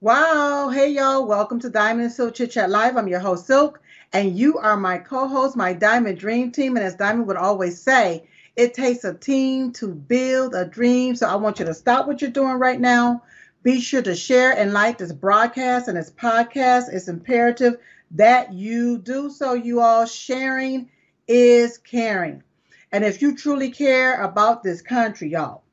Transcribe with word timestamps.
Wow. 0.00 0.68
Hey, 0.68 0.92
y'all. 0.92 1.26
Welcome 1.26 1.58
to 1.58 1.68
Diamond 1.68 2.04
and 2.04 2.12
Silk 2.12 2.34
Chit 2.36 2.52
Chat 2.52 2.70
Live. 2.70 2.96
I'm 2.96 3.08
your 3.08 3.18
host, 3.18 3.48
Silk, 3.48 3.80
and 4.12 4.38
you 4.38 4.56
are 4.56 4.76
my 4.76 4.96
co 4.96 5.26
host, 5.26 5.56
my 5.56 5.72
Diamond 5.72 6.18
Dream 6.18 6.52
Team. 6.52 6.76
And 6.76 6.86
as 6.86 6.94
Diamond 6.94 7.26
would 7.26 7.36
always 7.36 7.82
say, 7.82 8.22
it 8.54 8.74
takes 8.74 9.02
a 9.02 9.12
team 9.12 9.72
to 9.72 9.88
build 9.88 10.54
a 10.54 10.64
dream. 10.64 11.16
So 11.16 11.26
I 11.26 11.34
want 11.34 11.58
you 11.58 11.64
to 11.64 11.74
stop 11.74 12.06
what 12.06 12.22
you're 12.22 12.30
doing 12.30 12.60
right 12.60 12.80
now. 12.80 13.24
Be 13.64 13.80
sure 13.80 14.00
to 14.02 14.14
share 14.14 14.56
and 14.56 14.72
like 14.72 14.98
this 14.98 15.10
broadcast 15.10 15.88
and 15.88 15.96
this 15.96 16.12
podcast. 16.12 16.92
It's 16.92 17.08
imperative 17.08 17.78
that 18.12 18.52
you 18.52 18.98
do 18.98 19.28
so, 19.30 19.54
you 19.54 19.80
all. 19.80 20.06
Sharing 20.06 20.88
is 21.26 21.76
caring. 21.76 22.44
And 22.92 23.02
if 23.02 23.20
you 23.20 23.34
truly 23.34 23.72
care 23.72 24.22
about 24.22 24.62
this 24.62 24.80
country, 24.80 25.30
y'all, 25.30 25.64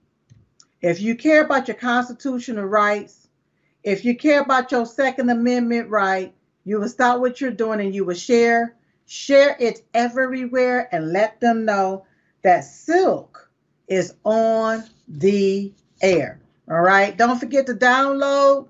if 0.81 0.99
you 0.99 1.13
care 1.13 1.45
about 1.45 1.67
your 1.67 1.77
constitutional 1.77 2.65
rights, 2.65 3.24
if 3.85 4.03
you 4.03 4.15
care 4.17 4.41
about 4.41 4.71
your 4.71 4.85
Second 4.87 5.29
Amendment 5.29 5.89
right, 5.89 6.33
you 6.63 6.79
will 6.79 6.89
stop 6.89 7.19
what 7.19 7.39
you're 7.39 7.51
doing 7.51 7.79
and 7.79 7.93
you 7.93 8.03
will 8.03 8.15
share. 8.15 8.75
Share 9.05 9.55
it 9.59 9.85
everywhere 9.93 10.89
and 10.91 11.13
let 11.13 11.39
them 11.39 11.65
know 11.65 12.07
that 12.41 12.61
Silk 12.61 13.51
is 13.87 14.15
on 14.23 14.83
the 15.07 15.71
air. 16.01 16.41
All 16.67 16.81
right. 16.81 17.15
Don't 17.15 17.39
forget 17.39 17.67
to 17.67 17.75
download 17.75 18.67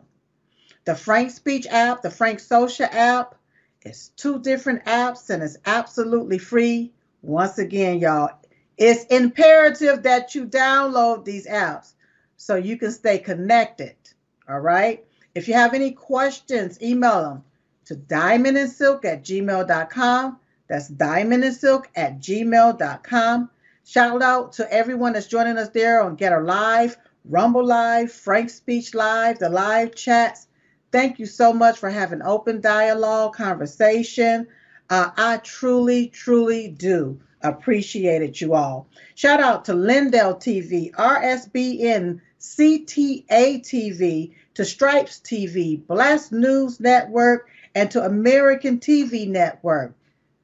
the 0.83 0.93
Frank 0.93 1.31
Speech 1.31 1.65
app, 1.69 2.01
the 2.01 2.11
Frank 2.11 2.41
Social 2.41 2.87
app. 2.91 3.35
It's 3.83 4.09
two 4.09 4.41
different 4.41 4.83
apps 4.83 5.29
and 5.29 5.41
it's 5.41 5.57
absolutely 5.65 6.39
free. 6.39 6.91
Once 7.21 7.57
again, 7.57 7.99
y'all, 7.99 8.31
it's 8.77 9.05
imperative 9.05 10.03
that 10.03 10.35
you 10.35 10.45
download 10.45 11.23
these 11.23 11.47
apps 11.47 11.93
so 12.35 12.55
you 12.55 12.77
can 12.77 12.91
stay 12.91 13.17
connected. 13.17 13.95
All 14.49 14.59
right. 14.59 15.03
If 15.33 15.47
you 15.47 15.53
have 15.53 15.73
any 15.73 15.91
questions, 15.91 16.81
email 16.81 17.21
them 17.21 17.43
to 17.85 17.95
diamondandsilk 17.95 19.05
at 19.05 19.23
gmail.com. 19.23 20.39
That's 20.67 20.89
diamondandsilk 20.89 21.85
at 21.95 22.19
gmail.com. 22.19 23.49
Shout 23.83 24.21
out 24.23 24.53
to 24.53 24.73
everyone 24.73 25.13
that's 25.13 25.27
joining 25.27 25.57
us 25.57 25.69
there 25.69 26.01
on 26.01 26.17
GETTR 26.17 26.45
Live, 26.45 26.97
Rumble 27.25 27.65
Live, 27.65 28.11
Frank 28.11 28.49
Speech 28.49 28.95
Live, 28.95 29.37
the 29.39 29.49
live 29.49 29.93
chats. 29.93 30.47
Thank 30.91 31.19
you 31.19 31.25
so 31.25 31.53
much 31.53 31.77
for 31.77 31.89
having 31.89 32.21
open 32.21 32.61
dialogue, 32.61 33.35
conversation. 33.35 34.47
Uh, 34.89 35.11
I 35.17 35.37
truly, 35.37 36.07
truly 36.07 36.67
do 36.69 37.19
appreciate 37.41 38.21
it, 38.21 38.41
you 38.41 38.53
all. 38.53 38.87
Shout 39.15 39.39
out 39.39 39.65
to 39.65 39.73
Lindell 39.73 40.35
TV, 40.35 40.91
RSBN, 40.93 42.21
CTA 42.45 43.61
TV, 43.61 44.33
to 44.53 44.63
Stripes 44.63 45.19
TV, 45.19 45.85
Blast 45.85 46.31
News 46.31 46.79
Network, 46.79 47.49
and 47.73 47.91
to 47.91 48.03
American 48.03 48.79
TV 48.79 49.27
Network. 49.27 49.93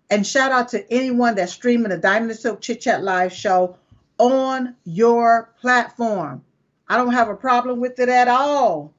And 0.09 0.27
shout 0.27 0.51
out 0.51 0.69
to 0.69 0.91
anyone 0.91 1.35
that's 1.35 1.53
streaming 1.53 1.89
the 1.89 1.97
Diamond 1.97 2.31
and 2.31 2.39
Silk 2.39 2.59
Chit 2.59 2.81
Chat 2.81 3.03
Live 3.03 3.31
show 3.31 3.77
on 4.17 4.75
your 4.83 5.53
platform. 5.61 6.43
I 6.89 6.97
don't 6.97 7.13
have 7.13 7.29
a 7.29 7.35
problem 7.35 7.79
with 7.79 7.99
it 7.99 8.09
at 8.09 8.27
all. 8.27 8.93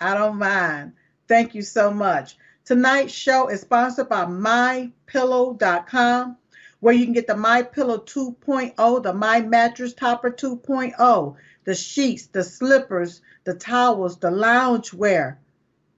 I 0.00 0.14
don't 0.14 0.38
mind. 0.38 0.92
Thank 1.28 1.54
you 1.54 1.62
so 1.62 1.90
much. 1.90 2.38
Tonight's 2.64 3.12
show 3.12 3.48
is 3.48 3.60
sponsored 3.60 4.08
by 4.08 4.24
mypillow.com, 4.24 6.36
where 6.80 6.94
you 6.94 7.04
can 7.04 7.14
get 7.14 7.26
the 7.26 7.36
My 7.36 7.62
Pillow 7.62 7.98
2.0, 7.98 9.02
the 9.02 9.12
My 9.12 9.40
Mattress 9.40 9.94
Topper 9.94 10.30
2.0, 10.30 11.36
the 11.64 11.74
sheets, 11.74 12.26
the 12.26 12.44
slippers, 12.44 13.22
the 13.44 13.54
towels, 13.54 14.18
the 14.18 14.30
lounge 14.30 14.92
wear. 14.92 15.38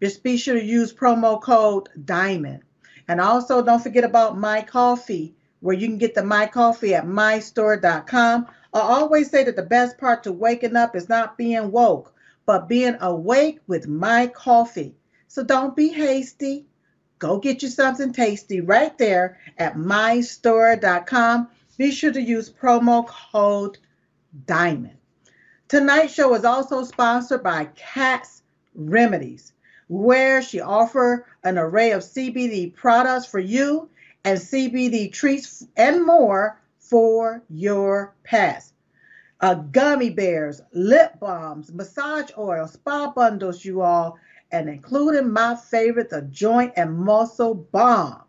Just 0.01 0.23
be 0.23 0.37
sure 0.37 0.55
to 0.55 0.65
use 0.65 0.93
promo 0.93 1.41
code 1.43 1.89
DIAMOND. 2.05 2.61
And 3.09 3.21
also 3.21 3.63
don't 3.63 3.83
forget 3.83 4.05
about 4.05 4.39
My 4.39 4.63
Coffee, 4.63 5.35
where 5.61 5.75
you 5.75 5.89
can 5.89 5.99
get 5.99 6.15
the 6.15 6.23
My 6.23 6.47
Coffee 6.47 6.95
at 6.95 7.07
mystore.com. 7.07 8.47
I 8.73 8.81
always 8.81 9.31
say 9.31 9.45
that 9.45 9.57
the 9.57 9.63
best 9.63 9.99
part 9.99 10.23
to 10.23 10.33
waking 10.33 10.77
up 10.77 10.95
is 10.95 11.09
not 11.09 11.39
being 11.39 11.73
woke, 11.73 12.15
but 12.47 12.69
being 12.69 12.97
awake 13.01 13.61
with 13.67 13.89
My 13.89 14.27
Coffee. 14.29 14.95
So 15.27 15.43
don't 15.43 15.75
be 15.75 15.89
hasty. 15.89 16.67
Go 17.19 17.39
get 17.39 17.63
you 17.63 17.69
something 17.69 18.13
tasty 18.13 18.61
right 18.61 18.97
there 18.99 19.39
at 19.59 19.77
mystore.com. 19.77 21.49
Be 21.77 21.91
sure 21.91 22.13
to 22.13 22.21
use 22.21 22.51
promo 22.51 23.07
code 23.07 23.79
DIAMOND. 24.47 24.97
Tonight's 25.69 26.15
show 26.15 26.35
is 26.35 26.45
also 26.45 26.85
sponsored 26.85 27.43
by 27.43 27.67
Katt's 27.77 28.43
Remedies, 28.75 29.53
where 29.89 30.43
she 30.43 30.61
offers 30.61 31.21
an 31.45 31.59
array 31.59 31.93
of 31.93 32.03
CBD 32.03 32.75
products 32.75 33.27
for 33.27 33.39
you 33.39 33.89
and 34.25 34.39
CBD 34.39 35.13
treats 35.13 35.67
and 35.77 36.05
more 36.05 36.61
for 36.79 37.43
your 37.51 38.15
pets. 38.25 38.73
Uh, 39.41 39.55
gummy 39.55 40.11
bears, 40.11 40.61
lip 40.73 41.21
balms, 41.21 41.73
massage 41.73 42.31
oil, 42.37 42.67
spa 42.67 43.13
bundles, 43.13 43.65
you 43.65 43.83
all, 43.83 44.19
and 44.51 44.69
including 44.69 45.33
my 45.33 45.55
favorite, 45.55 46.11
the 46.11 46.23
joint 46.23 46.73
and 46.77 46.97
muscle 46.97 47.55
balm, 47.55 48.23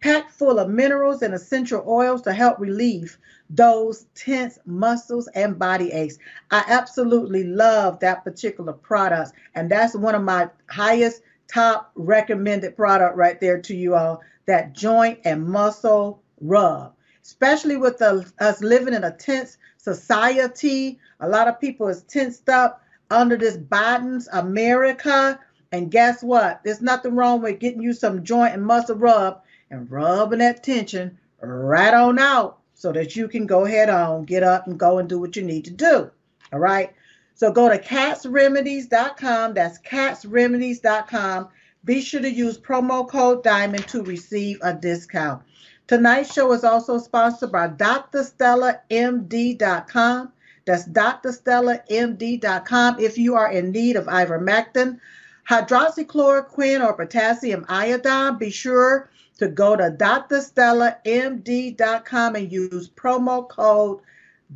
packed 0.00 0.32
full 0.32 0.58
of 0.58 0.68
minerals 0.68 1.22
and 1.22 1.34
essential 1.34 1.84
oils 1.86 2.22
to 2.22 2.32
help 2.32 2.58
relieve 2.60 3.18
those 3.50 4.06
tense 4.14 4.58
muscles 4.66 5.28
and 5.34 5.58
body 5.58 5.92
aches. 5.92 6.18
I 6.50 6.64
absolutely 6.66 7.44
love 7.44 8.00
that 8.00 8.24
particular 8.24 8.72
product, 8.72 9.32
and 9.54 9.70
that's 9.70 9.94
one 9.94 10.14
of 10.14 10.22
my 10.22 10.48
highest 10.68 11.22
top 11.48 11.90
recommended 11.94 12.76
product 12.76 13.16
right 13.16 13.40
there 13.40 13.60
to 13.60 13.74
you 13.74 13.94
all. 13.94 14.22
That 14.46 14.74
joint 14.74 15.20
and 15.24 15.46
muscle 15.46 16.22
rub, 16.40 16.94
especially 17.22 17.76
with 17.76 17.98
the, 17.98 18.30
us 18.40 18.62
living 18.62 18.94
in 18.94 19.04
a 19.04 19.10
tense 19.10 19.56
society. 19.78 20.98
A 21.20 21.28
lot 21.28 21.48
of 21.48 21.60
people 21.60 21.88
is 21.88 22.02
tensed 22.02 22.48
up 22.48 22.82
under 23.10 23.36
this 23.36 23.56
Biden's 23.56 24.28
America. 24.32 25.38
And 25.74 25.90
guess 25.90 26.22
what? 26.22 26.62
There's 26.62 26.80
nothing 26.80 27.16
wrong 27.16 27.42
with 27.42 27.58
getting 27.58 27.82
you 27.82 27.94
some 27.94 28.22
joint 28.22 28.54
and 28.54 28.64
muscle 28.64 28.94
rub 28.94 29.42
and 29.72 29.90
rubbing 29.90 30.38
that 30.38 30.62
tension 30.62 31.18
right 31.40 31.92
on 31.92 32.20
out 32.20 32.58
so 32.74 32.92
that 32.92 33.16
you 33.16 33.26
can 33.26 33.44
go 33.44 33.64
ahead 33.64 33.90
on, 33.90 34.22
get 34.22 34.44
up 34.44 34.68
and 34.68 34.78
go 34.78 34.98
and 34.98 35.08
do 35.08 35.18
what 35.18 35.34
you 35.34 35.42
need 35.42 35.64
to 35.64 35.72
do. 35.72 36.12
All 36.52 36.60
right. 36.60 36.92
So 37.34 37.50
go 37.50 37.68
to 37.68 37.76
kattsremedies.com. 37.76 39.54
That's 39.54 39.80
kattsremedies.com. 39.80 41.48
Be 41.84 42.00
sure 42.00 42.20
to 42.20 42.30
use 42.30 42.56
promo 42.56 43.08
code 43.08 43.42
DIAMOND 43.42 43.88
to 43.88 44.04
receive 44.04 44.60
a 44.62 44.74
discount. 44.74 45.42
Tonight's 45.88 46.32
show 46.32 46.52
is 46.52 46.62
also 46.62 46.98
sponsored 46.98 47.50
by 47.50 47.66
drstellamd.com. 47.66 50.32
That's 50.66 50.86
drstellamd.com. 50.86 53.00
If 53.00 53.18
you 53.18 53.34
are 53.34 53.50
in 53.50 53.72
need 53.72 53.96
of 53.96 54.06
ivermectin, 54.06 55.00
hydroxychloroquine, 55.48 56.84
or 56.84 56.94
potassium 56.94 57.64
iodine, 57.68 58.38
be 58.38 58.50
sure 58.50 59.10
to 59.38 59.48
go 59.48 59.76
to 59.76 59.90
drstellamd.com 59.90 62.36
and 62.36 62.52
use 62.52 62.90
promo 62.90 63.48
code 63.48 64.00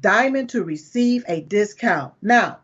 DIAMOND 0.01 0.49
to 0.51 0.65
receive 0.65 1.25
a 1.29 1.41
discount. 1.43 2.15
Now, 2.23 2.59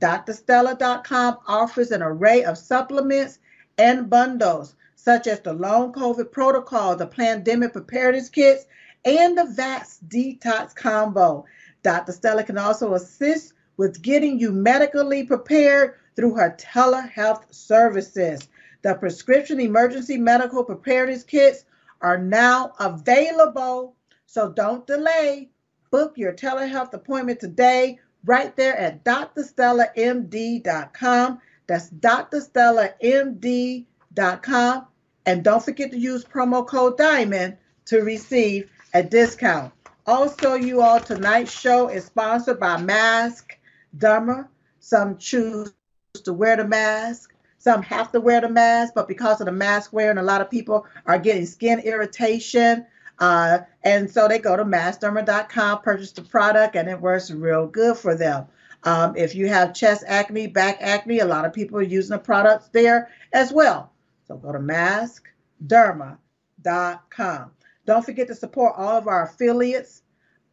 drstella.com 0.00 1.38
offers 1.46 1.90
an 1.90 2.02
array 2.02 2.44
of 2.44 2.58
supplements 2.58 3.38
and 3.78 4.10
bundles, 4.10 4.74
such 4.96 5.26
as 5.26 5.40
the 5.40 5.52
long 5.52 5.92
COVID 5.92 6.32
protocol, 6.32 6.96
the 6.96 7.06
pandemic 7.06 7.72
preparedness 7.72 8.28
kits, 8.28 8.66
and 9.04 9.38
the 9.38 9.46
VAX 9.46 10.00
detox 10.08 10.74
combo. 10.74 11.44
Dr. 11.82 12.12
Stella 12.12 12.44
can 12.44 12.58
also 12.58 12.94
assist 12.94 13.54
with 13.76 14.02
getting 14.02 14.38
you 14.38 14.52
medically 14.52 15.24
prepared 15.24 15.94
through 16.16 16.34
her 16.34 16.56
telehealth 16.58 17.44
services. 17.52 18.48
The 18.82 18.94
prescription 18.94 19.60
emergency 19.60 20.16
medical 20.16 20.64
preparedness 20.64 21.24
kits 21.24 21.66
are 22.00 22.16
now 22.18 22.72
available, 22.80 23.94
so 24.26 24.50
don't 24.50 24.86
delay. 24.86 25.50
Book 25.90 26.16
your 26.16 26.32
telehealth 26.32 26.94
appointment 26.94 27.40
today 27.40 27.98
right 28.24 28.56
there 28.56 28.74
at 28.76 29.04
drstellamd.com. 29.04 31.40
That's 31.66 31.90
drstellamd.com. 31.90 34.86
And 35.26 35.44
don't 35.44 35.62
forget 35.62 35.90
to 35.90 35.98
use 35.98 36.24
promo 36.24 36.66
code 36.66 36.96
DIAMOND 36.96 37.58
to 37.86 38.00
receive 38.00 38.70
a 38.94 39.02
discount. 39.02 39.74
Also, 40.06 40.54
you 40.54 40.80
all, 40.80 41.00
tonight's 41.00 41.52
show 41.52 41.88
is 41.88 42.06
sponsored 42.06 42.58
by 42.58 42.80
Mask 42.80 43.54
Derma. 43.96 44.48
Some 44.80 45.18
choose 45.18 45.72
to 46.22 46.32
wear 46.32 46.56
the 46.56 46.66
mask. 46.66 47.34
Some 47.58 47.82
have 47.82 48.10
to 48.12 48.20
wear 48.20 48.40
the 48.40 48.48
mask, 48.48 48.94
but 48.94 49.06
because 49.06 49.40
of 49.40 49.46
the 49.46 49.52
mask 49.52 49.92
wearing, 49.92 50.16
a 50.16 50.22
lot 50.22 50.40
of 50.40 50.50
people 50.50 50.86
are 51.04 51.18
getting 51.18 51.44
skin 51.44 51.80
irritation. 51.80 52.86
Uh, 53.18 53.58
and 53.82 54.10
so 54.10 54.26
they 54.26 54.38
go 54.38 54.56
to 54.56 54.64
maskderma.com, 54.64 55.82
purchase 55.82 56.12
the 56.12 56.22
product, 56.22 56.74
and 56.74 56.88
it 56.88 56.98
works 56.98 57.30
real 57.30 57.66
good 57.66 57.98
for 57.98 58.14
them. 58.14 58.46
Um, 58.84 59.14
if 59.14 59.34
you 59.34 59.46
have 59.48 59.74
chest 59.74 60.04
acne, 60.06 60.46
back 60.46 60.78
acne, 60.80 61.18
a 61.18 61.26
lot 61.26 61.44
of 61.44 61.52
people 61.52 61.78
are 61.78 61.82
using 61.82 62.16
the 62.16 62.18
products 62.18 62.68
there 62.68 63.10
as 63.34 63.52
well. 63.52 63.92
So 64.26 64.36
go 64.36 64.52
to 64.52 64.58
maskderma.com. 64.58 67.50
Don't 67.84 68.04
forget 68.04 68.28
to 68.28 68.34
support 68.34 68.74
all 68.76 68.96
of 68.96 69.06
our 69.06 69.24
affiliates 69.24 70.00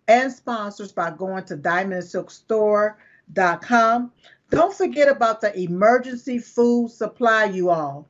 and 0.07 0.31
sponsors 0.31 0.91
by 0.91 1.11
going 1.11 1.43
to 1.45 1.55
diamondsilkstore.com. 1.55 4.11
Don't 4.49 4.73
forget 4.73 5.09
about 5.09 5.41
the 5.41 5.53
emergency 5.59 6.39
food 6.39 6.89
supply, 6.91 7.43
you 7.45 7.69
all. 7.69 8.07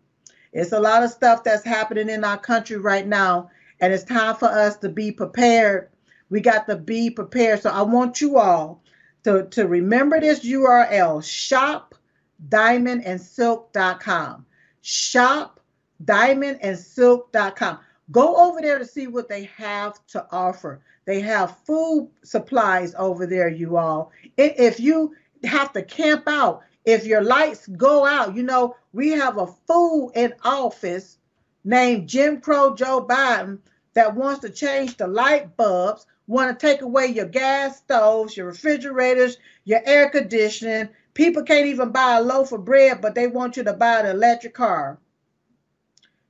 It's 0.53 0.71
a 0.71 0.79
lot 0.79 1.03
of 1.03 1.09
stuff 1.09 1.43
that's 1.43 1.65
happening 1.65 2.09
in 2.09 2.23
our 2.23 2.37
country 2.37 2.77
right 2.77 3.07
now, 3.07 3.49
and 3.79 3.91
it's 3.91 4.03
time 4.03 4.35
for 4.35 4.47
us 4.47 4.77
to 4.77 4.89
be 4.89 5.11
prepared. 5.11 5.89
We 6.29 6.41
got 6.41 6.67
to 6.67 6.75
be 6.75 7.09
prepared. 7.09 7.61
So 7.61 7.69
I 7.69 7.81
want 7.81 8.21
you 8.21 8.37
all 8.37 8.83
to, 9.23 9.47
to 9.51 9.67
remember 9.67 10.19
this 10.19 10.45
URL 10.45 11.23
shopdiamondandsilk.com. 12.49 14.45
Shopdiamondandsilk.com. 14.83 17.79
Go 18.09 18.37
over 18.37 18.61
there 18.61 18.79
to 18.79 18.85
see 18.85 19.07
what 19.07 19.27
they 19.27 19.49
have 19.55 19.99
to 20.07 20.25
offer. 20.31 20.81
They 21.05 21.19
have 21.21 21.57
food 21.65 22.09
supplies 22.23 22.95
over 22.97 23.25
there, 23.25 23.49
you 23.49 23.77
all. 23.77 24.11
If 24.37 24.79
you 24.79 25.13
have 25.43 25.73
to 25.73 25.81
camp 25.81 26.23
out, 26.27 26.61
if 26.85 27.05
your 27.05 27.21
lights 27.21 27.67
go 27.67 28.05
out, 28.05 28.35
you 28.35 28.43
know, 28.43 28.75
we 28.93 29.11
have 29.11 29.37
a 29.37 29.47
fool 29.67 30.11
in 30.15 30.33
office 30.43 31.17
named 31.63 32.07
Jim 32.07 32.39
Crow 32.39 32.75
Joe 32.75 33.05
Biden 33.05 33.59
that 33.93 34.15
wants 34.15 34.39
to 34.41 34.49
change 34.49 34.95
the 34.95 35.07
light 35.07 35.57
bulbs, 35.57 36.05
want 36.27 36.57
to 36.57 36.65
take 36.65 36.81
away 36.81 37.07
your 37.07 37.25
gas 37.25 37.79
stoves, 37.79 38.37
your 38.37 38.45
refrigerators, 38.45 39.37
your 39.65 39.81
air 39.85 40.09
conditioning. 40.09 40.87
People 41.13 41.43
can't 41.43 41.65
even 41.65 41.91
buy 41.91 42.15
a 42.17 42.21
loaf 42.21 42.53
of 42.53 42.63
bread, 42.63 43.01
but 43.01 43.15
they 43.15 43.27
want 43.27 43.57
you 43.57 43.63
to 43.63 43.73
buy 43.73 43.99
an 43.99 44.05
electric 44.05 44.53
car. 44.53 44.97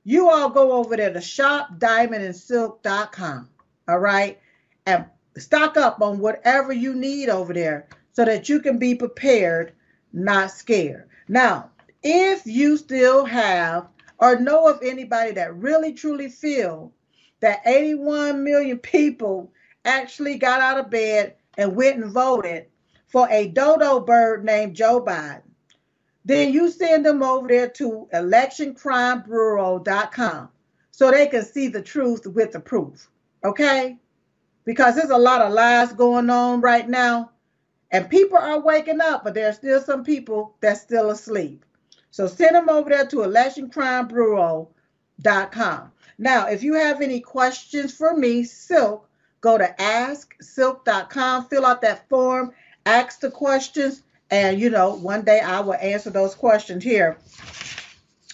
You 0.02 0.28
all 0.30 0.50
go 0.50 0.72
over 0.72 0.96
there 0.96 1.12
to 1.12 1.20
shopdiamondandsilk.com, 1.20 3.48
all 3.86 3.98
right, 3.98 4.40
and 4.86 5.04
stock 5.36 5.76
up 5.76 6.00
on 6.00 6.18
whatever 6.18 6.72
you 6.72 6.94
need 6.94 7.28
over 7.28 7.52
there 7.52 7.86
so 8.18 8.24
that 8.24 8.48
you 8.48 8.58
can 8.58 8.80
be 8.80 8.96
prepared 8.96 9.70
not 10.12 10.50
scared. 10.50 11.08
Now, 11.28 11.70
if 12.02 12.44
you 12.48 12.76
still 12.76 13.24
have 13.24 13.86
or 14.18 14.40
know 14.40 14.66
of 14.66 14.80
anybody 14.82 15.30
that 15.30 15.54
really 15.54 15.92
truly 15.92 16.28
feel 16.28 16.92
that 17.38 17.60
81 17.64 18.42
million 18.42 18.78
people 18.78 19.52
actually 19.84 20.36
got 20.36 20.60
out 20.60 20.80
of 20.80 20.90
bed 20.90 21.36
and 21.58 21.76
went 21.76 22.02
and 22.02 22.10
voted 22.10 22.66
for 23.06 23.28
a 23.30 23.46
dodo 23.46 24.00
bird 24.00 24.44
named 24.44 24.74
Joe 24.74 25.00
Biden, 25.00 25.42
then 26.24 26.52
you 26.52 26.72
send 26.72 27.06
them 27.06 27.22
over 27.22 27.46
there 27.46 27.68
to 27.68 28.08
electioncrimebureau.com 28.12 30.48
so 30.90 31.10
they 31.12 31.28
can 31.28 31.44
see 31.44 31.68
the 31.68 31.82
truth 31.82 32.26
with 32.26 32.50
the 32.50 32.58
proof. 32.58 33.08
Okay? 33.44 33.96
Because 34.64 34.96
there's 34.96 35.10
a 35.10 35.16
lot 35.16 35.40
of 35.40 35.52
lies 35.52 35.92
going 35.92 36.30
on 36.30 36.60
right 36.60 36.88
now 36.88 37.30
and 37.90 38.10
people 38.10 38.38
are 38.38 38.60
waking 38.60 39.00
up, 39.00 39.24
but 39.24 39.34
there 39.34 39.48
are 39.48 39.52
still 39.52 39.80
some 39.80 40.04
people 40.04 40.54
that's 40.60 40.82
still 40.82 41.10
asleep. 41.10 41.64
So 42.10 42.26
send 42.26 42.54
them 42.54 42.68
over 42.68 42.90
there 42.90 43.06
to 43.06 43.16
electioncrimebureau.com. 43.16 45.92
Now, 46.18 46.46
if 46.48 46.62
you 46.62 46.74
have 46.74 47.00
any 47.00 47.20
questions 47.20 47.94
for 47.94 48.14
me, 48.16 48.44
Silk, 48.44 49.08
go 49.40 49.56
to 49.56 49.74
asksilk.com, 49.78 51.46
fill 51.46 51.64
out 51.64 51.80
that 51.82 52.08
form, 52.08 52.52
ask 52.86 53.20
the 53.20 53.30
questions, 53.30 54.02
and 54.30 54.60
you 54.60 54.70
know, 54.70 54.94
one 54.94 55.22
day 55.22 55.40
I 55.40 55.60
will 55.60 55.74
answer 55.74 56.10
those 56.10 56.34
questions 56.34 56.82
here 56.84 57.18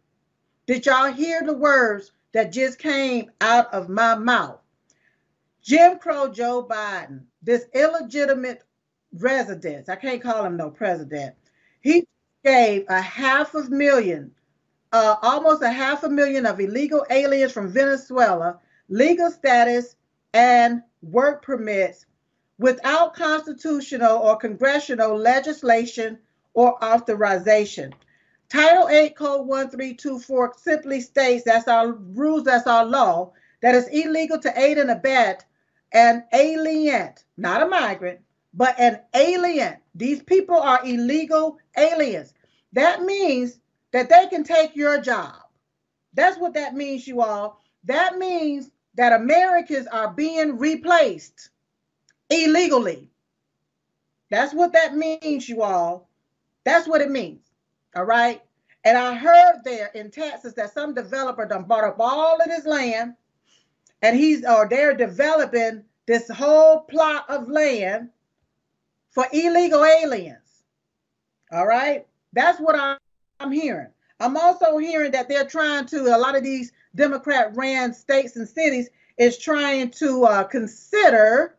Did 0.67 0.87
y'all 0.87 1.13
hear 1.13 1.43
the 1.43 1.55
words 1.55 2.13
that 2.35 2.53
just 2.53 2.79
came 2.79 3.31
out 3.41 3.73
of 3.73 3.89
my 3.89 4.17
mouth. 4.17 4.59
Jim 5.63 5.99
Crow 5.99 6.29
Joe 6.31 6.67
Biden, 6.69 7.23
this 7.43 7.65
illegitimate 7.73 8.65
resident, 9.15 9.89
I 9.89 9.97
can't 9.97 10.21
call 10.21 10.45
him 10.45 10.57
no 10.57 10.69
president, 10.69 11.35
he 11.81 12.07
gave 12.45 12.85
a 12.89 13.01
half 13.01 13.55
a 13.55 13.63
million, 13.71 14.33
uh, 14.93 15.17
almost 15.23 15.63
a 15.63 15.71
half 15.71 16.03
a 16.03 16.09
million 16.09 16.45
of 16.45 16.61
illegal 16.61 17.07
aliens 17.09 17.53
from 17.53 17.71
Venezuela 17.73 18.59
legal 18.89 19.31
status 19.31 19.97
and 20.35 20.83
work 21.03 21.43
permits 21.43 22.05
without 22.59 23.15
constitutional 23.15 24.19
or 24.19 24.37
congressional 24.37 25.17
legislation 25.17 26.19
or 26.53 26.83
authorization. 26.85 27.95
Title 28.55 28.89
8, 28.89 29.17
Code 29.17 29.49
1324 29.49 30.55
simply 30.59 31.01
states 31.01 31.43
that's 31.43 31.67
our 31.67 31.91
rules, 31.91 32.45
that's 32.45 32.69
our 32.69 32.85
law, 32.85 33.33
that 33.63 33.75
it's 33.75 33.89
illegal 33.89 34.39
to 34.39 34.61
aid 34.61 34.79
and 34.79 34.93
abet 34.93 35.45
an 35.91 36.23
alien, 36.33 37.13
not 37.37 37.65
a 37.65 37.67
migrant, 37.67 38.21
but 38.53 38.79
an 38.79 39.01
alien. 39.13 39.79
These 39.97 40.23
people 40.23 40.55
are 40.55 40.87
illegal 40.87 41.59
aliens. 41.77 42.33
That 42.73 43.03
means 43.03 43.59
that 43.91 44.09
they 44.09 44.29
can 44.29 44.45
take 44.45 44.77
your 44.77 45.01
job. 45.01 45.35
That's 46.13 46.39
what 46.39 46.55
that 46.55 46.77
means, 46.77 47.09
you 47.09 47.23
all. 47.23 47.61
That 47.83 48.19
means 48.19 48.71
that 48.95 49.21
Americans 49.21 49.89
are 49.89 50.13
being 50.13 50.59
replaced 50.59 51.51
illegally. 52.31 53.11
That's 54.31 54.55
what 54.55 54.75
that 54.75 54.95
means, 54.95 55.49
you 55.49 55.63
all. 55.63 56.09
That's 56.63 56.87
what 56.87 57.01
it 57.01 57.11
means. 57.11 57.41
All 57.97 58.05
right. 58.05 58.43
And 58.85 58.99
I 58.99 59.15
heard 59.15 59.63
there 59.65 59.91
in 59.95 60.11
Texas 60.11 60.53
that 60.55 60.75
some 60.75 60.95
developer 60.95 61.47
done 61.47 61.65
bought 61.65 61.85
up 61.85 61.97
all 61.99 62.41
of 62.41 62.47
this 62.47 62.67
land 62.67 63.15
and 64.03 64.17
he's 64.17 64.45
or 64.45 64.69
they're 64.69 64.95
developing 64.95 65.85
this 66.07 66.29
whole 66.29 66.81
plot 66.81 67.25
of 67.29 67.49
land 67.49 68.11
for 69.11 69.27
illegal 69.33 69.85
aliens. 69.85 70.65
All 71.53 71.67
right. 71.67 72.07
That's 72.33 72.61
what 72.61 72.99
I'm 73.41 73.53
hearing. 73.53 73.89
I'm 74.21 74.37
also 74.37 74.77
hearing 74.79 75.13
that 75.13 75.29
they're 75.29 75.47
trying 75.47 75.87
to, 75.87 76.15
a 76.15 76.19
lot 76.19 76.37
of 76.37 76.43
these 76.43 76.73
Democrat 76.95 77.57
ran 77.57 77.95
states 77.95 78.37
and 78.37 78.49
cities 78.49 78.91
is 79.19 79.39
trying 79.39 79.91
to 79.93 80.25
uh, 80.25 80.45
consider 80.45 81.57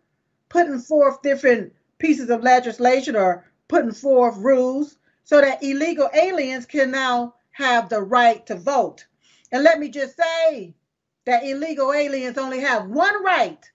putting 0.50 0.80
forth 0.80 1.22
different 1.22 1.74
pieces 1.98 2.30
of 2.30 2.44
legislation 2.44 3.15
or 3.15 3.46
putting 3.68 3.92
forth 3.92 4.38
rules 4.38 4.98
so 5.25 5.41
that 5.41 5.62
illegal 5.62 6.10
aliens 6.13 6.65
can 6.65 6.91
now 6.91 7.34
have 7.51 7.89
the 7.89 8.01
right 8.01 8.46
to 8.46 8.55
vote. 8.55 9.05
And 9.51 9.63
let 9.63 9.79
me 9.79 9.89
just 9.89 10.15
say 10.15 10.74
that 11.25 11.44
illegal 11.44 11.91
aliens 11.94 12.38
only 12.38 12.62
have 12.62 12.88
one 12.88 13.24
right, 13.24 13.70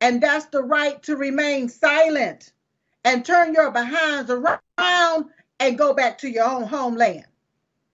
and 0.00 0.22
that's 0.22 0.46
the 0.46 0.62
right 0.62 1.02
to 1.04 1.16
remain 1.16 1.68
silent 1.68 2.52
and 3.04 3.24
turn 3.24 3.54
your 3.54 3.70
behinds 3.70 4.30
around 4.30 5.26
and 5.58 5.78
go 5.78 5.94
back 5.94 6.18
to 6.18 6.30
your 6.30 6.44
own 6.44 6.64
homeland. 6.64 7.26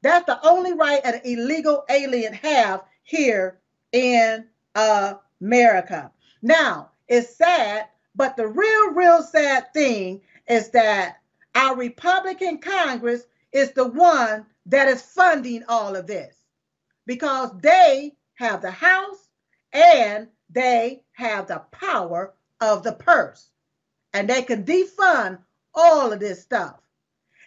That's 0.03 0.27
the 0.27 0.45
only 0.47 0.73
right 0.73 1.01
an 1.05 1.21
illegal 1.25 1.85
alien 1.89 2.33
have 2.35 2.83
here 3.03 3.59
in 3.93 4.47
America. 4.75 6.11
Now, 6.43 6.91
it's 7.09 7.37
sad, 7.37 7.87
but 8.15 8.37
the 8.37 8.47
real, 8.47 8.91
real 8.91 9.23
sad 9.23 9.73
thing 9.73 10.21
is 10.49 10.71
that 10.71 11.19
our 11.55 11.77
Republican 11.77 12.59
Congress 12.59 13.25
is 13.53 13.73
the 13.73 13.89
one 13.89 14.47
that 14.67 14.89
is 14.89 15.03
funding 15.03 15.65
all 15.69 15.97
of 15.97 16.07
this 16.07 16.37
because 17.07 17.51
they 17.61 18.13
have 18.35 18.63
the 18.63 18.71
House 18.71 19.29
and 19.73 20.29
they 20.51 21.03
have 21.13 21.47
the 21.47 21.63
power 21.71 22.35
of 22.61 22.83
the 22.83 22.93
purse. 22.93 23.51
And 24.13 24.29
they 24.29 24.43
can 24.43 24.65
defund 24.65 25.39
all 25.75 26.13
of 26.13 26.21
this 26.21 26.43
stuff. 26.43 26.81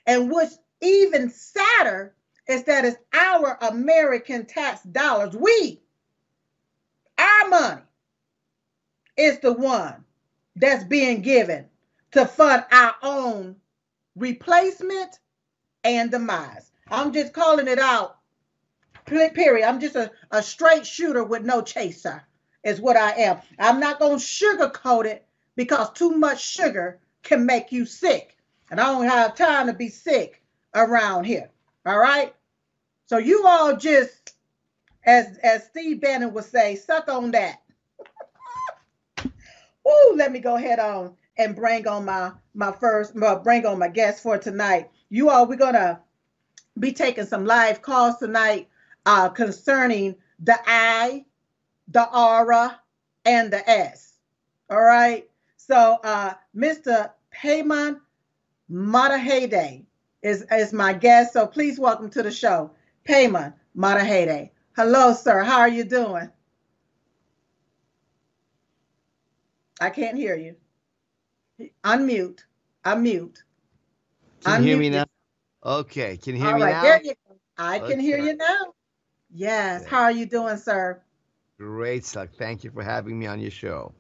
And 0.06 0.30
what's 0.30 0.58
even 0.82 1.30
sadder 1.30 2.16
is 2.48 2.64
that 2.64 2.86
it's 2.86 2.98
our 3.14 3.58
American 3.62 4.46
tax 4.46 4.84
dollars. 4.84 5.36
We, 5.36 5.82
our 7.18 7.50
money, 7.50 7.82
is 9.18 9.40
the 9.40 9.54
one 9.54 10.04
that's 10.56 10.84
being 10.84 11.22
given 11.22 11.66
to 12.12 12.26
fund 12.26 12.66
our 12.72 12.96
own 13.04 13.56
replacement 14.16 15.20
and 15.84 16.12
demise. 16.12 16.72
I'm 16.90 17.14
just 17.14 17.34
calling 17.34 17.68
it 17.68 17.80
out, 17.80 18.18
period. 19.06 19.68
I'm 19.68 19.80
just 19.80 19.96
a, 19.96 20.12
a 20.32 20.44
straight 20.44 20.86
shooter 20.86 21.24
with 21.24 21.44
no 21.44 21.62
chaser, 21.62 22.24
is 22.64 22.82
what 22.82 22.98
I 22.98 23.12
am. 23.12 23.40
I'm 23.58 23.80
not 23.80 24.00
going 24.00 24.20
to 24.20 24.24
sugarcoat 24.24 25.06
it 25.06 25.26
because 25.56 25.92
too 25.94 26.12
much 26.12 26.46
sugar 26.46 27.00
can 27.24 27.46
make 27.46 27.72
you 27.72 27.86
sick. 27.86 28.38
And 28.70 28.80
I 28.80 28.86
don't 28.86 29.08
have 29.08 29.36
time 29.36 29.68
to 29.68 29.74
be 29.74 29.90
sick 29.90 30.42
around 30.76 31.26
here. 31.26 31.50
All 31.86 32.00
right. 32.00 32.34
So 33.06 33.18
you 33.18 33.46
all 33.46 33.76
just, 33.76 34.36
as 35.06 35.38
as 35.44 35.66
Steve 35.66 36.00
Bannon 36.02 36.34
would 36.34 36.46
say, 36.46 36.76
suck 36.76 37.10
on 37.10 37.32
that. 37.32 37.62
Ooh, 39.26 40.14
let 40.16 40.32
me 40.32 40.40
go 40.40 40.56
ahead 40.56 40.80
on 40.80 41.16
and 41.42 41.56
bring 41.56 41.88
on 41.88 42.06
my 42.06 42.32
my 42.54 42.72
first 42.72 43.14
bring 43.44 43.66
on 43.66 43.80
my 43.80 43.88
guest 43.88 44.22
for 44.24 44.38
tonight. 44.38 44.90
You 45.10 45.30
all, 45.30 45.48
we're 45.48 45.56
gonna 45.56 46.02
be 46.80 46.92
taking 46.92 47.26
some 47.26 47.46
live 47.46 47.82
calls 47.82 48.18
tonight 48.18 48.70
uh, 49.06 49.30
concerning 49.30 50.16
the 50.40 50.58
I, 50.66 51.26
the 51.90 52.08
R, 52.10 52.76
and 53.26 53.52
the 53.52 53.70
S. 53.70 54.14
All 54.70 54.82
right. 54.82 55.28
So 55.58 56.00
uh, 56.04 56.34
Mr. 56.56 57.12
Peymon 57.34 58.00
Mottahedeh 58.72 59.84
is, 60.22 60.46
is 60.52 60.74
my 60.74 60.94
guest. 60.94 61.34
So 61.34 61.46
please 61.46 61.80
welcome 61.80 62.10
to 62.12 62.24
the 62.24 62.32
show, 62.32 62.72
Peymon 63.08 63.54
Mottahedeh. 63.78 64.50
Hello, 64.76 65.14
sir. 65.14 65.44
How 65.44 65.60
are 65.60 65.70
you 65.70 65.84
doing? 65.84 66.30
I 69.80 69.90
can't 69.90 70.18
hear 70.18 70.36
you. 70.36 70.56
Unmute. 71.84 72.44
Unmute. 72.86 73.38
Can 74.44 74.64
you 74.64 74.70
hear 74.70 74.78
me 74.78 74.90
now? 74.90 75.06
Okay. 75.64 76.18
Can 76.18 76.36
you 76.36 76.42
hear 76.42 76.50
All 76.50 76.56
me 76.56 76.64
right, 76.64 76.74
now? 76.74 76.82
there 76.84 77.02
you 77.04 77.14
go. 77.28 77.36
I 77.58 77.80
can 77.80 78.00
hear 78.00 78.18
you 78.18 78.36
now. 78.36 78.74
Yes. 79.34 79.82
Yeah. 79.84 79.90
How 79.90 80.04
are 80.04 80.12
you 80.12 80.26
doing, 80.26 80.58
sir? 80.58 81.02
Great, 81.58 82.06
Silk. 82.06 82.32
Thank 82.34 82.64
you 82.64 82.72
for 82.72 82.84
having 82.84 83.20
me 83.20 83.28
on 83.28 83.40
your 83.40 83.52
show. 83.52 83.94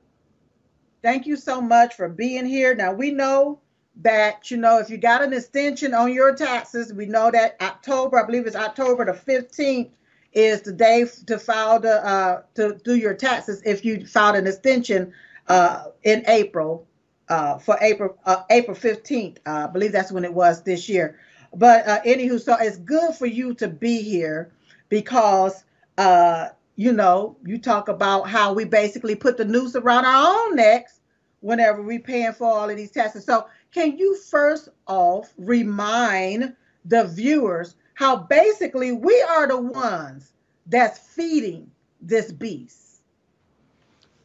Thank 1.03 1.25
you 1.27 1.35
so 1.35 1.61
much 1.61 1.95
for 1.95 2.09
being 2.09 2.45
here. 2.45 2.75
Now 2.75 2.93
we 2.93 3.11
know 3.11 3.59
that 3.97 4.49
you 4.49 4.57
know 4.57 4.79
if 4.79 4.89
you 4.89 4.97
got 4.97 5.23
an 5.23 5.33
extension 5.33 5.93
on 5.93 6.13
your 6.13 6.35
taxes, 6.35 6.93
we 6.93 7.05
know 7.05 7.29
that 7.31 7.57
October, 7.61 8.21
I 8.21 8.25
believe 8.25 8.47
it's 8.47 8.55
October 8.55 9.05
the 9.05 9.13
15th, 9.13 9.89
is 10.33 10.61
the 10.61 10.71
day 10.71 11.05
to 11.27 11.37
file 11.37 11.79
the 11.79 12.05
uh 12.05 12.41
to 12.55 12.79
do 12.83 12.95
your 12.95 13.13
taxes 13.13 13.61
if 13.65 13.83
you 13.83 14.05
filed 14.05 14.37
an 14.37 14.47
extension 14.47 15.11
uh 15.47 15.85
in 16.03 16.23
April 16.27 16.87
uh 17.31 17.57
for 17.57 17.77
April 17.81 18.17
uh, 18.25 18.43
April 18.49 18.75
15th. 18.75 19.37
Uh, 19.45 19.67
I 19.67 19.67
believe 19.67 19.91
that's 19.91 20.11
when 20.11 20.25
it 20.25 20.33
was 20.33 20.63
this 20.63 20.87
year. 20.87 21.19
But 21.55 21.87
uh 21.87 22.01
anywho, 22.03 22.39
so 22.39 22.55
it's 22.59 22.77
good 22.77 23.15
for 23.15 23.25
you 23.25 23.53
to 23.55 23.67
be 23.67 24.01
here 24.01 24.51
because 24.89 25.63
uh 25.97 26.49
you 26.75 26.93
know, 26.93 27.37
you 27.45 27.59
talk 27.59 27.89
about 27.89 28.23
how 28.27 28.53
we 28.53 28.65
basically 28.65 29.15
put 29.15 29.37
the 29.37 29.45
noose 29.45 29.75
around 29.75 30.05
our 30.05 30.47
own 30.47 30.55
necks 30.55 30.99
whenever 31.41 31.81
we're 31.81 31.99
paying 31.99 32.33
for 32.33 32.47
all 32.47 32.69
of 32.69 32.77
these 32.77 32.91
taxes. 32.91 33.25
So, 33.25 33.47
can 33.71 33.97
you 33.97 34.17
first 34.17 34.69
off 34.87 35.33
remind 35.37 36.55
the 36.85 37.05
viewers 37.05 37.75
how 37.93 38.15
basically 38.15 38.91
we 38.91 39.21
are 39.29 39.47
the 39.47 39.57
ones 39.59 40.33
that's 40.65 40.99
feeding 40.99 41.69
this 42.01 42.31
beast? 42.31 43.01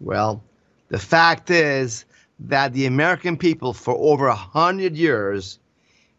Well, 0.00 0.42
the 0.88 0.98
fact 0.98 1.50
is 1.50 2.04
that 2.38 2.72
the 2.72 2.86
American 2.86 3.36
people 3.36 3.72
for 3.72 3.94
over 3.94 4.26
a 4.26 4.34
hundred 4.34 4.96
years 4.96 5.58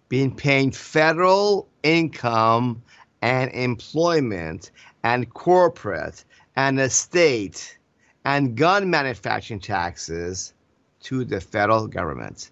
been 0.10 0.34
paying 0.34 0.72
federal 0.72 1.68
income 1.84 2.82
and 3.22 3.52
employment 3.52 4.72
and 5.04 5.34
corporate 5.34 6.24
and 6.56 6.80
estate 6.80 7.78
and 8.26 8.56
gun 8.56 8.90
manufacturing 8.90 9.60
taxes 9.60 10.54
to 11.02 11.24
the 11.24 11.40
federal 11.40 11.88
government. 11.88 12.52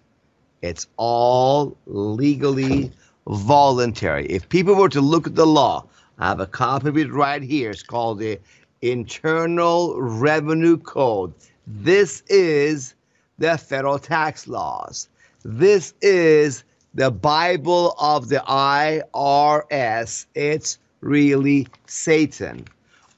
It's 0.62 0.86
all 0.96 1.76
legally 1.86 2.90
voluntary. 3.26 4.26
If 4.26 4.48
people 4.48 4.74
were 4.74 4.88
to 4.88 5.00
look 5.00 5.26
at 5.26 5.34
the 5.34 5.46
law, 5.46 5.86
I 6.18 6.28
have 6.28 6.40
a 6.40 6.46
copy 6.46 6.88
of 6.88 6.96
it 6.96 7.12
right 7.12 7.42
here. 7.42 7.70
It's 7.70 7.82
called 7.82 8.20
the 8.20 8.38
Internal 8.82 10.00
Revenue 10.00 10.78
Code. 10.78 11.34
This 11.66 12.22
is 12.28 12.94
the 13.38 13.58
federal 13.58 13.98
tax 13.98 14.46
laws. 14.48 15.08
This 15.44 15.94
is 16.00 16.64
the 16.94 17.10
Bible 17.10 17.94
of 18.00 18.28
the 18.28 18.42
IRS. 18.48 20.26
It's 20.34 20.78
really 21.00 21.68
Satan. 21.86 22.66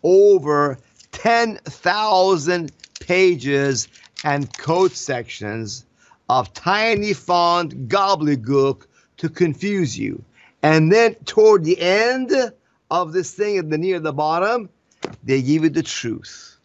Over 0.02 0.78
10,000 1.12 2.72
pages 3.00 3.88
and 4.24 4.56
code 4.58 4.92
sections 4.92 5.84
of 6.28 6.52
tiny 6.52 7.14
font 7.14 7.88
gobbledygook 7.88 8.84
to 9.16 9.28
confuse 9.28 9.98
you. 9.98 10.22
And 10.62 10.92
then 10.92 11.14
toward 11.24 11.64
the 11.64 11.80
end 11.80 12.32
of 12.90 13.12
this 13.12 13.32
thing 13.32 13.58
at 13.58 13.70
the 13.70 13.78
near 13.78 14.00
the 14.00 14.12
bottom, 14.12 14.68
they 15.22 15.40
give 15.40 15.62
you 15.62 15.70
the 15.70 15.82
truth, 15.82 16.58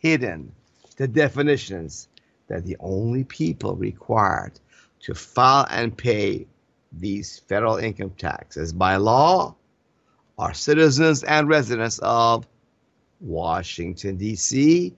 hidden, 0.00 0.52
the 0.96 1.08
definitions 1.08 2.08
that 2.50 2.66
the 2.66 2.76
only 2.80 3.22
people 3.24 3.76
required 3.76 4.58
to 4.98 5.14
file 5.14 5.66
and 5.70 5.96
pay 5.96 6.46
these 6.92 7.38
federal 7.48 7.76
income 7.76 8.10
taxes 8.18 8.72
by 8.72 8.96
law 8.96 9.54
are 10.36 10.52
citizens 10.52 11.22
and 11.22 11.48
residents 11.48 12.00
of 12.00 12.46
Washington, 13.20 14.16
D.C., 14.16 14.92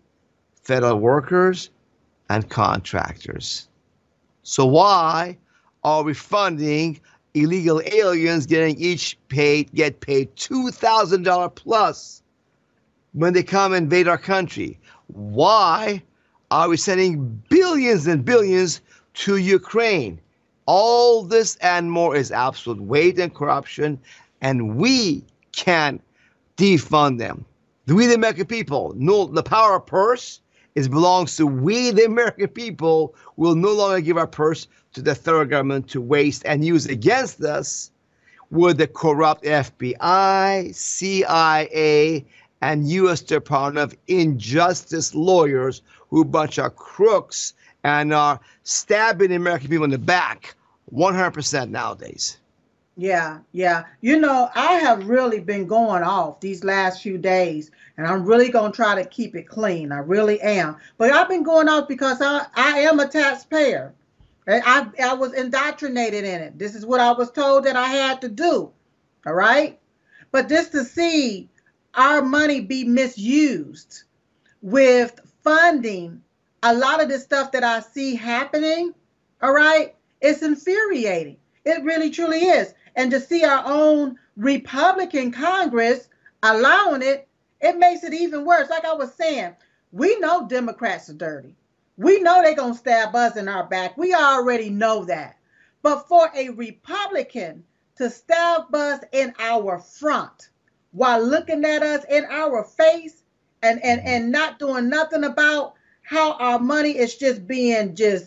federal 0.62 0.98
workers, 0.98 1.70
and 2.30 2.48
contractors. 2.48 3.68
So, 4.42 4.64
why 4.64 5.36
are 5.84 6.02
we 6.02 6.14
funding 6.14 7.00
illegal 7.34 7.82
aliens 7.84 8.46
getting 8.46 8.78
each 8.78 9.18
paid 9.28 9.72
get 9.74 10.00
paid 10.00 10.34
$2,000 10.36 11.54
plus 11.54 12.22
when 13.12 13.34
they 13.34 13.42
come 13.42 13.74
invade 13.74 14.08
our 14.08 14.16
country? 14.16 14.78
Why 15.08 16.02
are 16.52 16.68
we 16.68 16.76
sending 16.76 17.42
billions 17.48 18.06
and 18.06 18.26
billions 18.26 18.82
to 19.14 19.36
Ukraine? 19.38 20.20
All 20.66 21.22
this 21.22 21.56
and 21.56 21.90
more 21.90 22.14
is 22.14 22.30
absolute 22.30 22.82
waste 22.82 23.18
and 23.18 23.34
corruption, 23.34 23.98
and 24.42 24.76
we 24.76 25.24
can 25.52 25.98
defund 26.58 27.18
them. 27.18 27.46
We, 27.86 28.06
the 28.06 28.14
American 28.14 28.44
people, 28.44 28.92
no, 28.98 29.24
the 29.24 29.42
power 29.42 29.76
of 29.76 29.86
purse 29.86 30.40
is 30.74 30.88
belongs 30.88 31.36
to 31.36 31.46
we, 31.46 31.90
the 31.90 32.04
American 32.04 32.48
people, 32.48 33.14
will 33.38 33.54
no 33.54 33.72
longer 33.72 34.02
give 34.02 34.18
our 34.18 34.26
purse 34.26 34.68
to 34.92 35.00
the 35.00 35.14
federal 35.14 35.46
government 35.46 35.88
to 35.88 36.02
waste 36.02 36.42
and 36.44 36.62
use 36.62 36.84
against 36.84 37.40
us 37.42 37.90
with 38.50 38.76
the 38.76 38.86
corrupt 38.86 39.44
FBI, 39.44 40.74
CIA, 40.74 42.26
and 42.62 42.88
U.S. 42.88 43.20
Department 43.20 43.92
of 43.92 43.98
Injustice 44.06 45.14
lawyers 45.14 45.82
who 46.08 46.24
bunch 46.24 46.58
of 46.58 46.76
crooks 46.76 47.54
and 47.84 48.14
are 48.14 48.40
stabbing 48.62 49.30
the 49.30 49.34
American 49.34 49.68
people 49.68 49.84
in 49.84 49.90
the 49.90 49.98
back 49.98 50.54
100% 50.94 51.70
nowadays. 51.70 52.38
Yeah, 52.96 53.38
yeah. 53.52 53.84
You 54.00 54.20
know, 54.20 54.50
I 54.54 54.74
have 54.74 55.08
really 55.08 55.40
been 55.40 55.66
going 55.66 56.02
off 56.02 56.40
these 56.40 56.62
last 56.62 57.02
few 57.02 57.18
days, 57.18 57.70
and 57.96 58.06
I'm 58.06 58.24
really 58.24 58.50
going 58.50 58.70
to 58.70 58.76
try 58.76 58.94
to 58.94 59.08
keep 59.08 59.34
it 59.34 59.48
clean. 59.48 59.90
I 59.90 59.98
really 59.98 60.40
am. 60.40 60.76
But 60.98 61.10
I've 61.10 61.28
been 61.28 61.42
going 61.42 61.68
off 61.68 61.88
because 61.88 62.20
I, 62.20 62.46
I 62.54 62.80
am 62.80 63.00
a 63.00 63.08
taxpayer. 63.08 63.92
I, 64.46 64.86
I 65.02 65.14
was 65.14 65.32
indoctrinated 65.32 66.24
in 66.24 66.40
it. 66.42 66.58
This 66.58 66.74
is 66.74 66.84
what 66.84 67.00
I 67.00 67.12
was 67.12 67.30
told 67.30 67.64
that 67.64 67.76
I 67.76 67.86
had 67.86 68.20
to 68.20 68.28
do. 68.28 68.70
All 69.26 69.32
right. 69.32 69.78
But 70.30 70.48
just 70.48 70.72
to 70.72 70.84
see 70.84 71.48
our 71.94 72.22
money 72.22 72.60
be 72.60 72.84
misused 72.84 74.04
with 74.60 75.20
funding 75.42 76.22
a 76.62 76.74
lot 76.74 77.02
of 77.02 77.08
the 77.08 77.18
stuff 77.18 77.52
that 77.52 77.64
I 77.64 77.80
see 77.80 78.14
happening, 78.14 78.94
all 79.42 79.52
right, 79.52 79.94
it's 80.20 80.42
infuriating. 80.42 81.36
It 81.64 81.82
really 81.82 82.10
truly 82.10 82.44
is 82.44 82.74
and 82.96 83.10
to 83.10 83.20
see 83.20 83.44
our 83.44 83.62
own 83.64 84.18
Republican 84.36 85.32
Congress 85.32 86.08
allowing 86.42 87.02
it, 87.02 87.28
it 87.60 87.78
makes 87.78 88.04
it 88.04 88.14
even 88.14 88.44
worse. 88.44 88.70
Like 88.70 88.84
I 88.84 88.94
was 88.94 89.14
saying, 89.14 89.54
we 89.92 90.18
know 90.18 90.46
Democrats 90.48 91.08
are 91.10 91.14
dirty. 91.14 91.54
We 91.96 92.20
know 92.20 92.42
they're 92.42 92.54
going 92.54 92.72
to 92.72 92.78
stab 92.78 93.14
us 93.14 93.36
in 93.36 93.48
our 93.48 93.64
back. 93.64 93.96
We 93.96 94.14
already 94.14 94.70
know 94.70 95.04
that. 95.04 95.36
But 95.82 96.08
for 96.08 96.30
a 96.34 96.50
Republican 96.50 97.64
to 97.96 98.10
stab 98.10 98.74
us 98.74 99.00
in 99.12 99.34
our 99.38 99.78
front 99.78 100.50
while 100.92 101.22
looking 101.24 101.64
at 101.64 101.82
us 101.82 102.04
in 102.08 102.24
our 102.26 102.64
face 102.64 103.22
and, 103.62 103.82
and, 103.82 104.00
and 104.06 104.30
not 104.30 104.58
doing 104.58 104.88
nothing 104.88 105.24
about 105.24 105.74
how 106.02 106.32
our 106.34 106.58
money 106.58 106.90
is 106.90 107.16
just 107.16 107.46
being 107.46 107.94
just 107.94 108.26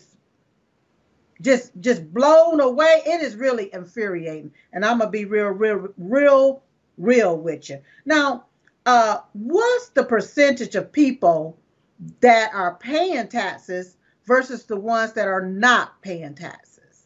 just 1.41 1.71
just 1.81 2.13
blown 2.13 2.59
away. 2.61 3.01
It 3.05 3.21
is 3.21 3.35
really 3.35 3.69
infuriating. 3.73 4.51
And 4.73 4.85
I'm 4.85 4.99
gonna 4.99 5.11
be 5.11 5.25
real, 5.25 5.47
real, 5.47 5.89
real, 5.97 6.63
real 6.97 7.37
with 7.37 7.69
you. 7.69 7.81
Now, 8.05 8.45
uh, 8.85 9.19
what's 9.33 9.89
the 9.89 10.03
percentage 10.03 10.75
of 10.75 10.91
people 10.91 11.57
that 12.21 12.51
are 12.53 12.75
paying 12.75 13.27
taxes 13.27 13.97
versus 14.25 14.65
the 14.65 14.77
ones 14.77 15.13
that 15.13 15.27
are 15.27 15.45
not 15.45 16.01
paying 16.01 16.35
taxes? 16.35 17.03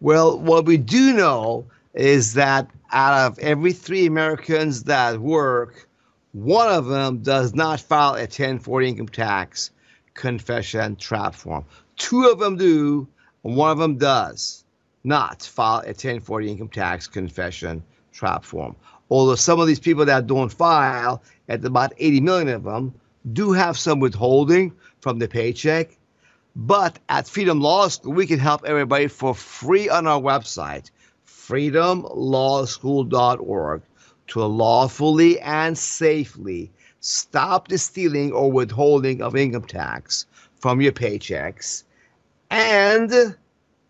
Well, 0.00 0.38
what 0.38 0.64
we 0.64 0.76
do 0.76 1.12
know 1.12 1.66
is 1.94 2.34
that 2.34 2.68
out 2.92 3.26
of 3.26 3.38
every 3.38 3.72
three 3.72 4.06
Americans 4.06 4.84
that 4.84 5.18
work, 5.18 5.88
one 6.32 6.68
of 6.68 6.86
them 6.86 7.18
does 7.18 7.54
not 7.54 7.80
file 7.80 8.14
a 8.14 8.20
1040 8.20 8.88
income 8.88 9.08
tax 9.08 9.70
confession 10.14 10.96
trap 10.96 11.34
form. 11.34 11.64
Two 11.96 12.26
of 12.26 12.38
them 12.38 12.56
do, 12.56 13.08
and 13.44 13.56
one 13.56 13.70
of 13.70 13.78
them 13.78 13.96
does 13.96 14.64
not 15.04 15.42
file 15.42 15.80
a 15.80 15.88
1040 15.88 16.50
income 16.50 16.68
tax 16.68 17.06
confession 17.06 17.82
trap 18.12 18.44
form. 18.44 18.76
Although 19.10 19.36
some 19.36 19.58
of 19.60 19.66
these 19.66 19.80
people 19.80 20.04
that 20.04 20.26
don't 20.26 20.52
file, 20.52 21.22
at 21.48 21.64
about 21.64 21.92
80 21.96 22.20
million 22.20 22.48
of 22.48 22.64
them, 22.64 22.94
do 23.32 23.52
have 23.52 23.78
some 23.78 24.00
withholding 24.00 24.72
from 25.00 25.18
the 25.18 25.28
paycheck. 25.28 25.96
But 26.54 26.98
at 27.08 27.28
Freedom 27.28 27.60
Law 27.60 27.88
School, 27.88 28.12
we 28.12 28.26
can 28.26 28.38
help 28.38 28.64
everybody 28.64 29.06
for 29.06 29.34
free 29.34 29.88
on 29.88 30.06
our 30.06 30.20
website, 30.20 30.90
freedomlawschool.org, 31.48 33.82
to 34.26 34.44
lawfully 34.44 35.40
and 35.40 35.78
safely 35.78 36.70
stop 37.00 37.68
the 37.68 37.78
stealing 37.78 38.32
or 38.32 38.52
withholding 38.52 39.22
of 39.22 39.34
income 39.34 39.64
tax 39.64 40.26
from 40.56 40.82
your 40.82 40.92
paychecks 40.92 41.84
and 42.50 43.36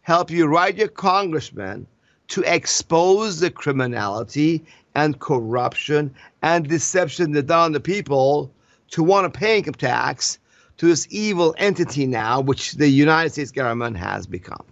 help 0.02 0.30
you 0.30 0.46
write 0.46 0.76
your 0.76 0.88
congressman 0.88 1.86
to 2.28 2.42
expose 2.42 3.40
the 3.40 3.50
criminality 3.50 4.64
and 4.94 5.18
corruption 5.18 6.14
and 6.42 6.68
deception 6.68 7.32
that 7.32 7.46
done 7.46 7.66
on 7.66 7.72
the 7.72 7.80
people 7.80 8.50
to 8.90 9.02
want 9.02 9.32
to 9.32 9.38
pay 9.38 9.58
income 9.58 9.74
tax 9.74 10.38
to 10.76 10.86
this 10.86 11.06
evil 11.10 11.54
entity 11.58 12.06
now, 12.06 12.40
which 12.40 12.72
the 12.72 12.88
United 12.88 13.32
States 13.32 13.50
government 13.50 13.96
has 13.96 14.26
become. 14.26 14.64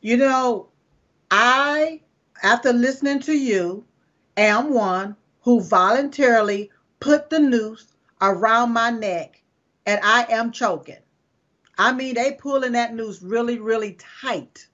You 0.00 0.16
know, 0.16 0.68
I, 1.34 2.02
after 2.42 2.74
listening 2.74 3.20
to 3.20 3.32
you, 3.32 3.86
am 4.36 4.74
one 4.74 5.16
who 5.40 5.62
voluntarily 5.62 6.70
put 7.00 7.30
the 7.30 7.38
noose 7.38 7.94
around 8.20 8.72
my 8.72 8.90
neck 8.90 9.42
and 9.86 9.98
I 10.04 10.26
am 10.28 10.52
choking. 10.52 10.98
I 11.78 11.94
mean, 11.94 12.16
they 12.16 12.32
pulling 12.32 12.72
that 12.72 12.94
noose 12.94 13.22
really, 13.22 13.58
really 13.58 13.96
tight. 14.20 14.66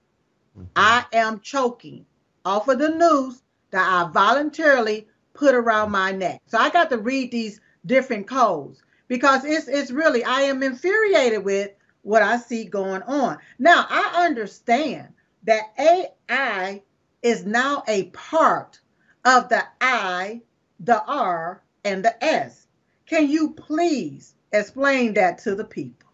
Mm-hmm. 0.59 0.67
I 0.75 1.05
am 1.13 1.39
choking 1.41 2.05
off 2.45 2.67
of 2.67 2.81
the 2.81 2.89
noose 2.89 3.41
that 3.71 3.87
I 3.89 4.11
voluntarily 4.11 5.07
put 5.35 5.55
around 5.55 5.93
my 5.93 6.11
neck. 6.11 6.43
So 6.47 6.59
I 6.59 6.71
got 6.71 6.91
to 6.91 6.99
read 6.99 7.31
these 7.31 7.61
different 7.87 8.27
codes 8.27 8.83
because 9.07 9.45
it's 9.45 9.69
it's 9.69 9.93
really 9.93 10.25
I 10.25 10.41
am 10.41 10.65
infuriated 10.65 11.45
with 11.45 11.71
what 12.03 12.23
I 12.23 12.37
see 12.37 12.65
going 12.65 13.03
on. 13.03 13.39
Now 13.61 13.87
I 13.89 14.27
understand 14.27 15.09
that 15.45 15.73
AI 15.79 16.83
is 17.23 17.45
now 17.45 17.83
a 17.89 18.05
part 18.07 18.81
of 19.25 19.49
the 19.49 19.65
I, 19.81 20.43
the 20.81 21.03
R, 21.05 21.63
and 21.85 22.05
the 22.05 22.23
S. 22.25 22.67
Can 23.07 23.29
you 23.29 23.51
please 23.51 24.35
explain 24.53 25.15
that 25.15 25.39
to 25.39 25.55
the 25.55 25.65
people? 25.65 26.09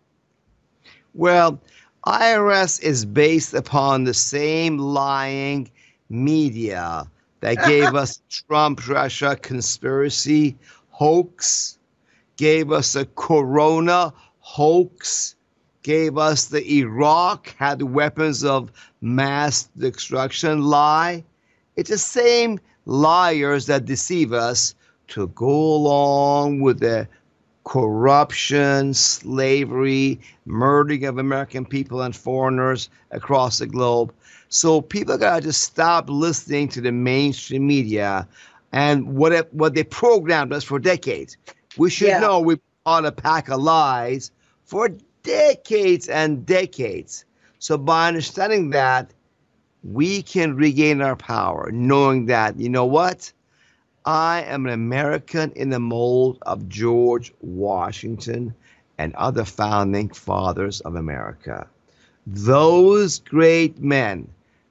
Well, 1.14 1.60
IRS 2.06 2.82
is 2.82 3.04
based 3.04 3.54
upon 3.54 4.04
the 4.04 4.14
same 4.14 4.78
lying 4.78 5.70
media 6.08 7.08
that 7.40 7.64
gave 7.66 7.94
us 7.94 8.20
Trump 8.28 8.86
Russia 8.88 9.36
conspiracy 9.36 10.56
hoax, 10.90 11.78
gave 12.36 12.70
us 12.72 12.94
a 12.94 13.04
corona 13.04 14.12
hoax, 14.40 15.34
gave 15.84 16.18
us 16.18 16.46
the 16.46 16.78
Iraq 16.78 17.54
had 17.58 17.80
weapons 17.82 18.42
of 18.42 18.72
mass 19.00 19.68
destruction 19.76 20.62
lie. 20.62 21.22
It's 21.76 21.90
the 21.90 21.98
same 21.98 22.58
liars 22.86 23.66
that 23.66 23.84
deceive 23.84 24.32
us 24.32 24.74
to 25.08 25.28
go 25.28 25.46
along 25.46 26.60
with 26.60 26.80
the 26.80 27.06
corruption, 27.64 28.94
slavery, 28.94 30.20
murdering 30.46 31.04
of 31.04 31.18
American 31.18 31.64
people 31.64 32.02
and 32.02 32.16
foreigners 32.16 32.88
across 33.10 33.58
the 33.58 33.66
globe. 33.66 34.12
So 34.48 34.80
people 34.80 35.18
gotta 35.18 35.42
just 35.42 35.62
stop 35.62 36.08
listening 36.08 36.68
to 36.68 36.80
the 36.80 36.92
mainstream 36.92 37.66
media 37.66 38.26
and 38.72 39.14
what 39.14 39.32
it, 39.32 39.52
what 39.52 39.74
they 39.74 39.84
programmed 39.84 40.52
us 40.52 40.64
for 40.64 40.78
decades. 40.78 41.36
We 41.76 41.90
should 41.90 42.08
yeah. 42.08 42.20
know 42.20 42.40
we 42.40 42.58
on 42.86 43.04
a 43.04 43.12
pack 43.12 43.48
of 43.48 43.60
lies 43.60 44.30
for 44.64 44.90
decades 45.24 46.08
and 46.08 46.46
decades. 46.46 47.24
So 47.58 47.76
by 47.76 48.06
understanding 48.06 48.70
that, 48.70 49.12
we 49.82 50.22
can 50.22 50.56
regain 50.56 51.02
our 51.02 51.16
power, 51.16 51.70
knowing 51.72 52.26
that 52.26 52.58
you 52.58 52.68
know 52.68 52.86
what 52.86 53.32
I 54.06 54.42
am 54.42 54.66
an 54.66 54.72
American 54.72 55.50
in 55.52 55.70
the 55.70 55.80
mold 55.80 56.38
of 56.42 56.68
George 56.68 57.32
Washington 57.40 58.54
and 58.98 59.14
other 59.14 59.44
founding 59.44 60.08
fathers 60.10 60.80
of 60.82 60.94
America. 60.94 61.66
Those 62.26 63.20
great 63.20 63.80
men 63.80 64.28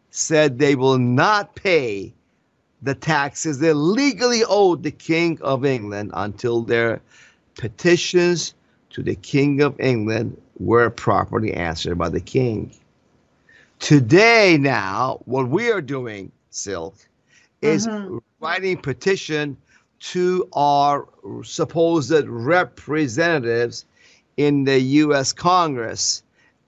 said 0.09 0.57
they 0.57 0.75
will 0.75 0.97
not 0.97 1.55
pay 1.55 2.13
the 2.81 2.95
taxes 2.95 3.59
they 3.59 3.73
legally 3.73 4.43
owed 4.47 4.83
the 4.83 4.91
King 4.91 5.39
of 5.41 5.65
England 5.65 6.11
until 6.13 6.61
their 6.61 7.01
petitions 7.55 8.53
to 8.89 9.01
the 9.01 9.15
King 9.15 9.61
of 9.61 9.79
England 9.79 10.37
were 10.63 10.89
properly 10.89 11.53
answered 11.53 11.97
by 11.97 12.09
the 12.09 12.21
King. 12.21 12.71
Today, 13.79 14.57
now, 14.59 15.19
what 15.25 15.49
we 15.49 15.71
are 15.71 15.81
doing, 15.81 16.31
Silk, 16.51 16.95
is 17.61 17.87
mm-hmm. 17.87 18.17
writing 18.39 18.77
petition 18.77 19.57
to 19.99 20.47
our 20.53 21.07
supposed 21.43 22.27
representatives 22.27 23.85
in 24.37 24.63
the 24.63 24.79
U.S. 24.79 25.33
Congress 25.33 26.23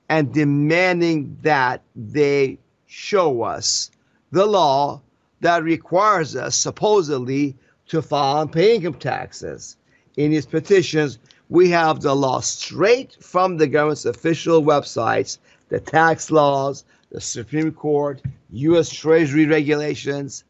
and 0.10 0.34
demanding 0.34 1.38
that 1.42 1.82
they 1.96 2.58
show 2.86 3.44
us 3.44 3.92
the 4.32 4.46
law 4.46 5.02
that 5.42 5.64
requires 5.64 6.36
us 6.36 6.56
supposedly 6.56 7.56
to 7.88 8.02
file 8.02 8.42
and 8.42 8.52
pay 8.52 8.76
income 8.76 8.94
taxes. 8.94 9.78
In 10.18 10.32
his 10.32 10.46
petitions, 10.46 11.20
we 11.50 11.70
have 11.70 12.02
the 12.02 12.16
law 12.16 12.40
straight 12.40 13.16
from 13.24 13.58
the 13.58 13.68
government's 13.68 14.06
official 14.06 14.64
websites, 14.64 15.38
the 15.70 15.80
tax 15.80 16.32
laws, 16.32 16.84
the 17.12 17.22
Supreme 17.22 17.72
Court, 17.72 18.22
U.S. 18.52 18.90
Treasury 18.90 19.46
regulations, 19.46 20.44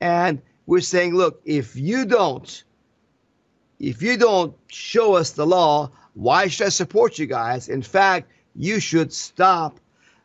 and 0.00 0.40
we're 0.66 0.80
saying, 0.80 1.14
look, 1.14 1.40
if 1.44 1.76
you 1.76 2.04
don't, 2.04 2.64
if 3.78 4.02
you 4.02 4.16
don't 4.16 4.54
show 4.68 5.14
us 5.14 5.30
the 5.32 5.46
law, 5.46 5.90
why 6.14 6.48
should 6.48 6.66
I 6.66 6.70
support 6.70 7.18
you 7.18 7.26
guys? 7.26 7.68
In 7.68 7.82
fact, 7.82 8.30
you 8.54 8.80
should 8.80 9.12
stop 9.12 9.78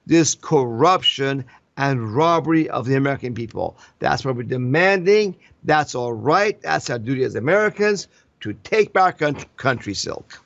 this 0.05 0.35
corruption 0.35 1.45
and 1.77 2.15
robbery 2.15 2.69
of 2.69 2.85
the 2.85 2.95
American 2.95 3.33
people. 3.33 3.77
That's 3.99 4.25
what 4.25 4.35
we're 4.35 4.43
demanding. 4.43 5.35
That's 5.63 5.95
all 5.95 6.13
right. 6.13 6.61
That's 6.61 6.89
our 6.89 6.99
duty 6.99 7.23
as 7.23 7.35
Americans 7.35 8.07
to 8.43 8.53
take 8.63 8.91
back 8.91 9.21
country, 9.55 9.93
Silk. 9.93 10.43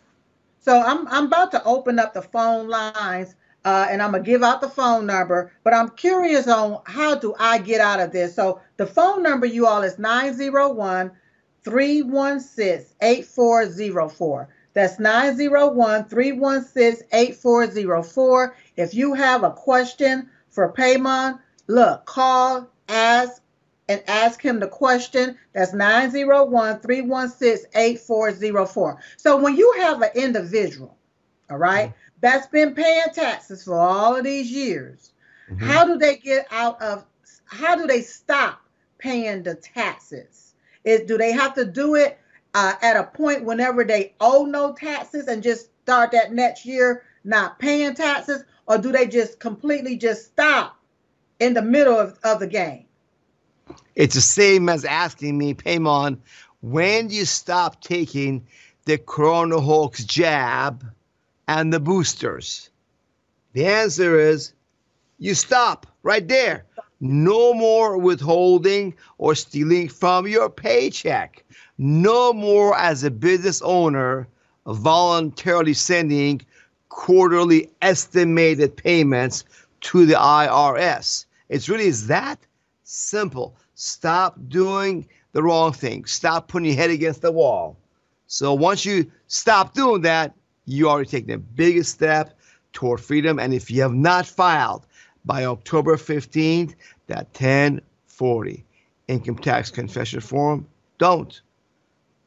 So 0.59 0.79
I'm 0.79 1.07
I'm 1.07 1.25
about 1.25 1.51
to 1.51 1.63
open 1.63 1.97
up 1.97 2.13
the 2.13 2.21
phone 2.21 2.67
lines 2.67 3.35
uh, 3.65 3.87
and 3.89 4.03
I'm 4.03 4.11
gonna 4.11 4.23
give 4.23 4.43
out 4.43 4.61
the 4.61 4.69
phone 4.69 5.07
number. 5.07 5.51
But 5.63 5.73
I'm 5.73 5.89
curious 5.89 6.47
on 6.47 6.79
how 6.85 7.15
do 7.15 7.33
I 7.39 7.57
get 7.57 7.81
out 7.81 7.99
of 7.99 8.11
this. 8.11 8.35
So 8.35 8.61
the 8.77 8.85
phone 8.85 9.23
number 9.23 9.47
you 9.47 9.65
all 9.65 9.81
is 9.81 9.97
901 9.97 11.11
316 11.63 12.85
8404. 13.01 14.49
That's 14.73 14.99
901 14.99 16.05
316 16.05 17.07
8404. 17.11 18.55
If 18.75 18.93
you 18.93 19.15
have 19.15 19.43
a 19.43 19.51
question 19.51 20.29
for 20.49 20.71
Peymon, 20.71 21.39
look, 21.65 22.05
call, 22.05 22.69
ask, 22.89 23.41
and 23.89 24.03
ask 24.07 24.41
him 24.41 24.59
the 24.59 24.67
question. 24.67 25.37
That's 25.53 25.73
901 25.73 26.79
316 26.79 27.69
8404. 27.73 29.01
So 29.17 29.37
when 29.37 29.55
you 29.55 29.73
have 29.79 30.01
an 30.01 30.11
individual, 30.15 30.97
all 31.49 31.57
right, 31.57 31.89
mm-hmm. 31.89 31.97
that's 32.21 32.47
been 32.47 32.73
paying 32.73 33.05
taxes 33.13 33.63
for 33.63 33.79
all 33.79 34.15
of 34.15 34.23
these 34.23 34.51
years, 34.51 35.11
mm-hmm. 35.49 35.65
how 35.65 35.85
do 35.85 35.97
they 35.97 36.17
get 36.17 36.47
out 36.51 36.81
of, 36.81 37.05
how 37.45 37.75
do 37.75 37.87
they 37.87 38.01
stop 38.01 38.61
paying 38.97 39.43
the 39.43 39.55
taxes? 39.55 40.53
Is, 40.83 41.01
do 41.01 41.17
they 41.17 41.31
have 41.31 41.53
to 41.55 41.65
do 41.65 41.95
it 41.95 42.19
uh, 42.53 42.73
at 42.81 42.97
a 42.97 43.03
point 43.03 43.43
whenever 43.43 43.83
they 43.83 44.15
owe 44.19 44.45
no 44.45 44.73
taxes 44.73 45.27
and 45.27 45.43
just 45.43 45.69
start 45.83 46.11
that 46.11 46.33
next 46.33 46.65
year 46.65 47.03
not 47.23 47.59
paying 47.59 47.93
taxes, 47.93 48.43
or 48.67 48.77
do 48.77 48.91
they 48.91 49.07
just 49.07 49.39
completely 49.39 49.97
just 49.97 50.25
stop 50.25 50.77
in 51.39 51.53
the 51.53 51.61
middle 51.61 51.97
of, 51.97 52.17
of 52.23 52.39
the 52.39 52.47
game? 52.47 52.86
It's 53.95 54.15
the 54.15 54.21
same 54.21 54.69
as 54.69 54.85
asking 54.85 55.37
me, 55.37 55.53
Peymon, 55.53 56.17
when 56.61 57.07
do 57.07 57.15
you 57.15 57.25
stop 57.25 57.81
taking 57.81 58.45
the 58.85 58.97
Corona 58.97 59.59
Hoax 59.59 60.03
jab 60.03 60.85
and 61.47 61.73
the 61.73 61.79
boosters? 61.79 62.69
The 63.53 63.65
answer 63.65 64.19
is 64.19 64.53
you 65.17 65.33
stop 65.33 65.87
right 66.03 66.27
there. 66.27 66.65
No 66.99 67.53
more 67.53 67.97
withholding 67.97 68.95
or 69.17 69.35
stealing 69.35 69.89
from 69.89 70.27
your 70.27 70.49
paycheck 70.49 71.43
no 71.77 72.33
more 72.33 72.75
as 72.77 73.03
a 73.03 73.11
business 73.11 73.61
owner 73.61 74.27
voluntarily 74.65 75.73
sending 75.73 76.41
quarterly 76.89 77.69
estimated 77.81 78.75
payments 78.75 79.43
to 79.81 80.05
the 80.05 80.15
IRS. 80.15 81.25
It's 81.49 81.69
really 81.69 81.85
is 81.85 82.07
that 82.07 82.39
simple. 82.87 83.55
Stop 83.75 84.37
doing 84.47 85.07
the 85.33 85.43
wrong 85.43 85.73
thing. 85.73 86.05
Stop 86.05 86.47
putting 86.47 86.67
your 86.67 86.77
head 86.77 86.89
against 86.89 87.21
the 87.21 87.31
wall. 87.31 87.77
So 88.27 88.53
once 88.53 88.85
you 88.85 89.11
stop 89.27 89.73
doing 89.73 90.01
that, 90.01 90.33
you 90.65 90.89
already 90.89 91.09
taken 91.09 91.29
the 91.29 91.37
biggest 91.37 91.91
step 91.91 92.37
toward 92.73 92.99
freedom. 93.01 93.39
And 93.39 93.53
if 93.53 93.69
you 93.69 93.81
have 93.81 93.93
not 93.93 94.25
filed 94.25 94.85
by 95.25 95.45
October 95.45 95.97
15th, 95.97 96.75
that 97.07 97.27
1040 97.33 98.65
income 99.07 99.37
tax 99.37 99.69
confession 99.69 100.19
form, 100.19 100.67
don't. 100.97 101.41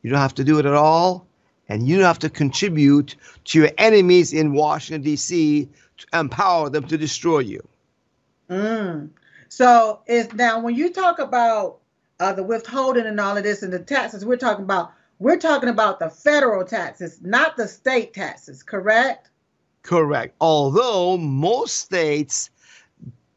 You 0.02 0.10
don't 0.10 0.20
have 0.20 0.34
to 0.36 0.44
do 0.44 0.58
it 0.58 0.66
at 0.66 0.74
all. 0.74 1.26
And 1.68 1.86
you 1.86 1.96
don't 1.96 2.06
have 2.06 2.18
to 2.20 2.30
contribute 2.30 3.16
to 3.44 3.60
your 3.60 3.70
enemies 3.78 4.32
in 4.32 4.52
Washington, 4.52 5.02
D.C. 5.02 5.68
to 5.98 6.06
empower 6.12 6.68
them 6.68 6.84
to 6.88 6.98
destroy 6.98 7.40
you. 7.40 7.66
Mm. 8.50 9.10
So 9.50 10.00
is 10.06 10.32
now 10.32 10.60
when 10.60 10.76
you 10.76 10.92
talk 10.92 11.18
about 11.18 11.80
uh, 12.20 12.32
the 12.32 12.42
withholding 12.42 13.04
and 13.04 13.18
all 13.20 13.36
of 13.36 13.42
this 13.42 13.64
and 13.64 13.72
the 13.72 13.80
taxes, 13.80 14.24
we're 14.24 14.36
talking 14.36 14.64
about 14.64 14.92
we're 15.18 15.36
talking 15.36 15.68
about 15.68 15.98
the 15.98 16.08
federal 16.08 16.64
taxes, 16.64 17.18
not 17.20 17.56
the 17.56 17.66
state 17.66 18.14
taxes, 18.14 18.62
correct? 18.62 19.30
Correct. 19.82 20.34
Although 20.40 21.18
most 21.18 21.80
states 21.80 22.50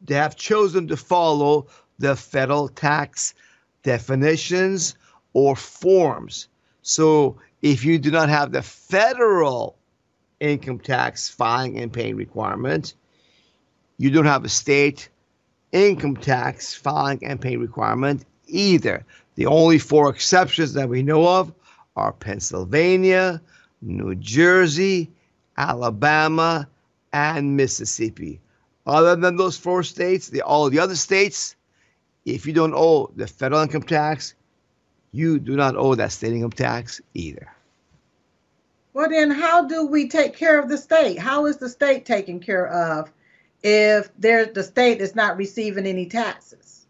they 0.05 0.13
have 0.13 0.35
chosen 0.35 0.87
to 0.89 0.97
follow 0.97 1.67
the 1.97 2.15
federal 2.15 2.69
tax 2.69 3.33
definitions 3.81 4.95
or 5.33 5.55
forms. 5.55 6.47
So 6.83 7.39
if 7.63 7.83
you 7.83 7.97
do 7.97 8.11
not 8.11 8.29
have 8.29 8.51
the 8.51 8.61
federal 8.61 9.77
income 10.39 10.77
tax 10.77 11.27
filing 11.27 11.79
and 11.79 11.91
paying 11.91 12.15
requirement, 12.15 12.93
you 13.97 14.11
don't 14.11 14.25
have 14.25 14.45
a 14.45 14.49
state 14.49 15.09
income 15.73 16.15
tax 16.15 16.73
filing 16.73 17.19
and 17.25 17.41
paying 17.41 17.59
requirement 17.59 18.23
either. 18.47 19.03
The 19.35 19.47
only 19.47 19.79
four 19.79 20.09
exceptions 20.09 20.73
that 20.73 20.87
we 20.87 21.03
know 21.03 21.27
of 21.27 21.51
are 21.95 22.13
Pennsylvania, 22.13 23.41
New 23.81 24.15
Jersey, 24.15 25.11
Alabama, 25.57 26.67
and 27.11 27.57
Mississippi. 27.57 28.39
Other 28.85 29.15
than 29.15 29.35
those 29.35 29.57
four 29.57 29.83
states, 29.83 30.29
the, 30.29 30.41
all 30.41 30.69
the 30.69 30.79
other 30.79 30.95
states, 30.95 31.55
if 32.25 32.45
you 32.45 32.53
don't 32.53 32.73
owe 32.75 33.11
the 33.15 33.27
federal 33.27 33.61
income 33.61 33.83
tax, 33.83 34.35
you 35.11 35.39
do 35.39 35.55
not 35.55 35.75
owe 35.75 35.95
that 35.95 36.11
state 36.11 36.33
income 36.33 36.51
tax 36.51 37.01
either. 37.13 37.51
Well, 38.93 39.09
then, 39.09 39.31
how 39.31 39.65
do 39.67 39.87
we 39.87 40.07
take 40.07 40.35
care 40.35 40.59
of 40.59 40.69
the 40.69 40.77
state? 40.77 41.17
How 41.17 41.47
is 41.47 41.57
the 41.57 41.69
state 41.69 42.05
taken 42.05 42.39
care 42.39 42.67
of 42.67 43.11
if 43.63 44.09
there, 44.17 44.45
the 44.45 44.63
state 44.63 45.01
is 45.01 45.15
not 45.15 45.37
receiving 45.37 45.85
any 45.85 46.05
taxes? 46.05 46.85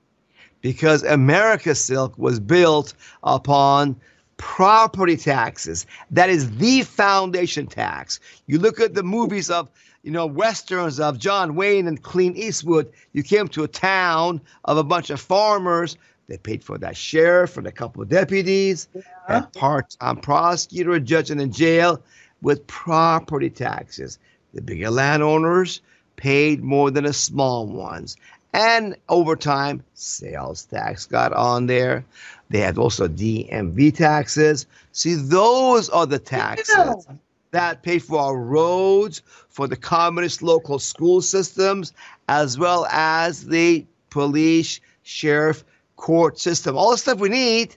Because 0.62 1.04
America 1.04 1.76
Silk 1.76 2.18
was 2.18 2.40
built 2.40 2.94
upon 3.24 3.96
property 4.38 5.18
taxes. 5.18 5.86
That 6.12 6.30
is 6.30 6.58
the 6.58 6.82
foundation 6.82 7.68
tax. 7.68 8.20
You 8.48 8.60
look 8.60 8.80
at 8.80 8.94
the 8.94 9.04
movies 9.04 9.50
of, 9.50 9.70
you 10.04 10.12
know, 10.12 10.26
westerns 10.26 11.00
of 11.00 11.18
John 11.20 11.56
Wayne 11.56 11.88
and 11.88 12.02
Clint 12.02 12.38
Eastwood. 12.38 12.92
You 13.14 13.24
came 13.24 13.48
to 13.50 13.64
a 13.64 13.68
town 13.68 14.42
of 14.66 14.78
a 14.78 14.84
bunch 14.84 15.10
of 15.10 15.22
farmers 15.22 15.98
they 16.28 16.38
paid 16.38 16.64
for 16.64 16.78
that 16.78 16.96
sheriff 16.96 17.58
and 17.58 17.68
a 17.68 17.72
couple 17.72 18.02
of 18.02 18.10
deputies, 18.10 18.88
yeah. 18.94 19.02
that 19.28 19.54
part-time 19.54 20.18
prosecutor, 20.18 20.94
a 20.94 21.00
judge, 21.00 21.30
and 21.30 21.42
a 21.42 21.48
jail 21.48 22.02
with 22.42 22.66
property 22.68 23.50
taxes. 23.50 24.20
The 24.54 24.62
bigger 24.62 24.90
landowners 24.90 25.82
paid 26.16 26.64
more 26.64 26.92
than 26.92 27.04
the 27.06 27.14
small 27.14 27.68
ones. 27.68 28.18
And 28.54 28.96
over 29.10 29.36
time, 29.36 29.84
sales 29.96 30.66
tax 30.66 31.06
got 31.06 31.34
on 31.34 31.66
there. 31.66 32.06
They 32.50 32.60
had 32.60 32.78
also 32.78 33.08
DMV 33.08 33.96
taxes. 33.96 34.68
See, 34.92 35.16
those 35.16 35.90
are 35.90 36.06
the 36.06 36.20
taxes 36.20 36.76
yeah. 36.78 37.16
that 37.52 37.82
pay 37.82 37.98
for 37.98 38.20
our 38.20 38.38
roads, 38.38 39.24
for 39.50 39.68
the 39.68 39.76
communist 39.76 40.44
local 40.44 40.78
school 40.78 41.22
systems, 41.22 41.94
as 42.28 42.60
well 42.60 42.86
as 42.92 43.48
the 43.48 43.86
police, 44.12 44.80
sheriff, 45.02 45.64
court 45.96 46.40
system. 46.40 46.78
All 46.78 46.92
the 46.92 46.98
stuff 46.98 47.20
we 47.20 47.30
need 47.30 47.76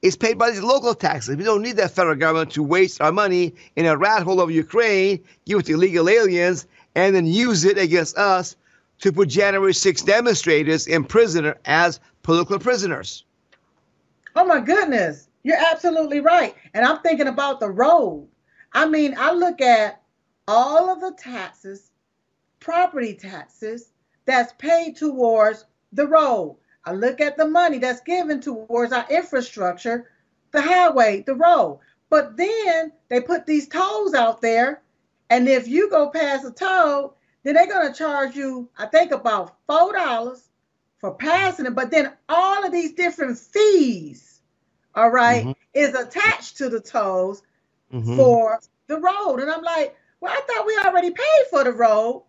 is 0.00 0.16
paid 0.16 0.38
by 0.38 0.50
these 0.50 0.62
local 0.62 0.94
taxes. 0.94 1.36
We 1.36 1.44
don't 1.44 1.62
need 1.62 1.76
that 1.76 1.90
federal 1.90 2.16
government 2.16 2.52
to 2.52 2.62
waste 2.62 3.00
our 3.00 3.12
money 3.12 3.54
in 3.76 3.84
a 3.86 3.96
rat 3.96 4.22
hole 4.22 4.40
of 4.40 4.50
Ukraine, 4.50 5.22
give 5.44 5.58
it 5.58 5.66
to 5.66 5.74
illegal 5.74 6.08
aliens, 6.08 6.66
and 6.94 7.14
then 7.14 7.26
use 7.26 7.64
it 7.64 7.78
against 7.78 8.16
us 8.16 8.56
to 9.00 9.12
put 9.12 9.28
January 9.28 9.74
6 9.74 10.02
demonstrators 10.02 10.86
in 10.86 11.04
prison 11.04 11.54
as 11.64 12.00
political 12.22 12.58
prisoners. 12.58 13.24
Oh 14.36 14.44
my 14.44 14.60
goodness. 14.60 15.28
You're 15.42 15.58
absolutely 15.58 16.20
right. 16.20 16.54
And 16.72 16.86
I'm 16.86 17.00
thinking 17.00 17.26
about 17.28 17.60
the 17.60 17.70
road. 17.70 18.28
I 18.72 18.86
mean, 18.86 19.14
I 19.18 19.32
look 19.32 19.60
at 19.60 20.00
all 20.48 20.90
of 20.90 21.00
the 21.00 21.12
taxes, 21.12 21.90
property 22.60 23.14
taxes 23.14 23.92
that's 24.24 24.54
paid 24.54 24.96
towards 24.96 25.66
the 25.92 26.06
road. 26.06 26.56
I 26.84 26.92
look 26.92 27.20
at 27.20 27.36
the 27.36 27.46
money 27.46 27.78
that's 27.78 28.00
given 28.00 28.40
towards 28.40 28.92
our 28.92 29.06
infrastructure, 29.10 30.10
the 30.50 30.62
highway, 30.62 31.22
the 31.26 31.34
road. 31.34 31.80
But 32.10 32.36
then 32.36 32.92
they 33.08 33.20
put 33.20 33.46
these 33.46 33.68
tolls 33.68 34.14
out 34.14 34.40
there, 34.40 34.82
and 35.30 35.48
if 35.48 35.68
you 35.68 35.90
go 35.90 36.10
past 36.10 36.44
a 36.44 36.50
toll, 36.50 37.16
then 37.42 37.54
they're 37.54 37.66
going 37.66 37.90
to 37.92 37.98
charge 37.98 38.36
you, 38.36 38.68
I 38.78 38.86
think, 38.86 39.12
about 39.12 39.56
four 39.66 39.92
dollars 39.92 40.48
for 40.98 41.14
passing 41.14 41.66
it. 41.66 41.74
But 41.74 41.90
then 41.90 42.12
all 42.28 42.64
of 42.64 42.72
these 42.72 42.92
different 42.92 43.38
fees, 43.38 44.40
all 44.94 45.10
right, 45.10 45.44
mm-hmm. 45.44 45.52
is 45.74 45.94
attached 45.94 46.58
to 46.58 46.68
the 46.68 46.80
tolls 46.80 47.42
mm-hmm. 47.92 48.16
for 48.16 48.60
the 48.86 48.98
road. 48.98 49.40
And 49.40 49.50
I'm 49.50 49.62
like, 49.62 49.96
well, 50.20 50.32
I 50.32 50.40
thought 50.46 50.66
we 50.66 50.78
already 50.84 51.10
paid 51.10 51.44
for 51.50 51.64
the 51.64 51.72
road 51.72 52.24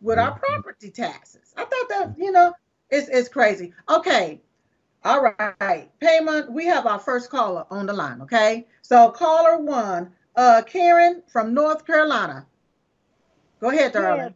with 0.00 0.18
mm-hmm. 0.18 0.32
our 0.32 0.38
property 0.38 0.90
taxes. 0.90 1.52
I 1.56 1.64
thought 1.64 1.88
that, 1.88 2.14
you 2.18 2.30
know, 2.30 2.52
it's 2.90 3.08
it's 3.08 3.28
crazy. 3.28 3.72
Okay. 3.88 4.40
All 5.04 5.22
right. 5.22 5.90
Peymon. 6.00 6.50
We 6.50 6.66
have 6.66 6.86
our 6.86 6.98
first 6.98 7.30
caller 7.30 7.64
on 7.70 7.86
the 7.86 7.92
line. 7.92 8.22
Okay. 8.22 8.66
So 8.82 9.10
caller 9.10 9.58
one, 9.58 10.12
uh, 10.36 10.62
Karen 10.66 11.22
from 11.32 11.54
North 11.54 11.86
Carolina. 11.86 12.46
Go 13.60 13.70
ahead, 13.70 13.92
darling. 13.92 14.34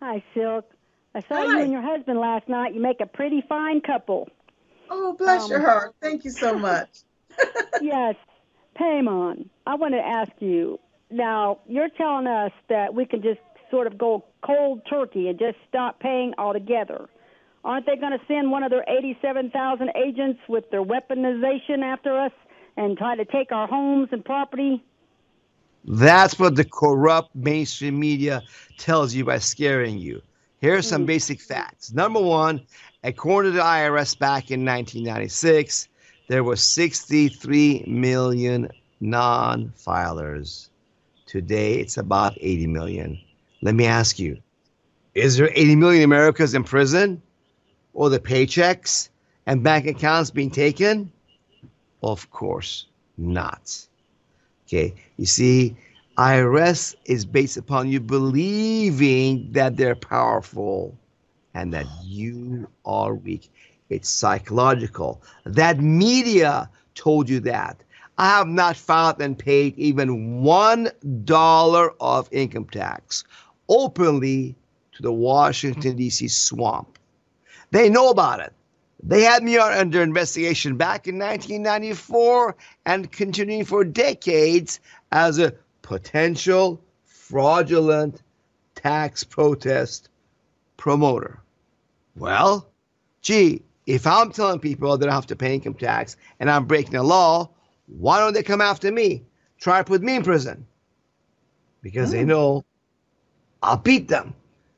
Hi, 0.00 0.22
Silk. 0.34 0.70
I 1.14 1.20
saw 1.22 1.36
Hi. 1.36 1.44
you 1.44 1.60
and 1.62 1.72
your 1.72 1.82
husband 1.82 2.20
last 2.20 2.48
night. 2.48 2.74
You 2.74 2.80
make 2.80 3.00
a 3.00 3.06
pretty 3.06 3.42
fine 3.48 3.80
couple. 3.80 4.28
Oh, 4.90 5.14
bless 5.14 5.44
um, 5.44 5.50
your 5.50 5.60
heart. 5.60 5.94
Thank 6.00 6.24
you 6.24 6.30
so 6.30 6.58
much. 6.58 6.88
yes. 7.80 8.14
Peymon, 8.78 9.48
I 9.66 9.74
want 9.74 9.94
to 9.94 10.00
ask 10.00 10.30
you 10.38 10.78
now, 11.10 11.58
you're 11.66 11.88
telling 11.88 12.26
us 12.26 12.52
that 12.68 12.94
we 12.94 13.06
can 13.06 13.22
just 13.22 13.40
sort 13.70 13.86
of 13.86 13.98
go 13.98 14.24
cold 14.44 14.82
turkey 14.88 15.28
and 15.28 15.38
just 15.38 15.56
stop 15.68 16.00
paying 16.00 16.34
altogether. 16.38 17.08
Aren't 17.64 17.86
they 17.86 17.96
going 17.96 18.12
to 18.12 18.24
send 18.26 18.50
one 18.50 18.62
of 18.62 18.70
their 18.70 18.84
87,000 18.88 19.90
agents 19.96 20.40
with 20.48 20.70
their 20.70 20.82
weaponization 20.82 21.82
after 21.82 22.18
us 22.18 22.32
and 22.76 22.96
try 22.96 23.16
to 23.16 23.24
take 23.24 23.52
our 23.52 23.66
homes 23.66 24.08
and 24.12 24.24
property? 24.24 24.84
That's 25.84 26.38
what 26.38 26.56
the 26.56 26.64
corrupt 26.64 27.34
mainstream 27.34 27.98
media 27.98 28.42
tells 28.78 29.14
you 29.14 29.24
by 29.24 29.38
scaring 29.38 29.98
you. 29.98 30.20
Here 30.60 30.76
are 30.76 30.82
some 30.82 31.04
mm. 31.04 31.06
basic 31.06 31.40
facts. 31.40 31.92
Number 31.92 32.20
one, 32.20 32.60
according 33.04 33.52
to 33.52 33.56
the 33.58 33.62
IRS 33.62 34.18
back 34.18 34.50
in 34.50 34.64
1996, 34.64 35.88
there 36.28 36.44
were 36.44 36.56
63 36.56 37.84
million 37.86 38.68
non 39.00 39.72
filers. 39.78 40.68
Today, 41.26 41.74
it's 41.74 41.96
about 41.96 42.34
80 42.40 42.66
million. 42.66 43.18
Let 43.62 43.74
me 43.74 43.86
ask 43.86 44.18
you 44.18 44.38
is 45.14 45.36
there 45.36 45.50
80 45.54 45.76
million 45.76 46.04
Americans 46.04 46.54
in 46.54 46.64
prison? 46.64 47.22
Or 47.92 48.08
the 48.08 48.20
paychecks 48.20 49.08
and 49.46 49.64
bank 49.64 49.86
accounts 49.86 50.30
being 50.30 50.50
taken? 50.50 51.10
Of 52.02 52.30
course 52.30 52.86
not. 53.16 53.87
Okay, 54.68 54.94
you 55.16 55.24
see, 55.24 55.74
IRS 56.18 56.94
is 57.06 57.24
based 57.24 57.56
upon 57.56 57.88
you 57.88 58.00
believing 58.00 59.50
that 59.52 59.78
they're 59.78 59.96
powerful 59.96 60.94
and 61.54 61.72
that 61.72 61.86
you 62.04 62.68
are 62.84 63.14
weak. 63.14 63.50
It's 63.88 64.10
psychological. 64.10 65.22
That 65.44 65.80
media 65.80 66.68
told 66.94 67.30
you 67.30 67.40
that. 67.40 67.82
I 68.18 68.28
have 68.36 68.48
not 68.48 68.76
found 68.76 69.22
and 69.22 69.38
paid 69.38 69.78
even 69.78 70.42
one 70.42 70.90
dollar 71.24 71.92
of 72.00 72.28
income 72.30 72.66
tax 72.66 73.24
openly 73.70 74.54
to 74.92 75.02
the 75.02 75.12
Washington, 75.12 75.96
D.C. 75.96 76.28
swamp. 76.28 76.98
They 77.70 77.88
know 77.88 78.10
about 78.10 78.40
it. 78.40 78.52
They 79.02 79.22
had 79.22 79.44
me 79.44 79.56
under 79.58 80.02
investigation 80.02 80.76
back 80.76 81.06
in 81.06 81.18
1994 81.18 82.56
and 82.84 83.10
continuing 83.10 83.64
for 83.64 83.84
decades 83.84 84.80
as 85.12 85.38
a 85.38 85.54
potential 85.82 86.82
fraudulent 87.04 88.22
tax 88.74 89.24
protest 89.24 90.08
promoter. 90.76 91.40
Well, 92.16 92.68
gee, 93.22 93.62
if 93.86 94.06
I'm 94.06 94.32
telling 94.32 94.58
people 94.58 94.96
they 94.96 95.06
don't 95.06 95.14
have 95.14 95.26
to 95.26 95.36
pay 95.36 95.54
income 95.54 95.74
tax 95.74 96.16
and 96.40 96.50
I'm 96.50 96.66
breaking 96.66 96.92
the 96.92 97.02
law, 97.02 97.50
why 97.86 98.18
don't 98.18 98.34
they 98.34 98.42
come 98.42 98.60
after 98.60 98.90
me? 98.90 99.24
Try 99.60 99.78
to 99.78 99.84
put 99.84 100.02
me 100.02 100.16
in 100.16 100.22
prison. 100.22 100.66
Because 101.82 102.10
they 102.10 102.22
hmm. 102.22 102.28
know 102.28 102.64
I'll 103.62 103.76
beat 103.76 104.08
them. 104.08 104.34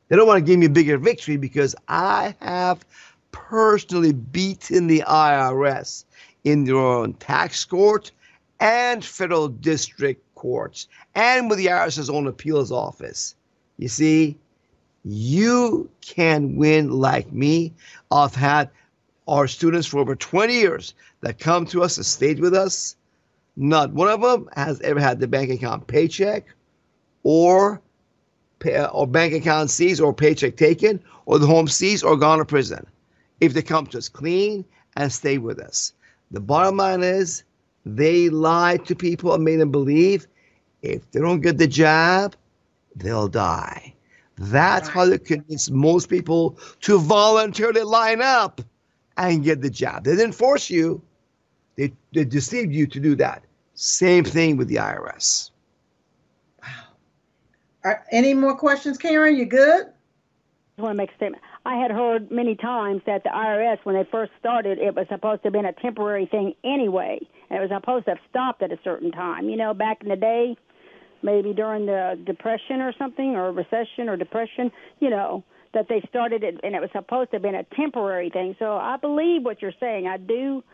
They 0.09 0.17
don't 0.17 0.27
want 0.27 0.45
to 0.45 0.45
give 0.45 0.59
me 0.59 0.67
a 0.67 0.71
bigger 0.71 0.99
victory 0.99 1.37
because 1.37 1.75
I 1.89 2.35
have 2.41 2.85
personally 3.33 4.13
beaten 4.13 4.87
the 4.87 5.03
IRS 5.07 6.05
in 6.45 6.65
their 6.65 6.77
own 6.77 7.15
tax 7.15 7.65
court 7.65 8.13
and 8.61 9.05
federal 9.05 9.49
district 9.49 10.23
courts 10.35 10.89
and 11.15 11.49
with 11.49 11.59
the 11.59 11.67
IRS's 11.67 12.11
own 12.11 12.27
appeals 12.27 12.73
office. 12.73 13.35
You 13.79 13.89
see, 13.89 14.39
you 15.05 15.89
can 16.01 16.57
win 16.57 16.91
like 16.91 17.33
me. 17.33 17.73
I've 18.11 18.35
had 18.35 18.71
our 19.27 19.47
students 19.47 19.87
for 19.87 19.99
over 19.99 20.15
20 20.15 20.53
years 20.53 20.95
that 21.21 21.39
come 21.39 21.67
to 21.67 21.83
us 21.83 21.97
and 21.97 22.07
stayed 22.07 22.41
with 22.41 22.55
us. 22.55 22.97
Not 23.57 23.93
one 23.93 24.09
of 24.09 24.21
them 24.21 24.49
has 24.55 24.81
ever 24.81 25.01
had 25.01 25.21
the 25.21 25.29
bank 25.29 25.51
account 25.51 25.87
paycheck 25.87 26.47
or 27.23 27.81
pay, 28.59 28.85
or 28.87 29.07
bank 29.07 29.35
account 29.35 29.71
seized 29.71 30.01
or 30.01 30.13
paycheck 30.13 30.57
taken 30.57 31.03
or 31.27 31.39
the 31.39 31.47
home 31.47 31.69
seized 31.69 32.05
or 32.05 32.17
gone 32.17 32.39
to 32.39 32.45
prison 32.45 32.87
if 33.41 33.55
they 33.55 33.63
come 33.63 33.87
to 33.87 33.99
us 33.99 34.09
clean 34.09 34.65
and 34.97 35.13
stay 35.13 35.39
with 35.39 35.59
us. 35.59 35.93
The 36.31 36.41
bottom 36.41 36.77
line 36.77 37.03
is 37.03 37.43
they 37.85 38.29
lied 38.29 38.85
to 38.87 38.95
people 38.95 39.35
and 39.35 39.45
made 39.45 39.57
them 39.57 39.71
believe 39.71 40.27
if 40.83 41.11
they 41.11 41.21
don't 41.21 41.41
get 41.41 41.59
the 41.59 41.67
job, 41.67 42.35
they'll 42.97 43.29
die. 43.29 43.95
That's 44.39 44.89
how 44.89 45.05
they 45.05 45.19
convince 45.19 45.71
most 45.71 46.09
people 46.09 46.59
to 46.81 46.99
voluntarily 46.99 47.83
line 47.83 48.23
up 48.23 48.61
and 49.17 49.45
get 49.45 49.61
the 49.61 49.69
job. 49.69 50.05
They 50.05 50.17
didn't 50.17 50.33
force 50.33 50.71
you, 50.71 51.03
they, 51.77 51.93
they 52.13 52.25
deceived 52.25 52.73
you 52.73 52.87
to 52.87 53.01
do 53.01 53.15
that. 53.17 53.45
Same 53.75 54.25
thing 54.25 54.57
with 54.57 54.69
the 54.69 54.77
IRS. 54.77 55.51
Are, 57.85 58.05
any 58.13 58.35
more 58.35 58.57
questions, 58.57 58.99
Karen? 58.99 59.37
You 59.37 59.47
good? 59.47 59.87
I 60.79 60.83
want 60.83 60.93
to 60.93 60.97
make 60.97 61.13
a 61.13 61.15
statement. 61.17 61.43
I 61.67 61.77
had 61.77 61.91
heard 61.91 62.31
many 62.31 62.55
times 62.57 63.03
that 63.07 63.23
the 63.23 63.31
IRS, 63.31 63.79
when 63.85 63.95
they 63.95 64.09
first 64.11 64.33
started, 64.39 64.79
it 64.79 64.95
was 64.95 65.07
supposed 65.09 65.43
to 65.43 65.47
have 65.47 65.53
been 65.53 65.67
a 65.67 65.73
temporary 65.75 66.27
thing 66.27 66.55
anyway, 66.65 67.21
and 67.51 67.59
it 67.59 67.61
was 67.61 67.71
supposed 67.71 68.07
to 68.07 68.13
have 68.13 68.21
stopped 68.31 68.63
at 68.63 68.73
a 68.73 68.79
certain 68.83 69.13
time. 69.13 69.49
You 69.49 69.57
know, 69.57 69.75
back 69.75 69.99
in 70.03 70.09
the 70.09 70.17
day, 70.17 70.57
maybe 71.23 71.53
during 71.53 71.87
the 71.87 72.19
depression 72.25 72.81
or 72.81 72.95
something, 72.99 73.37
or 73.37 73.53
recession 73.53 74.09
or 74.09 74.17
depression. 74.17 74.73
You 75.01 75.11
know, 75.11 75.45
that 75.75 75.89
they 75.89 76.03
started 76.09 76.43
it, 76.43 76.61
and 76.63 76.75
it 76.75 76.81
was 76.81 76.91
supposed 76.93 77.31
to 77.31 77.37
have 77.37 77.43
been 77.43 77.55
a 77.55 77.65
temporary 77.77 78.31
thing. 78.31 78.57
So 78.59 78.77
I 78.77 78.97
believe 78.97 79.45
what 79.45 79.63
you're 79.63 79.73
saying. 79.79 80.07
I 80.07 80.17
do. 80.17 80.65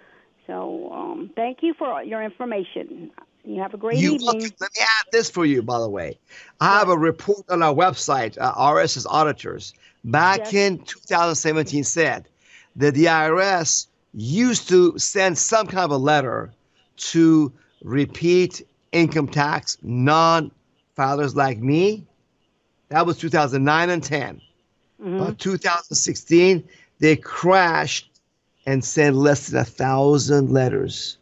So 0.47 0.91
um, 0.93 1.31
thank 1.35 1.59
you 1.63 1.75
for 1.75 2.03
your 2.03 2.23
information. 2.23 3.11
You 3.45 3.61
have 3.61 3.75
a 3.75 3.77
great 3.77 3.99
you 3.99 4.15
evening. 4.15 4.27
Look, 4.27 4.53
let 4.61 4.71
me 4.77 4.83
add 4.83 5.07
this 5.13 5.31
for 5.31 5.45
you, 5.45 5.63
by 5.63 5.79
the 5.79 5.89
way. 5.89 6.19
I 6.61 6.79
have 6.79 6.89
a 6.89 6.99
report 6.99 7.45
on 7.49 7.63
our 7.63 7.75
website, 7.75 8.39
uh, 8.41 8.53
RS's 8.57 9.07
auditors, 9.07 9.73
back 10.07 10.53
yes. 10.53 10.55
in 10.55 10.79
2017 10.79 11.85
said 11.85 12.29
that 12.77 12.95
the 12.95 13.07
IRS 13.07 13.87
used 14.15 14.69
to 14.69 14.99
send 14.99 15.37
some 15.37 15.67
kind 15.67 15.85
of 15.85 15.91
a 15.91 15.97
letter 15.97 16.53
to 16.97 17.53
repeat 17.83 18.67
income 18.93 19.29
tax 19.29 19.77
non 19.83 20.51
filers 20.97 21.35
like 21.35 21.59
me. 21.59 22.07
That 22.89 23.05
was 23.05 23.19
2009 23.19 23.91
and 23.91 24.03
10. 24.03 24.41
Mm-hmm. 25.03 25.19
But 25.19 25.39
2016, 25.39 26.67
they 26.99 27.17
crashed 27.17 28.11
and 28.65 28.83
sent 28.83 29.17
less 29.17 29.49
than 29.49 29.61
a 29.61 29.65
thousand 29.65 30.51
letters 30.51 31.19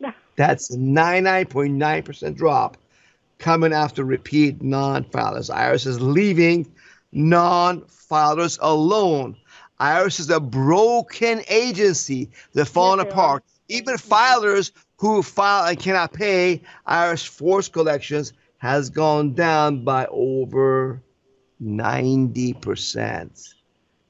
that's 0.36 0.70
a 0.70 0.76
99.9% 0.76 2.34
drop 2.34 2.76
coming 3.38 3.72
after 3.72 4.04
repeat 4.04 4.62
non-filers. 4.62 5.50
IRS 5.50 5.86
is 5.86 6.00
leaving 6.00 6.72
non-filers 7.12 8.58
alone. 8.60 9.36
IRS 9.80 10.20
is 10.20 10.30
a 10.30 10.40
broken 10.40 11.42
agency. 11.48 12.30
They're 12.52 12.64
falling 12.64 13.04
yes, 13.04 13.12
apart. 13.12 13.44
Even 13.68 13.96
filers 13.96 14.70
who 14.96 15.22
file 15.22 15.68
and 15.68 15.78
cannot 15.78 16.12
pay, 16.12 16.62
IRS 16.86 17.26
force 17.26 17.68
collections 17.68 18.32
has 18.58 18.90
gone 18.90 19.34
down 19.34 19.82
by 19.84 20.06
over 20.06 21.02
90%. 21.60 23.54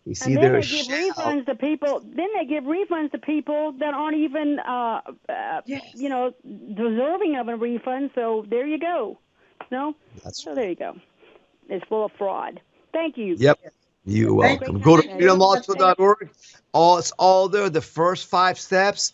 You 0.05 0.15
see, 0.15 0.35
and 0.35 0.43
then 0.43 0.53
they 0.53 0.61
give 0.62 0.87
refunds 0.88 1.47
to 1.47 1.55
people. 1.55 2.01
Then 2.01 2.29
they 2.37 2.45
give 2.45 2.65
refunds 2.65 3.12
to 3.12 3.19
people 3.19 3.73
that 3.79 3.95
aren't 3.95 4.17
even, 4.17 4.59
uh, 4.59 5.01
uh, 5.29 5.61
yes. 5.65 5.83
you 5.95 6.09
know, 6.09 6.35
deserving 6.45 7.37
of 7.37 7.49
a 7.49 7.57
refund. 7.57 8.11
So 8.15 8.45
there 8.49 8.67
you 8.67 8.79
go. 8.79 9.19
No. 9.71 9.95
That's 10.25 10.43
so 10.43 10.55
there 10.55 10.69
you 10.69 10.75
go. 10.75 10.97
It's 11.69 11.87
full 11.87 12.05
of 12.05 12.12
fraud. 12.19 12.61
Thank 12.92 13.16
you. 13.16 13.37
Yep. 13.38 13.59
You're 14.05 14.35
welcome. 14.35 14.81
Go 14.81 15.00
to 15.00 15.09
freedomlaw.org. 15.09 16.31
All 16.72 16.98
it's 16.98 17.12
all 17.12 17.48
there. 17.48 17.70
The 17.70 17.81
first 17.81 18.28
five 18.28 18.59
steps 18.59 19.12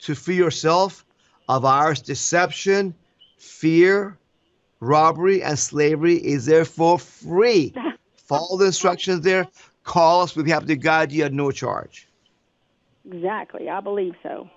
to 0.00 0.14
free 0.14 0.36
yourself 0.36 1.04
of 1.48 1.64
our 1.64 1.94
deception, 1.94 2.94
fear, 3.36 4.16
robbery, 4.80 5.42
and 5.42 5.58
slavery 5.58 6.14
is 6.14 6.46
there 6.46 6.64
for 6.64 6.98
free. 6.98 7.74
Follow 8.16 8.58
the 8.58 8.66
instructions 8.66 9.22
there 9.22 9.48
call 9.88 10.22
us. 10.22 10.36
We'll 10.36 10.44
be 10.44 10.52
happy 10.52 10.66
to 10.66 10.76
guide 10.76 11.10
you 11.10 11.24
at 11.24 11.32
no 11.32 11.50
charge. 11.50 12.06
Exactly. 13.10 13.68
I 13.68 13.80
believe 13.80 14.14
so. 14.22 14.48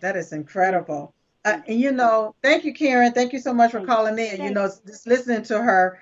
That 0.00 0.16
is 0.16 0.32
incredible. 0.32 1.12
Uh, 1.44 1.58
and 1.68 1.80
you 1.80 1.92
know, 1.92 2.34
thank 2.42 2.64
you, 2.64 2.74
Karen. 2.74 3.12
Thank 3.12 3.32
you 3.32 3.38
so 3.38 3.54
much 3.54 3.70
for 3.70 3.84
calling 3.84 4.18
in. 4.18 4.42
You 4.42 4.50
know, 4.50 4.68
just 4.86 5.06
listening 5.06 5.42
to 5.44 5.62
her, 5.62 6.00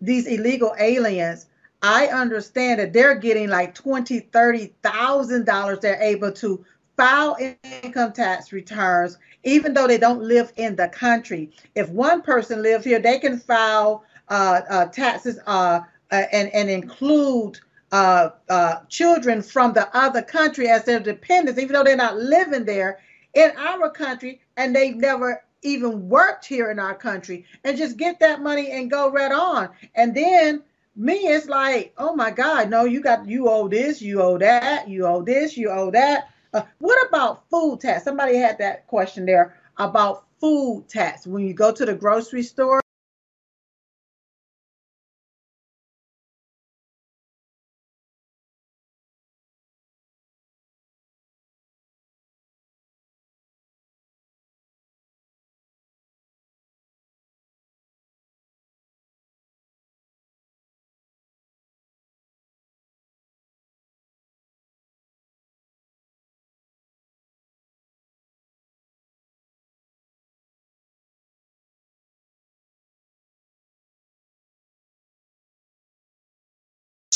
these 0.00 0.26
illegal 0.26 0.74
aliens. 0.78 1.46
I 1.82 2.08
understand 2.08 2.80
that 2.80 2.92
they're 2.92 3.14
getting 3.14 3.48
like 3.48 3.74
twenty, 3.74 4.20
thirty 4.20 4.74
thousand 4.82 5.46
dollars. 5.46 5.80
They're 5.80 6.00
able 6.00 6.32
to 6.32 6.64
file 6.96 7.36
income 7.82 8.12
tax 8.12 8.52
returns, 8.52 9.18
even 9.44 9.72
though 9.72 9.86
they 9.86 9.96
don't 9.96 10.22
live 10.22 10.52
in 10.56 10.76
the 10.76 10.88
country. 10.88 11.50
If 11.74 11.88
one 11.88 12.20
person 12.20 12.62
lives 12.62 12.84
here, 12.84 12.98
they 12.98 13.18
can 13.18 13.38
file 13.38 14.04
uh, 14.28 14.60
uh, 14.68 14.86
taxes 14.86 15.38
uh, 15.46 15.80
uh 16.10 16.22
and 16.32 16.50
and 16.50 16.68
include 16.68 17.58
uh, 17.92 18.30
uh, 18.48 18.80
children 18.88 19.42
from 19.42 19.72
the 19.72 19.88
other 19.96 20.22
country 20.22 20.68
as 20.68 20.84
their 20.84 21.00
dependents, 21.00 21.58
even 21.58 21.72
though 21.72 21.82
they're 21.82 21.96
not 21.96 22.16
living 22.16 22.64
there 22.64 22.98
in 23.34 23.50
our 23.56 23.90
country 23.90 24.40
and 24.56 24.74
they've 24.74 24.96
never 24.96 25.42
even 25.62 26.08
worked 26.08 26.44
here 26.44 26.70
in 26.70 26.78
our 26.78 26.94
country, 26.94 27.44
and 27.64 27.76
just 27.76 27.96
get 27.96 28.18
that 28.20 28.42
money 28.42 28.70
and 28.70 28.90
go 28.90 29.10
right 29.10 29.32
on. 29.32 29.68
And 29.94 30.14
then 30.14 30.62
me, 30.96 31.14
it's 31.14 31.48
like, 31.48 31.92
oh 31.98 32.14
my 32.14 32.30
God, 32.30 32.70
no, 32.70 32.84
you 32.84 33.00
got 33.00 33.26
you 33.26 33.48
owe 33.48 33.68
this, 33.68 34.02
you 34.02 34.20
owe 34.22 34.38
that, 34.38 34.88
you 34.88 35.06
owe 35.06 35.22
this, 35.22 35.56
you 35.56 35.70
owe 35.70 35.90
that. 35.90 36.28
Uh, 36.52 36.62
what 36.78 37.06
about 37.08 37.48
food 37.48 37.80
tax? 37.80 38.04
Somebody 38.04 38.36
had 38.36 38.58
that 38.58 38.86
question 38.86 39.24
there 39.24 39.56
about 39.78 40.24
food 40.40 40.86
tax. 40.88 41.26
When 41.26 41.46
you 41.46 41.54
go 41.54 41.72
to 41.72 41.86
the 41.86 41.94
grocery 41.94 42.42
store, 42.42 42.79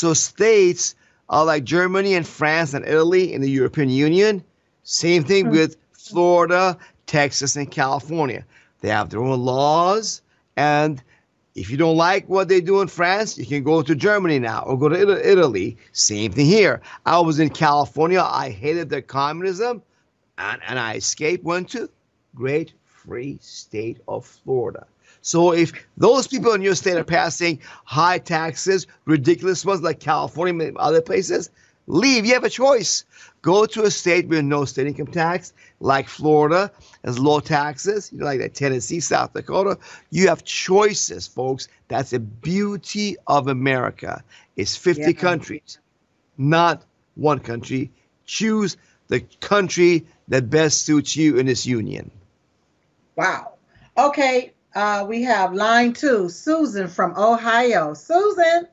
So 0.05 0.13
states 0.13 0.93
are 1.29 1.43
like 1.43 1.63
Germany 1.63 2.13
and 2.13 2.27
France 2.27 2.75
and 2.75 2.85
Italy 2.85 3.33
in 3.33 3.41
the 3.41 3.49
European 3.49 3.89
Union. 3.89 4.43
Same 4.83 5.23
thing 5.23 5.45
hmm. 5.45 5.51
with 5.53 5.77
Florida, 5.93 6.77
Texas, 7.07 7.55
and 7.55 7.71
California. 7.71 8.45
They 8.81 8.89
have 8.89 9.09
their 9.09 9.21
own 9.21 9.39
laws. 9.39 10.21
And 10.57 11.01
if 11.55 11.71
you 11.71 11.77
don't 11.77 11.97
like 11.97 12.29
what 12.29 12.49
they 12.49 12.61
do 12.61 12.81
in 12.81 12.87
France, 12.87 13.35
you 13.35 13.47
can 13.47 13.63
go 13.63 13.81
to 13.81 13.95
Germany 13.95 14.37
now 14.37 14.61
or 14.67 14.77
go 14.77 14.89
to 14.89 15.31
Italy. 15.31 15.75
Same 15.91 16.31
thing 16.31 16.45
here. 16.45 16.83
I 17.07 17.19
was 17.19 17.39
in 17.39 17.49
California. 17.49 18.21
I 18.21 18.51
hated 18.51 18.91
their 18.91 19.01
communism. 19.01 19.81
And, 20.37 20.61
and 20.67 20.77
I 20.77 20.97
escaped, 20.97 21.43
went 21.43 21.69
to 21.69 21.89
great 22.35 22.73
free 22.85 23.39
state 23.41 24.01
of 24.07 24.23
Florida. 24.23 24.85
So 25.25 25.53
if 25.53 25.73
those 25.97 26.27
people 26.27 26.53
in 26.53 26.61
your 26.61 26.75
state 26.75 26.97
are 26.97 27.03
passing 27.03 27.59
high 27.83 28.19
taxes, 28.19 28.85
ridiculous 29.05 29.65
ones 29.65 29.81
like 29.81 29.99
California 29.99 30.67
and 30.67 30.77
other 30.77 31.01
places, 31.01 31.49
leave. 31.87 32.27
You 32.27 32.35
have 32.35 32.43
a 32.43 32.49
choice. 32.49 33.05
Go 33.41 33.65
to 33.65 33.85
a 33.85 33.89
state 33.89 34.27
with 34.27 34.45
no 34.45 34.65
state 34.65 34.85
income 34.85 35.07
tax, 35.07 35.51
like 35.79 36.07
Florida, 36.07 36.71
has 37.03 37.17
low 37.17 37.39
taxes, 37.39 38.11
you 38.11 38.19
know, 38.19 38.25
like 38.25 38.53
Tennessee, 38.53 38.99
South 38.99 39.33
Dakota. 39.33 39.79
You 40.11 40.27
have 40.27 40.43
choices, 40.43 41.25
folks. 41.25 41.69
That's 41.87 42.11
the 42.11 42.19
beauty 42.19 43.17
of 43.25 43.47
America. 43.47 44.23
It's 44.57 44.77
50 44.77 45.01
yeah. 45.01 45.11
countries, 45.13 45.79
not 46.37 46.83
one 47.15 47.39
country. 47.39 47.89
Choose 48.27 48.77
the 49.07 49.21
country 49.41 50.05
that 50.27 50.51
best 50.51 50.85
suits 50.85 51.15
you 51.15 51.39
in 51.39 51.47
this 51.47 51.65
union. 51.65 52.11
Wow. 53.15 53.53
Okay, 53.97 54.51
uh, 54.75 55.05
we 55.07 55.23
have 55.23 55.53
line 55.53 55.93
two, 55.93 56.29
Susan 56.29 56.87
from 56.87 57.15
Ohio. 57.17 57.93
Susan. 57.93 58.67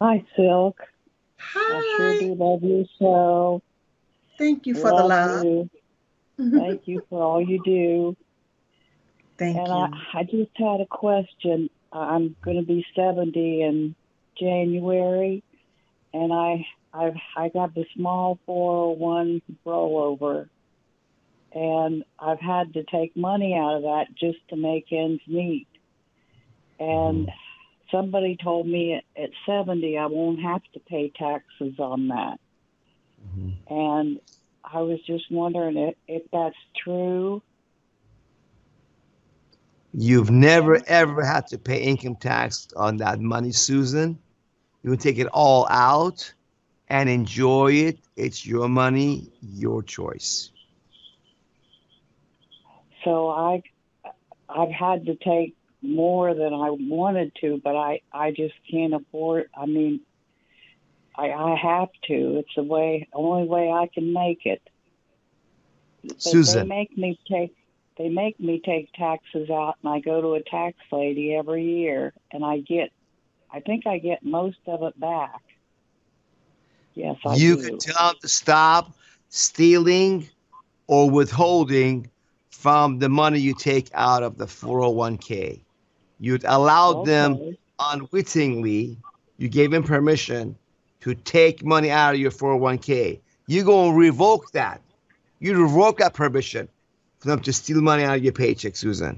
Hi, 0.00 0.24
Silk. 0.36 0.80
Hi. 1.38 1.78
I 1.78 1.96
sure 1.96 2.20
do 2.20 2.34
love 2.34 2.62
your 2.62 2.84
show. 2.98 3.62
Thank 4.38 4.66
you 4.66 4.74
for 4.74 4.92
love 4.92 4.98
the 4.98 5.04
love. 5.04 5.44
You. 5.44 5.70
Thank 6.58 6.82
you 6.86 7.02
for 7.08 7.22
all 7.22 7.40
you 7.42 7.62
do. 7.64 8.16
Thank 9.36 9.56
and 9.56 9.66
you. 9.66 9.72
I, 9.72 10.20
I 10.20 10.22
just 10.24 10.50
had 10.56 10.80
a 10.80 10.86
question. 10.86 11.70
I'm 11.92 12.36
going 12.42 12.56
to 12.56 12.62
be 12.62 12.86
70 12.94 13.62
in 13.62 13.94
January, 14.38 15.42
and 16.14 16.32
I 16.32 16.66
I've 16.92 17.16
I 17.36 17.48
got 17.48 17.74
the 17.74 17.84
small 17.94 18.38
401 18.46 19.42
rollover 19.66 20.48
and 21.52 22.04
I've 22.18 22.40
had 22.40 22.74
to 22.74 22.84
take 22.84 23.16
money 23.16 23.54
out 23.54 23.76
of 23.76 23.82
that 23.82 24.06
just 24.14 24.38
to 24.50 24.56
make 24.56 24.86
ends 24.92 25.22
meet. 25.26 25.66
And 26.78 27.30
somebody 27.90 28.36
told 28.42 28.66
me 28.66 29.02
at 29.16 29.30
70 29.46 29.98
I 29.98 30.06
won't 30.06 30.40
have 30.40 30.62
to 30.74 30.80
pay 30.80 31.12
taxes 31.16 31.78
on 31.78 32.08
that. 32.08 32.38
Mm-hmm. 33.26 33.74
And 33.74 34.20
I 34.64 34.80
was 34.80 35.00
just 35.06 35.30
wondering 35.30 35.76
if, 35.76 35.94
if 36.06 36.22
that's 36.32 36.56
true. 36.76 37.42
You've 39.92 40.30
never 40.30 40.80
ever 40.86 41.24
had 41.24 41.48
to 41.48 41.58
pay 41.58 41.82
income 41.82 42.14
tax 42.14 42.68
on 42.76 42.98
that 42.98 43.20
money, 43.20 43.50
Susan. 43.50 44.18
You 44.82 44.90
can 44.90 44.98
take 45.00 45.18
it 45.18 45.26
all 45.26 45.66
out 45.68 46.32
and 46.88 47.08
enjoy 47.08 47.72
it. 47.72 47.98
It's 48.16 48.46
your 48.46 48.68
money, 48.68 49.32
your 49.42 49.82
choice. 49.82 50.52
So 53.04 53.28
I, 53.28 53.62
I've 54.48 54.70
had 54.70 55.06
to 55.06 55.14
take 55.16 55.54
more 55.82 56.34
than 56.34 56.52
I 56.52 56.70
wanted 56.70 57.32
to, 57.40 57.60
but 57.62 57.76
I, 57.76 58.00
I 58.12 58.30
just 58.30 58.54
can't 58.70 58.94
afford. 58.94 59.48
I 59.56 59.66
mean, 59.66 60.00
I, 61.16 61.30
I 61.30 61.56
have 61.56 61.88
to. 62.08 62.38
It's 62.38 62.54
the 62.56 62.62
way, 62.62 63.08
only 63.12 63.46
way 63.46 63.70
I 63.70 63.88
can 63.92 64.12
make 64.12 64.44
it. 64.44 64.62
Susan, 66.18 66.68
they 66.68 66.76
make 66.76 66.96
me 66.96 67.18
take. 67.30 67.54
They 67.98 68.08
make 68.08 68.40
me 68.40 68.62
take 68.64 68.90
taxes 68.94 69.50
out, 69.50 69.76
and 69.82 69.92
I 69.92 70.00
go 70.00 70.22
to 70.22 70.34
a 70.34 70.42
tax 70.42 70.76
lady 70.90 71.34
every 71.34 71.64
year, 71.64 72.14
and 72.32 72.44
I 72.44 72.58
get. 72.58 72.90
I 73.52 73.60
think 73.60 73.86
I 73.86 73.98
get 73.98 74.22
most 74.22 74.58
of 74.66 74.82
it 74.82 74.98
back. 74.98 75.42
Yes, 76.94 77.16
I 77.26 77.36
you 77.36 77.56
do. 77.56 77.62
can 77.62 77.78
tell 77.78 78.08
them 78.08 78.16
to 78.22 78.28
stop 78.28 78.92
stealing 79.28 80.28
or 80.86 81.10
withholding 81.10 82.10
from 82.60 82.98
the 82.98 83.08
money 83.08 83.38
you 83.38 83.54
take 83.54 83.88
out 83.94 84.22
of 84.22 84.36
the 84.36 84.44
401k. 84.44 85.60
You'd 86.18 86.44
allowed 86.44 86.98
okay. 86.98 87.10
them 87.10 87.56
unwittingly, 87.78 88.98
you 89.38 89.48
gave 89.48 89.70
them 89.70 89.82
permission 89.82 90.54
to 91.00 91.14
take 91.14 91.64
money 91.64 91.90
out 91.90 92.14
of 92.14 92.20
your 92.20 92.30
401k. 92.30 93.18
You're 93.46 93.64
going 93.64 93.92
to 93.92 93.98
revoke 93.98 94.52
that. 94.52 94.82
You 95.38 95.56
revoke 95.56 96.00
that 96.00 96.12
permission 96.12 96.68
for 97.20 97.28
them 97.28 97.40
to 97.40 97.52
steal 97.54 97.80
money 97.80 98.02
out 98.04 98.18
of 98.18 98.22
your 98.22 98.34
paycheck, 98.34 98.76
Susan, 98.76 99.16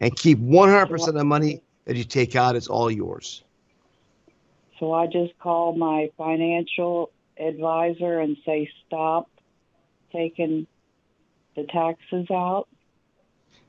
and 0.00 0.14
keep 0.14 0.38
100% 0.38 1.08
of 1.08 1.14
the 1.14 1.24
money 1.24 1.62
that 1.86 1.96
you 1.96 2.04
take 2.04 2.36
out 2.36 2.54
is 2.54 2.68
all 2.68 2.92
yours. 2.92 3.42
So 4.78 4.92
I 4.92 5.08
just 5.08 5.36
call 5.40 5.74
my 5.74 6.12
financial 6.16 7.10
advisor 7.40 8.20
and 8.20 8.36
say, 8.46 8.70
stop 8.86 9.28
taking 10.12 10.68
the 11.56 11.64
taxes 11.64 12.26
out? 12.30 12.68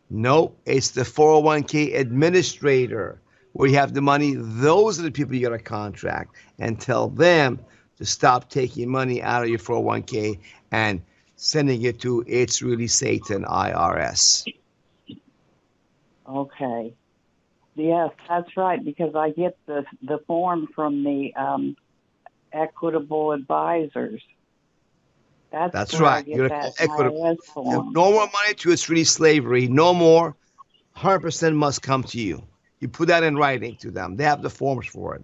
No, 0.09 0.53
it's 0.65 0.91
the 0.91 1.01
401k 1.01 1.97
administrator 1.97 3.19
where 3.53 3.69
you 3.69 3.75
have 3.75 3.93
the 3.93 4.01
money. 4.01 4.35
Those 4.35 4.99
are 4.99 5.03
the 5.03 5.11
people 5.11 5.35
you 5.35 5.41
got 5.41 5.57
to 5.57 5.59
contract 5.59 6.35
and 6.59 6.79
tell 6.79 7.09
them 7.09 7.59
to 7.97 8.05
stop 8.05 8.49
taking 8.49 8.89
money 8.89 9.21
out 9.21 9.43
of 9.43 9.49
your 9.49 9.59
401k 9.59 10.39
and 10.71 11.01
sending 11.37 11.81
it 11.83 11.99
to 12.01 12.23
It's 12.27 12.61
Really 12.61 12.87
Satan 12.87 13.43
IRS. 13.45 14.45
Okay. 16.27 16.93
Yes, 17.75 18.11
that's 18.27 18.55
right, 18.55 18.83
because 18.83 19.15
I 19.15 19.31
get 19.31 19.57
the, 19.65 19.85
the 20.01 20.19
form 20.19 20.67
from 20.73 21.03
the 21.03 21.33
um, 21.35 21.75
Equitable 22.53 23.33
Advisors. 23.33 24.21
That's, 25.55 25.71
That's 25.71 25.99
right. 26.01 26.27
You're 26.27 26.49
that 26.49 26.73
equitable. 26.79 27.37
No 27.55 28.11
more 28.11 28.27
money 28.27 28.53
to 28.55 28.71
it's 28.71 28.89
really 28.89 29.05
slavery. 29.05 29.69
No 29.69 29.93
more. 29.93 30.35
100% 30.97 31.55
must 31.55 31.81
come 31.81 32.03
to 32.03 32.19
you. 32.19 32.43
You 32.81 32.89
put 32.89 33.07
that 33.07 33.23
in 33.23 33.37
writing 33.37 33.77
to 33.77 33.89
them. 33.89 34.17
They 34.17 34.25
have 34.25 34.41
the 34.41 34.49
forms 34.49 34.87
for 34.87 35.15
it. 35.15 35.23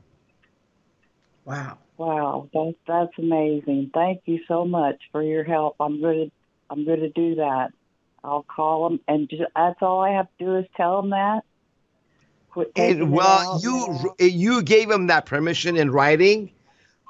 Wow. 1.44 1.80
Wow, 1.98 2.50
that's 2.54 2.78
that's 2.88 3.12
amazing. 3.20 3.92
Thank 3.94 4.22
you 4.26 4.40
so 4.48 4.64
much 4.66 4.96
for 5.12 5.22
your 5.22 5.44
help. 5.44 5.76
I'm 5.82 6.00
going 6.00 6.30
to 6.30 6.32
I'm 6.70 6.86
going 6.86 7.02
to 7.02 7.10
do 7.10 7.36
that. 7.36 7.74
I'll 8.24 8.44
call 8.44 8.90
them, 8.90 9.00
and 9.08 9.30
just, 9.30 9.44
that's 9.56 9.82
all 9.82 10.00
I 10.00 10.12
have 10.12 10.28
to 10.40 10.46
do 10.46 10.56
is 10.56 10.66
tell 10.78 11.02
them 11.02 11.12
that. 11.12 11.44
And, 12.76 13.12
well, 13.12 13.60
you 13.62 14.16
you 14.18 14.64
gave 14.64 14.88
them 14.90 15.08
that 15.08 15.26
permission 15.26 15.76
in 15.78 15.92
writing 15.92 16.52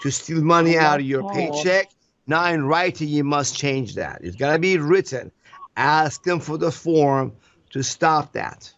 to 0.02 0.12
steal 0.12 0.44
money 0.44 0.78
out 0.78 1.00
of 1.00 1.06
your 1.06 1.30
paycheck. 1.32 1.90
Now, 2.28 2.46
in 2.46 2.66
writing, 2.66 3.08
you 3.08 3.24
must 3.24 3.56
change 3.56 3.96
that. 3.96 4.20
It's 4.24 4.36
got 4.36 4.54
to 4.54 4.60
be 4.60 4.78
written. 4.78 5.32
Ask 5.76 6.24
them 6.24 6.40
for 6.40 6.58
the 6.58 6.72
form 6.72 7.34
to 7.72 7.84
stop 7.84 8.34
that. 8.34 8.72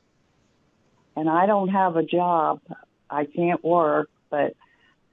And 1.16 1.30
I 1.30 1.46
don't 1.46 1.70
have 1.70 1.96
a 1.96 2.04
job. 2.04 2.62
I 3.10 3.26
can't 3.26 3.64
work, 3.64 4.10
but 4.30 4.56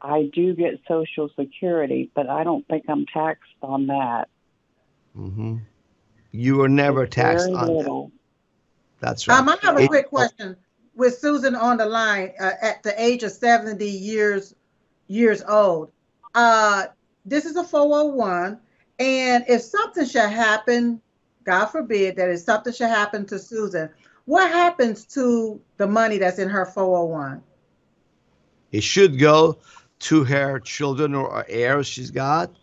I 0.01 0.31
do 0.33 0.55
get 0.55 0.81
Social 0.89 1.31
Security, 1.39 2.11
but 2.15 2.29
I 2.29 2.45
don't 2.45 2.67
think 2.69 2.85
I'm 2.89 3.05
taxed 3.07 3.53
on 3.63 3.89
that. 3.89 4.29
Mm-hmm. 5.17 5.59
You 6.33 6.57
were 6.57 6.69
never 6.69 7.05
It's 7.05 7.15
taxed 7.15 7.47
very 7.47 7.59
on 7.59 7.67
that. 7.67 8.11
That's 9.01 9.29
right. 9.29 9.39
Um, 9.39 9.49
I 9.49 9.57
have 9.63 9.79
a 9.79 9.87
quick 9.87 10.09
question. 10.09 10.57
With 10.95 11.19
Susan 11.19 11.55
on 11.55 11.79
the 11.79 11.87
line 11.87 12.33
uh, 12.39 12.51
at 12.61 12.83
the 12.83 13.01
age 13.03 13.23
of 13.23 13.33
70 13.33 13.85
years 13.87 14.55
years 15.07 15.43
old, 15.43 15.93
uh, 16.35 16.87
this 17.25 17.45
is 17.45 17.57
a 17.57 17.65
401, 17.65 18.59
and 18.99 19.45
if 19.49 19.63
something 19.63 20.07
should 20.07 20.31
happen, 20.31 21.01
God 21.45 21.67
forbid 21.67 22.17
that 22.17 22.31
if 22.31 22.41
something 22.41 22.73
should 22.73 22.89
happen 22.89 23.27
to 23.27 23.39
Susan, 23.39 23.91
what 24.27 24.51
happens 24.51 25.05
to 25.07 25.61
the 25.77 25.87
money 25.87 26.19
that's 26.19 26.39
in 26.39 26.49
her 26.49 26.67
401? 26.67 27.43
It 28.73 28.83
should 28.83 29.19
go 29.19 29.59
to 30.01 30.25
her 30.25 30.61
children 30.61 31.15
or 31.15 31.45
heirs 31.49 31.87
she's 31.87 32.11
got, 32.11 32.55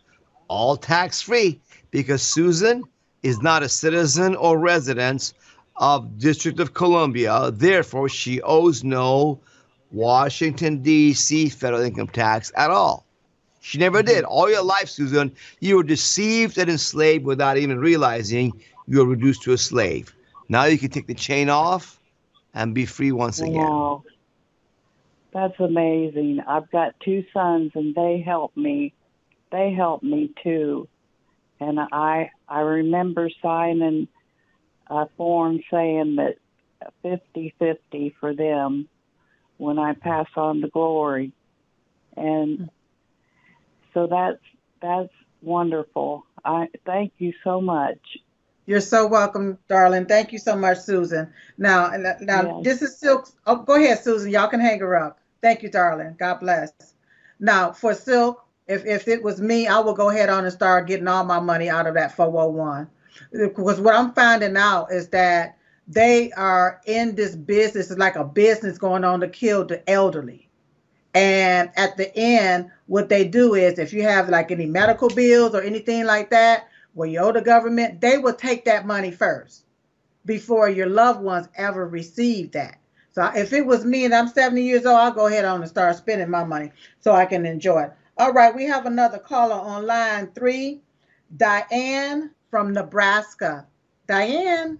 all 0.47 0.77
tax 0.77 1.21
free, 1.21 1.59
because 1.91 2.21
Susan 2.21 2.83
is 3.23 3.41
not 3.41 3.63
a 3.63 3.69
citizen 3.69 4.35
or 4.35 4.57
resident 4.57 5.33
of 5.75 6.17
District 6.17 6.59
of 6.59 6.73
Columbia. 6.73 7.51
Therefore, 7.51 8.09
she 8.09 8.41
owes 8.41 8.83
no 8.83 9.41
Washington 9.91 10.81
D.C. 10.81 11.49
federal 11.49 11.81
income 11.81 12.07
tax 12.07 12.51
at 12.55 12.71
all. 12.71 13.06
She 13.67 13.77
never 13.77 13.99
mm-hmm. 13.99 14.07
did. 14.07 14.23
All 14.23 14.49
your 14.49 14.63
life, 14.63 14.87
Susan, 14.87 15.35
you 15.59 15.75
were 15.75 15.83
deceived 15.83 16.57
and 16.57 16.69
enslaved 16.69 17.25
without 17.25 17.57
even 17.57 17.79
realizing 17.79 18.53
you 18.87 18.99
were 18.99 19.05
reduced 19.05 19.43
to 19.43 19.51
a 19.51 19.57
slave. 19.57 20.15
Now 20.47 20.63
you 20.63 20.77
can 20.77 20.89
take 20.89 21.07
the 21.07 21.13
chain 21.13 21.49
off 21.49 21.99
and 22.53 22.73
be 22.73 22.85
free 22.85 23.11
once 23.11 23.41
again. 23.41 23.55
Wow. 23.55 24.03
That's 25.33 25.59
amazing. 25.59 26.39
I've 26.47 26.71
got 26.71 26.97
two 27.01 27.25
sons 27.33 27.73
and 27.75 27.93
they 27.93 28.23
help 28.25 28.55
me. 28.55 28.93
They 29.51 29.73
help 29.73 30.01
me 30.01 30.31
too. 30.41 30.87
And 31.59 31.77
I 31.77 32.31
I 32.47 32.61
remember 32.61 33.29
signing 33.41 34.07
a 34.89 35.09
form 35.17 35.59
saying 35.69 36.15
that 36.15 36.37
50-50 37.03 38.13
for 38.21 38.33
them 38.33 38.87
when 39.57 39.77
I 39.77 39.91
pass 39.91 40.27
on 40.37 40.61
to 40.61 40.69
glory. 40.69 41.33
And 42.15 42.59
mm-hmm. 42.59 42.65
So 43.97 44.05
that's 44.05 44.37
that's 44.79 45.13
wonderful. 45.41 46.23
I 46.45 46.67
thank 46.85 47.13
you 47.17 47.33
so 47.43 47.59
much. 47.59 47.97
You're 48.67 48.79
so 48.79 49.07
welcome, 49.07 49.57
darling. 49.67 50.05
Thank 50.05 50.31
you 50.31 50.37
so 50.37 50.55
much, 50.55 50.79
Susan. 50.79 51.33
Now, 51.57 51.85
uh, 51.85 52.13
now 52.19 52.43
Yes. 52.43 52.63
this 52.63 52.81
is 52.83 52.99
Silk. 52.99 53.27
Oh, 53.47 53.55
go 53.55 53.73
ahead, 53.73 53.97
Susan. 53.99 54.29
Y'all 54.29 54.49
can 54.49 54.59
hang 54.59 54.79
her 54.81 54.95
up. 54.95 55.19
Thank 55.41 55.63
you, 55.63 55.71
darling. 55.71 56.15
God 56.19 56.41
bless. 56.41 56.71
Now, 57.39 57.71
for 57.71 57.95
Silk, 57.95 58.45
if 58.67 58.85
if 58.85 59.07
it 59.07 59.23
was 59.23 59.41
me, 59.41 59.65
I 59.67 59.79
would 59.79 59.95
go 59.95 60.11
ahead 60.11 60.29
on 60.29 60.43
and 60.43 60.53
start 60.53 60.85
getting 60.85 61.07
all 61.07 61.23
my 61.23 61.39
money 61.39 61.67
out 61.67 61.87
of 61.87 61.95
that 61.95 62.15
401. 62.15 62.87
Because 63.31 63.81
what 63.81 63.95
I'm 63.95 64.13
finding 64.13 64.57
out 64.57 64.91
is 64.91 65.09
that 65.09 65.57
they 65.87 66.31
are 66.33 66.81
in 66.85 67.15
this 67.15 67.35
business. 67.35 67.89
It's 67.89 67.99
like 67.99 68.15
a 68.15 68.23
business 68.23 68.77
going 68.77 69.03
on 69.03 69.21
to 69.21 69.27
kill 69.27 69.65
the 69.65 69.89
elderly. 69.89 70.46
And 71.17 71.71
at 71.77 71.97
the 71.97 72.15
end, 72.15 72.69
what 72.85 73.09
they 73.09 73.27
do 73.27 73.55
is 73.55 73.79
if 73.79 73.91
you 73.91 74.03
have 74.03 74.29
like 74.29 74.51
any 74.51 74.67
medical 74.67 75.09
bills 75.09 75.55
or 75.55 75.63
anything 75.63 76.05
like 76.05 76.29
that, 76.29 76.67
where 76.93 77.09
you 77.09 77.17
owe 77.17 77.31
the 77.31 77.41
government, 77.41 78.01
they 78.01 78.19
will 78.19 78.35
take 78.35 78.65
that 78.65 78.85
money 78.85 79.09
first 79.09 79.63
before 80.25 80.69
your 80.69 80.85
loved 80.85 81.21
ones 81.21 81.49
ever 81.55 81.87
receive 81.87 82.51
that. 82.51 82.77
So 83.09 83.31
if 83.35 83.51
it 83.51 83.65
was 83.65 83.83
me 83.83 84.05
and 84.05 84.13
I'm 84.13 84.27
70 84.27 84.61
years 84.61 84.85
old, 84.85 84.97
I'll 84.99 85.11
go 85.11 85.25
ahead 85.25 85.43
on 85.43 85.61
and 85.61 85.69
start 85.69 85.95
spending 85.95 86.29
my 86.29 86.43
money 86.43 86.71
so 86.99 87.13
I 87.13 87.25
can 87.25 87.47
enjoy 87.47 87.85
it. 87.85 87.93
All 88.19 88.31
right, 88.31 88.55
we 88.55 88.65
have 88.65 88.85
another 88.85 89.17
caller 89.17 89.55
on 89.55 89.87
line 89.87 90.29
three, 90.35 90.81
Diane 91.35 92.29
from 92.51 92.73
Nebraska. 92.73 93.65
Diane. 94.05 94.77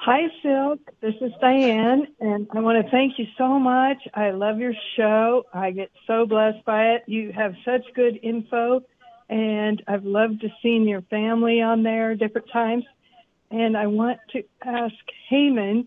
Hi, 0.00 0.28
Silk. 0.44 0.78
This 1.00 1.14
is 1.20 1.32
Diane, 1.40 2.06
and 2.20 2.46
I 2.52 2.60
want 2.60 2.82
to 2.82 2.88
thank 2.88 3.18
you 3.18 3.26
so 3.36 3.58
much. 3.58 3.96
I 4.14 4.30
love 4.30 4.60
your 4.60 4.72
show. 4.96 5.42
I 5.52 5.72
get 5.72 5.90
so 6.06 6.24
blessed 6.24 6.64
by 6.64 6.90
it. 6.90 7.02
You 7.08 7.32
have 7.32 7.54
such 7.64 7.82
good 7.94 8.16
info, 8.22 8.84
and 9.28 9.82
I've 9.88 10.04
loved 10.04 10.40
to 10.42 10.48
see 10.62 10.76
your 10.76 11.02
family 11.02 11.60
on 11.60 11.82
there 11.82 12.14
different 12.14 12.48
times. 12.52 12.84
And 13.50 13.76
I 13.76 13.88
want 13.88 14.20
to 14.34 14.44
ask 14.64 14.94
Peymon, 15.28 15.84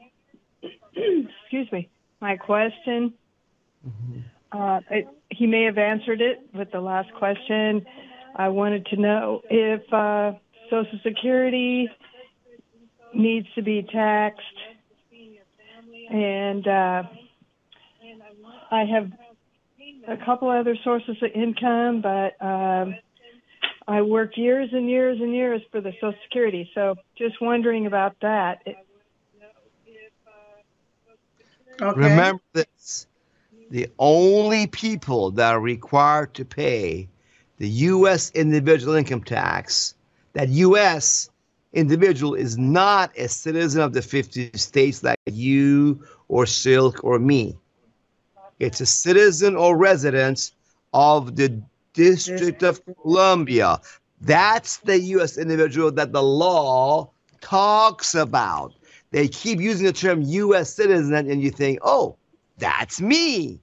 excuse 0.62 1.72
me, 1.72 1.90
my 2.20 2.36
question. 2.36 3.14
Uh, 4.52 4.82
it, 4.90 5.08
he 5.30 5.48
may 5.48 5.64
have 5.64 5.78
answered 5.78 6.20
it 6.20 6.42
with 6.54 6.70
the 6.72 6.82
last 6.82 7.14
question. 7.14 7.86
I 8.36 8.50
wanted 8.50 8.88
to 8.88 8.98
know 8.98 9.42
if 9.50 9.82
uh, 9.94 10.34
Social 10.70 11.00
Security 11.02 11.90
needs 13.14 13.48
to 13.56 13.62
be 13.62 13.84
taxed, 13.84 14.42
and 16.10 16.68
uh, 16.68 17.04
I 18.72 18.86
have 18.86 19.12
a 20.08 20.18
couple 20.26 20.50
other 20.50 20.76
sources 20.84 21.18
of 21.22 21.32
income, 21.34 22.02
but 22.02 22.42
um, 22.44 22.96
I 23.88 24.02
worked 24.02 24.38
years 24.38 24.70
and 24.72 24.90
years 24.90 25.20
and 25.20 25.34
years 25.34 25.62
for 25.72 25.82
the 25.82 25.94
Social 25.94 26.14
Security. 26.24 26.70
So 26.74 26.96
just 27.18 27.42
wondering 27.42 27.88
about 27.88 28.16
that. 28.22 28.62
It, 28.66 28.78
Okay. 31.82 32.00
Remember 32.00 32.42
this 32.54 33.08
the 33.72 33.90
only 33.98 34.68
people 34.68 35.32
that 35.32 35.56
are 35.56 35.60
required 35.60 36.34
to 36.36 36.46
pay 36.46 37.08
the 37.58 37.68
U.S. 37.68 38.32
individual 38.36 38.94
income 38.94 39.24
tax, 39.24 39.96
that 40.34 40.50
U.S. 40.50 41.31
individual 41.74 42.36
is 42.36 42.58
not 42.58 43.12
a 43.18 43.28
citizen 43.28 43.82
of 43.82 43.94
the 43.94 44.02
50 44.02 44.52
states 44.58 45.04
like 45.04 45.18
you 45.26 46.04
or 46.28 46.46
Silk 46.46 47.04
or 47.04 47.20
me. 47.20 47.58
It's 48.60 48.82
a 48.82 48.86
citizen 48.86 49.56
or 49.56 49.78
resident 49.78 50.52
of 50.94 51.36
the 51.36 51.62
District 51.94 52.64
of 52.64 52.82
Columbia. 53.02 53.80
That's 54.22 54.78
the 54.78 55.00
U.S. 55.00 55.38
individual 55.38 55.92
that 55.92 56.14
the 56.14 56.24
law 56.24 57.10
talks 57.42 58.16
about. 58.16 58.74
They 59.12 59.28
keep 59.28 59.60
using 59.60 59.86
the 59.86 59.94
term 59.94 60.22
U.S. 60.22 60.74
citizen, 60.74 61.14
and 61.14 61.42
you 61.42 61.52
think, 61.52 61.80
oh, 61.82 62.16
that's 62.58 63.02
me. 63.02 63.60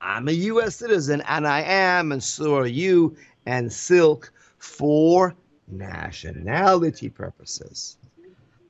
I'm 0.00 0.28
a 0.28 0.32
U.S. 0.32 0.76
citizen, 0.76 1.22
and 1.28 1.46
I 1.46 1.60
am, 1.60 2.10
and 2.12 2.22
so 2.22 2.56
are 2.56 2.66
you 2.66 3.16
and 3.46 3.72
Silk 3.72 4.32
for 4.58 5.34
nationality 5.70 7.08
purposes. 7.08 7.98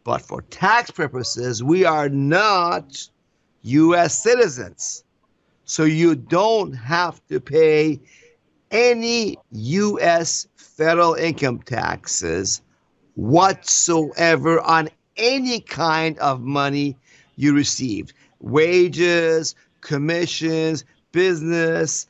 But 0.04 0.22
for 0.22 0.42
tax 0.42 0.90
purposes, 0.90 1.62
we 1.62 1.84
are 1.84 2.08
not 2.08 3.08
U.S. 3.62 4.22
citizens. 4.22 5.04
So 5.64 5.84
you 5.84 6.14
don't 6.14 6.72
have 6.72 7.20
to 7.28 7.40
pay 7.40 8.00
any 8.70 9.38
U.S. 9.52 10.48
federal 10.56 11.14
income 11.14 11.60
taxes 11.60 12.62
whatsoever 13.16 14.60
on 14.60 14.88
any 15.16 15.60
kind 15.60 16.18
of 16.18 16.40
money 16.40 16.96
you 17.36 17.54
received 17.54 18.12
wages, 18.40 19.54
commissions, 19.80 20.84
business, 21.12 22.06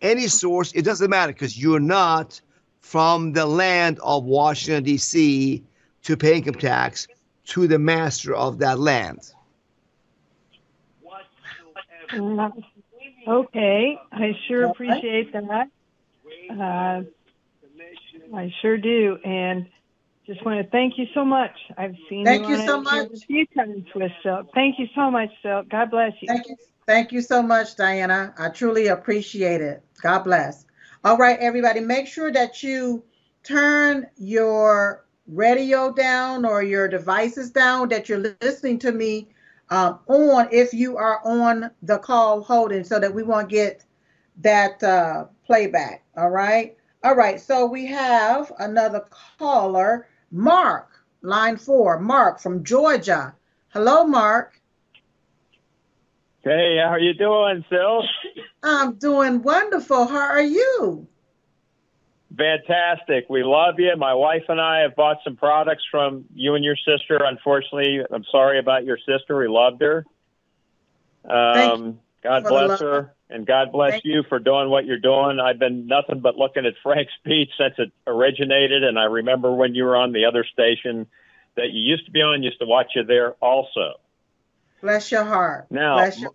any 0.00 0.26
source, 0.28 0.72
it 0.72 0.82
doesn't 0.82 1.10
matter 1.10 1.32
because 1.32 1.60
you're 1.60 1.80
not 1.80 2.40
from 2.86 3.32
the 3.32 3.44
land 3.44 3.98
of 4.00 4.24
Washington, 4.24 4.84
D.C. 4.84 5.64
to 6.04 6.16
pay 6.16 6.36
income 6.36 6.54
tax 6.54 7.08
to 7.44 7.66
the 7.66 7.80
master 7.80 8.32
of 8.32 8.58
that 8.60 8.78
land. 8.78 9.32
uh, 12.12 12.50
okay, 13.26 13.98
I 14.12 14.32
sure 14.46 14.66
appreciate 14.66 15.32
that. 15.32 15.68
Uh, 16.48 17.02
I 18.32 18.54
sure 18.62 18.78
do, 18.78 19.18
and 19.24 19.66
just 20.24 20.44
want 20.46 20.64
to 20.64 20.70
thank 20.70 20.96
you 20.96 21.06
so 21.12 21.24
much. 21.24 21.50
I've 21.76 21.96
seen 22.08 22.24
Thank 22.24 22.48
you, 22.48 22.54
you 22.54 22.60
on 22.60 22.68
so 22.68 22.80
it 22.80 22.84
much. 22.84 23.12
a 23.14 23.26
few 23.26 23.46
times 23.46 23.84
with 23.96 24.12
Silk. 24.22 24.46
Thank 24.54 24.78
you 24.78 24.86
so 24.94 25.10
much, 25.10 25.30
Silk. 25.42 25.68
God 25.68 25.90
bless 25.90 26.12
you. 26.20 26.28
Thank 26.28 26.48
you. 26.48 26.56
Thank 26.86 27.10
you 27.10 27.20
so 27.20 27.42
much, 27.42 27.74
Diana. 27.74 28.32
I 28.38 28.48
truly 28.50 28.86
appreciate 28.86 29.60
it. 29.60 29.82
God 30.00 30.22
bless. 30.22 30.66
All 31.06 31.16
right, 31.16 31.38
everybody, 31.38 31.78
make 31.78 32.08
sure 32.08 32.32
that 32.32 32.64
you 32.64 33.04
turn 33.44 34.08
your 34.16 35.06
radio 35.28 35.92
down 35.92 36.44
or 36.44 36.64
your 36.64 36.88
devices 36.88 37.52
down 37.52 37.90
that 37.90 38.08
you're 38.08 38.34
listening 38.40 38.80
to 38.80 38.90
me 38.90 39.28
um, 39.70 40.00
on 40.08 40.48
if 40.50 40.74
you 40.74 40.96
are 40.96 41.20
on 41.24 41.70
the 41.82 41.98
call 41.98 42.42
holding 42.42 42.82
so 42.82 42.98
that 42.98 43.14
we 43.14 43.22
won't 43.22 43.48
get 43.48 43.84
that 44.38 44.82
uh, 44.82 45.26
playback. 45.46 46.02
All 46.16 46.30
right. 46.30 46.76
All 47.04 47.14
right. 47.14 47.40
So 47.40 47.66
we 47.66 47.86
have 47.86 48.50
another 48.58 49.04
caller, 49.38 50.08
Mark, 50.32 50.88
line 51.22 51.56
four. 51.56 52.00
Mark 52.00 52.40
from 52.40 52.64
Georgia. 52.64 53.32
Hello, 53.68 54.04
Mark. 54.04 54.55
Hey, 56.46 56.76
how 56.80 56.90
are 56.90 57.00
you 57.00 57.12
doing, 57.12 57.64
Sil? 57.66 58.06
I'm 58.62 58.94
doing 58.94 59.42
wonderful. 59.42 60.06
How 60.06 60.28
are 60.28 60.40
you? 60.40 61.08
Fantastic. 62.38 63.28
We 63.28 63.42
love 63.42 63.80
you. 63.80 63.92
My 63.96 64.14
wife 64.14 64.44
and 64.48 64.60
I 64.60 64.82
have 64.82 64.94
bought 64.94 65.16
some 65.24 65.34
products 65.34 65.82
from 65.90 66.26
you 66.36 66.54
and 66.54 66.64
your 66.64 66.76
sister. 66.76 67.18
Unfortunately, 67.20 67.98
I'm 68.12 68.22
sorry 68.30 68.60
about 68.60 68.84
your 68.84 68.96
sister. 68.98 69.36
We 69.36 69.48
loved 69.48 69.82
her. 69.82 70.04
Um, 71.24 71.98
God 72.22 72.44
bless 72.44 72.78
her, 72.78 73.12
and 73.28 73.44
God 73.44 73.72
bless 73.72 73.94
Thank 73.94 74.04
you 74.04 74.22
for 74.28 74.38
doing 74.38 74.70
what 74.70 74.84
you're 74.84 75.00
doing. 75.00 75.40
I've 75.40 75.58
been 75.58 75.88
nothing 75.88 76.20
but 76.20 76.36
looking 76.36 76.64
at 76.64 76.74
Frank's 76.80 77.12
Beach 77.24 77.50
since 77.58 77.74
it 77.78 77.90
originated, 78.06 78.84
and 78.84 79.00
I 79.00 79.06
remember 79.06 79.52
when 79.52 79.74
you 79.74 79.82
were 79.82 79.96
on 79.96 80.12
the 80.12 80.26
other 80.26 80.44
station 80.44 81.08
that 81.56 81.72
you 81.72 81.80
used 81.80 82.06
to 82.06 82.12
be 82.12 82.20
on. 82.20 82.44
Used 82.44 82.60
to 82.60 82.66
watch 82.66 82.92
you 82.94 83.02
there 83.02 83.32
also. 83.42 83.94
Bless 84.86 85.10
your 85.10 85.24
heart. 85.24 85.66
Now, 85.68 86.04
your- 86.04 86.30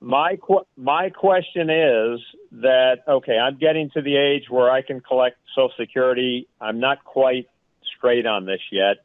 my 0.00 0.36
my 0.76 1.10
question 1.10 1.70
is 1.70 2.20
that 2.50 3.04
okay? 3.06 3.38
I'm 3.38 3.58
getting 3.58 3.90
to 3.90 4.02
the 4.02 4.16
age 4.16 4.50
where 4.50 4.68
I 4.68 4.82
can 4.82 5.00
collect 5.00 5.36
Social 5.54 5.72
Security. 5.78 6.48
I'm 6.60 6.80
not 6.80 7.04
quite 7.04 7.48
straight 7.96 8.26
on 8.26 8.44
this 8.44 8.60
yet, 8.72 9.04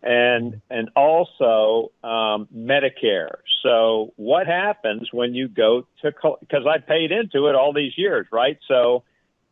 and 0.00 0.60
and 0.70 0.90
also 0.94 1.90
um, 2.04 2.46
Medicare. 2.54 3.38
So 3.64 4.12
what 4.14 4.46
happens 4.46 5.08
when 5.12 5.34
you 5.34 5.48
go 5.48 5.84
to 6.02 6.12
because 6.38 6.66
I 6.68 6.78
paid 6.78 7.10
into 7.10 7.48
it 7.48 7.56
all 7.56 7.72
these 7.72 7.98
years, 7.98 8.28
right? 8.30 8.58
So 8.68 9.02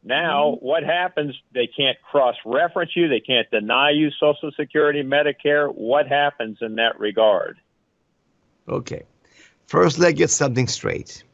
now 0.04 0.52
mm-hmm. 0.54 0.64
what 0.64 0.84
happens? 0.84 1.34
They 1.52 1.66
can't 1.66 2.00
cross 2.00 2.36
reference 2.44 2.92
you. 2.94 3.08
They 3.08 3.18
can't 3.18 3.50
deny 3.50 3.90
you 3.90 4.10
Social 4.20 4.52
Security, 4.56 5.02
Medicare. 5.02 5.68
What 5.74 6.06
happens 6.06 6.58
in 6.60 6.76
that 6.76 7.00
regard? 7.00 7.58
Okay. 8.68 9.02
First, 9.66 9.98
let's 9.98 10.18
get 10.18 10.30
something 10.30 10.66
straight. 10.66 11.24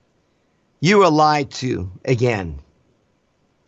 You 0.81 0.99
were 0.99 1.11
lied 1.11 1.51
to 1.53 1.91
again. 2.05 2.61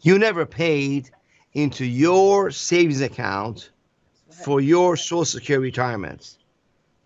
You 0.03 0.19
never 0.19 0.47
paid 0.47 1.11
into 1.55 1.85
your 1.85 2.51
savings 2.51 3.01
account 3.01 3.71
for 4.45 4.61
your 4.61 4.97
Social 4.97 5.25
Security 5.25 5.65
retirement. 5.65 6.39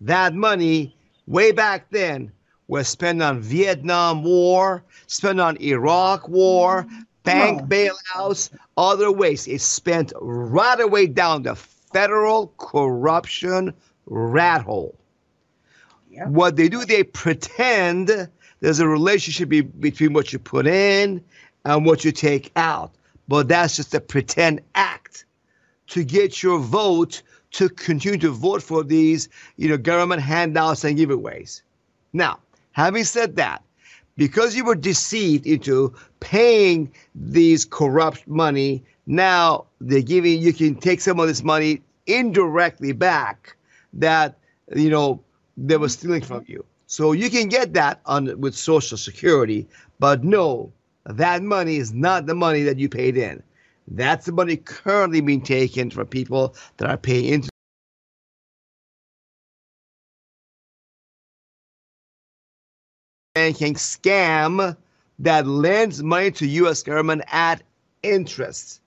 That 0.01 0.33
money, 0.33 0.95
way 1.27 1.51
back 1.51 1.89
then, 1.89 2.31
was 2.67 2.87
spent 2.87 3.21
on 3.21 3.41
Vietnam 3.41 4.23
War, 4.23 4.83
spent 5.07 5.39
on 5.39 5.57
Iraq 5.57 6.29
War, 6.29 6.85
bank 7.23 7.63
bailouts, 7.63 8.51
other 8.77 9.11
ways. 9.11 9.47
It's 9.47 9.63
spent 9.63 10.13
right 10.21 10.79
away 10.79 11.07
down 11.07 11.43
the 11.43 11.55
federal 11.55 12.53
corruption 12.57 13.73
rat 14.05 14.61
hole. 14.61 14.95
What 16.27 16.55
they 16.55 16.69
do, 16.69 16.85
they 16.85 17.03
pretend 17.03 18.29
there's 18.59 18.79
a 18.79 18.87
relationship 18.87 19.49
be- 19.49 19.61
between 19.61 20.13
what 20.13 20.31
you 20.33 20.39
put 20.39 20.67
in 20.67 21.23
and 21.65 21.85
what 21.85 22.05
you 22.05 22.11
take 22.11 22.51
out. 22.55 22.91
But 23.27 23.47
that's 23.47 23.75
just 23.75 23.93
a 23.93 23.99
pretend 23.99 24.61
act 24.75 25.25
to 25.87 26.03
get 26.03 26.41
your 26.41 26.59
vote 26.59 27.21
to 27.51 27.69
continue 27.69 28.19
to 28.19 28.31
vote 28.31 28.61
for 28.61 28.83
these, 28.83 29.29
you 29.57 29.69
know, 29.69 29.77
government 29.77 30.21
handouts 30.21 30.83
and 30.83 30.97
giveaways. 30.97 31.61
Now, 32.13 32.39
having 32.73 33.03
said 33.03 33.35
that, 33.37 33.63
because 34.17 34.55
you 34.55 34.65
were 34.65 34.75
deceived 34.75 35.45
into 35.45 35.93
paying 36.19 36.91
these 37.15 37.65
corrupt 37.65 38.27
money, 38.27 38.83
now 39.07 39.65
they're 39.81 40.01
giving 40.01 40.41
you 40.41 40.53
can 40.53 40.75
take 40.75 41.01
some 41.01 41.19
of 41.19 41.27
this 41.27 41.43
money 41.43 41.81
indirectly 42.07 42.91
back 42.91 43.55
that 43.93 44.37
you 44.75 44.89
know 44.89 45.21
they 45.57 45.77
were 45.77 45.89
stealing 45.89 46.21
from 46.21 46.43
you. 46.47 46.65
So 46.87 47.13
you 47.13 47.29
can 47.29 47.49
get 47.49 47.73
that 47.73 48.01
on 48.05 48.39
with 48.39 48.55
Social 48.55 48.97
Security, 48.97 49.67
but 49.99 50.23
no, 50.23 50.71
that 51.05 51.41
money 51.43 51.77
is 51.77 51.93
not 51.93 52.25
the 52.25 52.35
money 52.35 52.63
that 52.63 52.77
you 52.77 52.89
paid 52.89 53.17
in. 53.17 53.41
That's 53.87 54.25
the 54.25 54.31
money 54.31 54.57
currently 54.57 55.21
being 55.21 55.41
taken 55.41 55.91
from 55.91 56.07
people 56.07 56.55
that 56.77 56.89
are 56.89 56.97
paying 56.97 57.25
into 57.25 57.49
banking 63.35 63.75
scam 63.75 64.75
that 65.19 65.45
lends 65.45 66.01
money 66.01 66.31
to 66.31 66.47
U.S. 66.47 66.81
government 66.83 67.21
at 67.31 67.61
interest. 68.01 68.81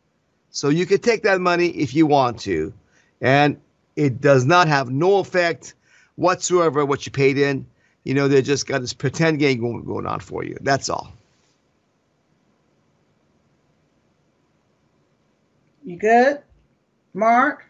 So 0.50 0.68
you 0.68 0.86
can 0.86 0.98
take 0.98 1.22
that 1.22 1.40
money 1.40 1.68
if 1.68 1.94
you 1.94 2.06
want 2.06 2.40
to, 2.40 2.72
and 3.20 3.60
it 3.96 4.20
does 4.20 4.44
not 4.44 4.66
have 4.68 4.90
no 4.90 5.18
effect 5.18 5.74
whatsoever 6.18 6.84
what 6.84 7.06
you 7.06 7.12
paid 7.12 7.38
in. 7.38 7.64
You 8.02 8.14
know, 8.14 8.26
they 8.26 8.42
just 8.42 8.66
got 8.66 8.80
this 8.80 8.92
pretend 8.92 9.38
game 9.38 9.60
going, 9.60 9.84
going 9.84 10.06
on 10.06 10.18
for 10.20 10.42
you. 10.44 10.56
That's 10.60 10.88
all. 10.88 11.12
You 15.84 15.96
good, 15.96 16.40
Mark? 17.14 17.64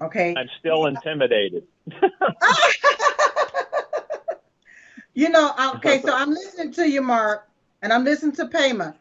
Okay. 0.00 0.34
I'm 0.36 0.48
still 0.58 0.86
intimidated. 0.86 1.62
you 5.14 5.28
know, 5.28 5.54
okay, 5.76 6.02
so 6.02 6.12
I'm 6.12 6.30
listening 6.30 6.72
to 6.72 6.88
you, 6.88 7.00
Mark, 7.00 7.48
and 7.80 7.92
I'm 7.92 8.04
listening 8.04 8.34
to 8.36 8.46
Peymon. 8.46 8.94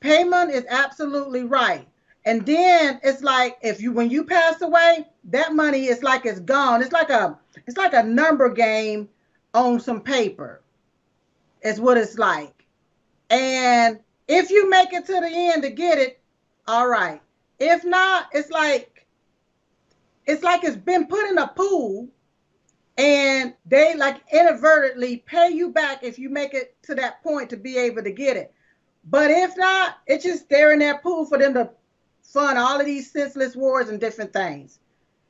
Peymon 0.00 0.50
is 0.50 0.64
absolutely 0.68 1.44
right. 1.44 1.86
And 2.24 2.44
then 2.46 2.98
it's 3.02 3.22
like 3.22 3.58
if 3.62 3.80
you 3.80 3.92
when 3.92 4.10
you 4.10 4.24
pass 4.24 4.62
away, 4.62 5.06
that 5.30 5.54
money 5.54 5.86
is 5.86 6.02
like 6.02 6.26
it's 6.26 6.40
gone. 6.40 6.82
It's 6.82 6.92
like 6.92 7.10
a 7.10 7.38
it's 7.66 7.76
like 7.76 7.94
a 7.94 8.02
number 8.02 8.48
game 8.50 9.08
on 9.52 9.80
some 9.80 10.00
paper. 10.00 10.60
Is 11.62 11.80
what 11.80 11.96
it's 11.96 12.18
like. 12.18 12.66
And 13.30 14.00
if 14.28 14.50
you 14.50 14.68
make 14.68 14.92
it 14.92 15.06
to 15.06 15.12
the 15.12 15.30
end 15.30 15.62
to 15.62 15.70
get 15.70 15.98
it, 15.98 16.20
all 16.66 16.86
right. 16.86 17.22
If 17.58 17.84
not, 17.84 18.28
it's 18.32 18.50
like 18.50 19.06
it's 20.26 20.42
like 20.42 20.64
it's 20.64 20.76
been 20.76 21.06
put 21.06 21.28
in 21.28 21.38
a 21.38 21.48
pool 21.48 22.08
and 22.96 23.54
they 23.66 23.94
like 23.96 24.22
inadvertently 24.32 25.18
pay 25.26 25.50
you 25.50 25.70
back 25.70 26.02
if 26.02 26.18
you 26.18 26.28
make 26.28 26.54
it 26.54 26.76
to 26.82 26.94
that 26.94 27.22
point 27.22 27.50
to 27.50 27.56
be 27.56 27.76
able 27.76 28.02
to 28.02 28.12
get 28.12 28.36
it. 28.36 28.52
But 29.06 29.30
if 29.30 29.56
not, 29.56 29.98
it's 30.06 30.24
just 30.24 30.48
there 30.48 30.72
in 30.72 30.78
that 30.78 31.02
pool 31.02 31.26
for 31.26 31.38
them 31.38 31.54
to 31.54 31.70
fund 32.22 32.58
all 32.58 32.80
of 32.80 32.86
these 32.86 33.10
senseless 33.10 33.54
wars 33.54 33.88
and 33.88 34.00
different 34.00 34.32
things. 34.32 34.78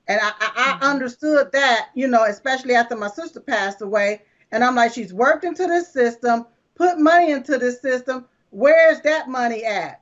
And 0.07 0.21
I, 0.21 0.29
I, 0.29 0.33
I 0.39 0.73
mm-hmm. 0.73 0.85
understood 0.85 1.53
that, 1.53 1.89
you 1.95 2.09
know, 2.09 2.25
especially 2.25 2.75
after 2.75 2.97
my 2.97 3.09
sister 3.09 3.41
passed 3.41 3.81
away. 3.81 4.23
And 4.53 4.63
I'm 4.63 4.75
like, 4.75 4.93
she's 4.93 5.13
worked 5.13 5.45
into 5.45 5.67
this 5.67 5.93
system, 5.93 6.47
put 6.75 6.99
money 6.99 7.33
into 7.33 7.59
this 7.59 7.81
system. 7.81 8.27
Where's 8.51 9.01
that 9.03 9.29
money 9.29 9.65
at? 9.65 10.01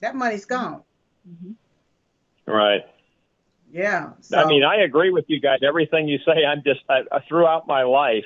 That 0.00 0.16
money's 0.16 0.46
mm-hmm. 0.46 0.72
gone. 0.72 0.82
Mm-hmm. 1.28 2.52
Right. 2.52 2.82
Yeah. 3.72 4.10
So. 4.20 4.38
I 4.38 4.46
mean, 4.46 4.64
I 4.64 4.82
agree 4.82 5.10
with 5.10 5.26
you 5.28 5.40
guys. 5.40 5.60
Everything 5.62 6.08
you 6.08 6.18
say, 6.26 6.44
I'm 6.44 6.62
just 6.64 6.80
I, 6.88 7.02
throughout 7.28 7.68
my 7.68 7.84
life, 7.84 8.24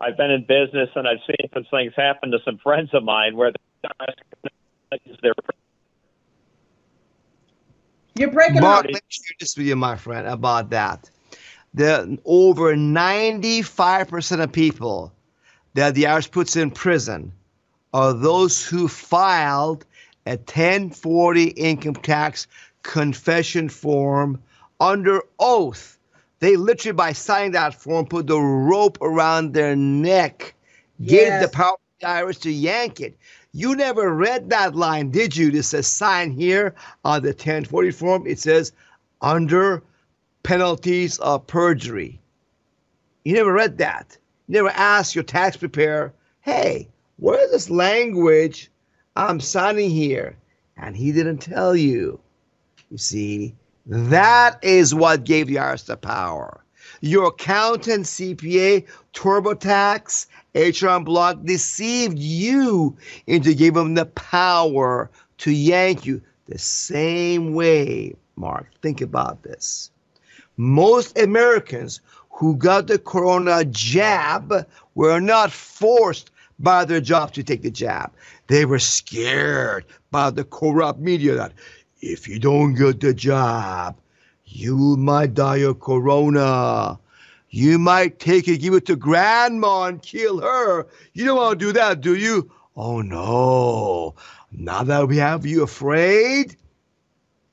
I've 0.00 0.16
been 0.16 0.30
in 0.30 0.42
business 0.42 0.90
and 0.94 1.08
I've 1.08 1.20
seen 1.26 1.48
some 1.54 1.64
things 1.70 1.94
happen 1.96 2.30
to 2.32 2.38
some 2.44 2.58
friends 2.58 2.90
of 2.92 3.02
mine 3.02 3.36
where 3.36 3.52
they're 5.22 5.34
you're 8.18 8.30
breaking 8.30 8.60
Mark, 8.60 8.86
up. 8.86 8.92
let 8.92 8.94
me 8.94 9.00
share 9.08 9.36
this 9.40 9.56
with 9.56 9.66
you, 9.66 9.76
my 9.76 9.96
friend, 9.96 10.26
about 10.26 10.70
that. 10.70 11.10
The 11.74 12.18
over 12.24 12.74
95% 12.74 14.42
of 14.42 14.52
people 14.52 15.12
that 15.74 15.94
the 15.94 16.04
IRS 16.04 16.30
puts 16.30 16.56
in 16.56 16.70
prison 16.70 17.32
are 17.92 18.14
those 18.14 18.64
who 18.64 18.88
filed 18.88 19.84
a 20.26 20.36
1040 20.36 21.44
income 21.48 21.94
tax 21.94 22.46
confession 22.82 23.68
form 23.68 24.42
under 24.80 25.22
oath. 25.38 25.98
They 26.38 26.56
literally, 26.56 26.94
by 26.94 27.12
signing 27.12 27.52
that 27.52 27.74
form, 27.74 28.06
put 28.06 28.26
the 28.26 28.38
rope 28.38 28.98
around 29.00 29.54
their 29.54 29.76
neck, 29.76 30.54
yes. 30.98 31.10
gave 31.10 31.40
the 31.40 31.48
power 31.56 31.76
to 31.76 32.00
the 32.00 32.06
IRS 32.06 32.40
to 32.42 32.50
yank 32.50 33.00
it. 33.00 33.16
You 33.56 33.74
never 33.74 34.12
read 34.12 34.50
that 34.50 34.76
line, 34.76 35.10
did 35.10 35.34
you? 35.34 35.50
This 35.50 35.68
says 35.68 35.86
sign 35.86 36.30
here 36.30 36.74
on 37.06 37.22
the 37.22 37.30
1040 37.30 37.90
form. 37.90 38.26
It 38.26 38.38
says 38.38 38.70
under 39.22 39.82
penalties 40.42 41.18
of 41.20 41.46
perjury. 41.46 42.20
You 43.24 43.32
never 43.32 43.54
read 43.54 43.78
that. 43.78 44.18
You 44.46 44.56
never 44.56 44.68
asked 44.68 45.14
your 45.14 45.24
tax 45.24 45.56
preparer, 45.56 46.12
hey, 46.42 46.90
what 47.16 47.40
is 47.40 47.50
this 47.50 47.70
language 47.70 48.70
I'm 49.16 49.40
signing 49.40 49.88
here? 49.88 50.36
And 50.76 50.94
he 50.94 51.10
didn't 51.10 51.38
tell 51.38 51.74
you. 51.74 52.20
You 52.90 52.98
see, 52.98 53.54
that 53.86 54.62
is 54.62 54.94
what 54.94 55.24
gave 55.24 55.46
the 55.46 55.56
IRS 55.56 55.86
the 55.86 55.96
power. 55.96 56.62
Your 57.00 57.28
accountant, 57.28 58.04
CPA, 58.04 58.86
TurboTax, 59.14 60.26
HR 60.56 60.98
Block 61.00 61.44
deceived 61.44 62.18
you 62.18 62.96
into 63.26 63.54
giving 63.54 63.82
them 63.82 63.94
the 63.94 64.06
power 64.06 65.10
to 65.38 65.50
yank 65.52 66.06
you 66.06 66.22
the 66.46 66.58
same 66.58 67.52
way, 67.52 68.14
Mark. 68.36 68.70
Think 68.80 69.02
about 69.02 69.42
this. 69.42 69.90
Most 70.56 71.18
Americans 71.18 72.00
who 72.30 72.56
got 72.56 72.86
the 72.86 72.98
corona 72.98 73.64
jab 73.66 74.66
were 74.94 75.20
not 75.20 75.52
forced 75.52 76.30
by 76.58 76.84
their 76.84 77.00
job 77.00 77.32
to 77.34 77.42
take 77.42 77.62
the 77.62 77.70
jab. 77.70 78.10
They 78.46 78.64
were 78.64 78.78
scared 78.78 79.84
by 80.10 80.30
the 80.30 80.44
corrupt 80.44 81.00
media 81.00 81.34
that 81.34 81.52
if 82.00 82.26
you 82.28 82.38
don't 82.38 82.74
get 82.74 83.00
the 83.00 83.12
jab, 83.12 83.96
you 84.46 84.96
might 84.96 85.34
die 85.34 85.58
of 85.58 85.80
corona. 85.80 86.98
You 87.56 87.78
might 87.78 88.18
take 88.18 88.48
it, 88.48 88.58
give 88.58 88.74
it 88.74 88.84
to 88.84 88.96
grandma 88.96 89.84
and 89.84 90.02
kill 90.02 90.42
her. 90.42 90.86
You 91.14 91.24
don't 91.24 91.38
want 91.38 91.58
to 91.58 91.64
do 91.64 91.72
that, 91.72 92.02
do 92.02 92.14
you? 92.14 92.52
Oh 92.76 93.00
no. 93.00 94.14
Now 94.52 94.82
that 94.82 95.08
we 95.08 95.16
have 95.16 95.46
you 95.46 95.62
afraid, 95.62 96.54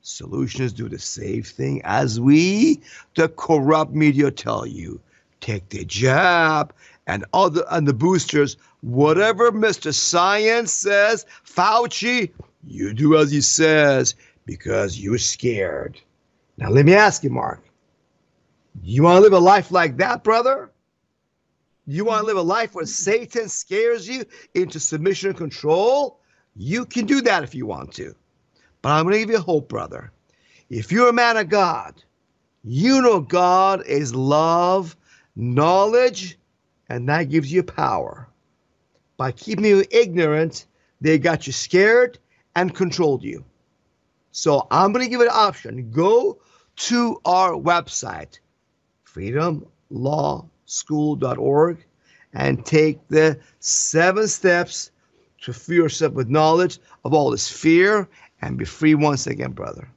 solutions 0.02 0.74
do 0.74 0.90
the 0.90 0.98
same 0.98 1.42
thing 1.42 1.80
as 1.84 2.20
we, 2.20 2.82
the 3.14 3.30
corrupt 3.30 3.94
media, 3.94 4.30
tell 4.30 4.66
you. 4.66 5.00
Take 5.40 5.70
the 5.70 5.86
jab 5.86 6.74
and 7.06 7.24
other 7.32 7.64
and 7.70 7.88
the 7.88 7.94
boosters, 7.94 8.58
whatever 8.82 9.52
Mr. 9.52 9.94
Science 9.94 10.70
says, 10.70 11.24
Fauci, 11.46 12.30
you 12.66 12.92
do 12.92 13.16
as 13.16 13.30
he 13.30 13.40
says 13.40 14.14
because 14.44 15.00
you're 15.00 15.16
scared. 15.16 15.98
Now 16.58 16.68
let 16.68 16.84
me 16.84 16.92
ask 16.92 17.24
you, 17.24 17.30
Mark. 17.30 17.64
You 18.82 19.02
want 19.02 19.16
to 19.16 19.20
live 19.20 19.32
a 19.32 19.38
life 19.38 19.70
like 19.70 19.96
that, 19.98 20.24
brother? 20.24 20.70
You 21.86 22.04
want 22.04 22.20
to 22.20 22.26
live 22.26 22.36
a 22.36 22.42
life 22.42 22.74
where 22.74 22.86
Satan 22.86 23.48
scares 23.48 24.08
you 24.08 24.24
into 24.54 24.80
submission 24.80 25.30
and 25.30 25.38
control? 25.38 26.20
You 26.56 26.86
can 26.86 27.06
do 27.06 27.20
that 27.22 27.44
if 27.44 27.54
you 27.54 27.66
want 27.66 27.92
to. 27.94 28.14
But 28.82 28.90
I'm 28.90 29.04
going 29.04 29.14
to 29.14 29.18
give 29.20 29.30
you 29.30 29.38
hope, 29.38 29.68
brother. 29.68 30.12
If 30.70 30.90
you're 30.90 31.08
a 31.08 31.12
man 31.12 31.36
of 31.36 31.48
God, 31.48 32.02
you 32.62 33.02
know 33.02 33.20
God 33.20 33.84
is 33.86 34.14
love, 34.14 34.96
knowledge, 35.36 36.38
and 36.88 37.08
that 37.08 37.24
gives 37.24 37.52
you 37.52 37.62
power. 37.62 38.28
By 39.16 39.32
keeping 39.32 39.64
you 39.64 39.84
ignorant, 39.90 40.66
they 41.00 41.18
got 41.18 41.46
you 41.46 41.52
scared 41.52 42.18
and 42.56 42.74
controlled 42.74 43.22
you. 43.22 43.44
So 44.32 44.66
I'm 44.70 44.92
going 44.92 45.04
to 45.04 45.10
give 45.10 45.20
it 45.20 45.28
an 45.28 45.32
option. 45.32 45.90
Go 45.90 46.40
to 46.76 47.20
our 47.24 47.52
website, 47.52 48.38
freedomlawschool.org, 49.14 51.86
and 52.32 52.66
take 52.66 53.06
the 53.08 53.38
seven 53.60 54.26
steps 54.26 54.90
to 55.42 55.52
free 55.52 55.76
yourself 55.76 56.14
with 56.14 56.28
knowledge 56.28 56.78
of 57.04 57.14
all 57.14 57.30
this 57.30 57.48
fear 57.48 58.08
and 58.42 58.58
be 58.58 58.64
free 58.64 58.94
once 58.94 59.26
again, 59.26 59.52
brother. 59.52 59.88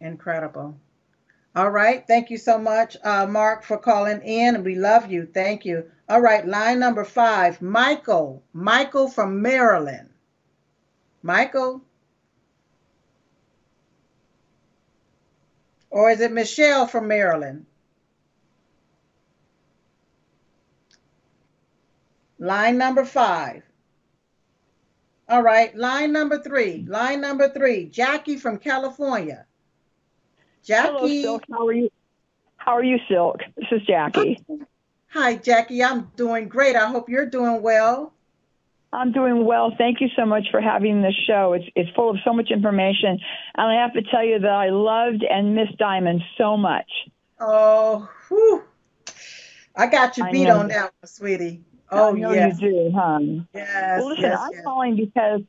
Incredible. 0.00 0.76
All 1.56 1.70
right. 1.70 2.04
Thank 2.06 2.30
you 2.30 2.38
so 2.38 2.58
much, 2.58 2.96
uh, 3.04 3.26
Mark, 3.26 3.62
for 3.62 3.78
calling 3.78 4.20
in. 4.22 4.64
We 4.64 4.74
love 4.74 5.10
you. 5.10 5.28
Thank 5.32 5.64
you. 5.64 5.84
All 6.08 6.20
right. 6.20 6.46
Line 6.46 6.80
number 6.80 7.04
five, 7.04 7.62
Michael. 7.62 8.42
Michael 8.52 9.08
from 9.08 9.40
Maryland. 9.40 10.08
Michael. 11.22 11.80
Or 15.90 16.10
is 16.10 16.20
it 16.20 16.32
Michelle 16.32 16.88
from 16.88 17.06
Maryland? 17.06 17.66
Line 22.44 22.76
number 22.76 23.06
five. 23.06 23.62
All 25.30 25.42
right, 25.42 25.74
line 25.74 26.12
number 26.12 26.42
three. 26.42 26.84
Line 26.86 27.22
number 27.22 27.48
three. 27.48 27.86
Jackie 27.86 28.36
from 28.36 28.58
California. 28.58 29.46
Jackie. 30.62 31.22
Hello, 31.22 31.22
Silk. 31.22 31.44
How 31.50 31.66
are 31.66 31.72
you? 31.72 31.88
How 32.58 32.72
are 32.72 32.84
you, 32.84 32.98
Silk? 33.08 33.38
This 33.56 33.68
is 33.72 33.86
Jackie. 33.86 34.44
Hi, 35.08 35.36
Jackie. 35.36 35.82
I'm 35.82 36.10
doing 36.16 36.48
great. 36.48 36.76
I 36.76 36.86
hope 36.86 37.08
you're 37.08 37.24
doing 37.24 37.62
well. 37.62 38.12
I'm 38.92 39.10
doing 39.10 39.46
well. 39.46 39.74
Thank 39.78 40.02
you 40.02 40.08
so 40.14 40.26
much 40.26 40.44
for 40.50 40.60
having 40.60 41.00
this 41.00 41.14
show. 41.26 41.54
It's 41.54 41.64
it's 41.74 41.88
full 41.96 42.10
of 42.10 42.18
so 42.26 42.34
much 42.34 42.50
information, 42.50 43.18
and 43.54 43.70
I 43.70 43.80
have 43.80 43.94
to 43.94 44.02
tell 44.02 44.22
you 44.22 44.38
that 44.40 44.50
I 44.50 44.68
loved 44.68 45.24
and 45.24 45.54
missed 45.54 45.78
Diamond 45.78 46.20
so 46.36 46.58
much. 46.58 46.90
Oh, 47.40 48.06
whew. 48.28 48.64
I 49.74 49.86
got 49.86 50.18
you 50.18 50.30
beat 50.30 50.50
on 50.50 50.68
that 50.68 50.92
one, 51.00 51.08
sweetie. 51.08 51.64
Oh, 51.94 52.14
I 52.14 52.18
know 52.18 52.32
yes. 52.32 52.60
you 52.60 52.70
do, 52.70 52.92
huh? 52.94 53.18
Yes. 53.54 53.98
Well, 54.00 54.08
listen, 54.08 54.24
yes, 54.24 54.38
I'm 54.40 54.52
yes. 54.52 54.64
calling 54.64 54.96
because 54.96 55.40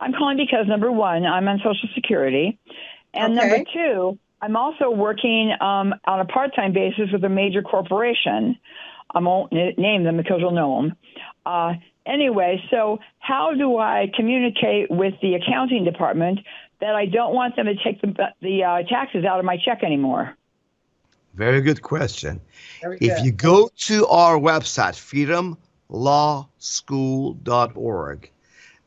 I'm 0.00 0.12
calling 0.12 0.36
because 0.36 0.66
number 0.66 0.90
one, 0.90 1.24
I'm 1.24 1.46
on 1.48 1.58
Social 1.58 1.88
Security, 1.94 2.58
and 3.14 3.38
Okay. 3.38 3.48
number 3.48 3.64
two, 3.72 4.18
I'm 4.40 4.56
also 4.56 4.90
working 4.90 5.52
um, 5.60 5.94
on 6.06 6.20
a 6.20 6.24
part-time 6.24 6.72
basis 6.72 7.12
with 7.12 7.22
a 7.24 7.28
major 7.28 7.62
corporation. 7.62 8.58
I 9.14 9.20
won't 9.20 9.52
n- 9.52 9.74
name 9.78 10.02
them 10.04 10.16
because 10.16 10.40
you'll 10.40 10.50
know 10.50 10.82
them. 10.82 10.96
Uh, 11.46 11.74
anyway, 12.06 12.60
so 12.70 12.98
how 13.20 13.54
do 13.54 13.78
I 13.78 14.10
communicate 14.16 14.90
with 14.90 15.14
the 15.22 15.34
accounting 15.34 15.84
department 15.84 16.40
that 16.80 16.94
I 16.96 17.06
don't 17.06 17.34
want 17.34 17.54
them 17.54 17.66
to 17.66 17.74
take 17.76 18.00
the, 18.00 18.12
the 18.40 18.64
uh, 18.64 18.82
taxes 18.88 19.24
out 19.24 19.38
of 19.38 19.44
my 19.44 19.56
check 19.64 19.84
anymore? 19.84 20.36
Very 21.34 21.60
good 21.60 21.82
question. 21.82 22.40
Very 22.82 22.98
If 23.00 23.24
you 23.24 23.32
go 23.32 23.70
to 23.76 24.06
our 24.08 24.36
website, 24.36 24.98
freedomlawschool.org, 25.92 28.30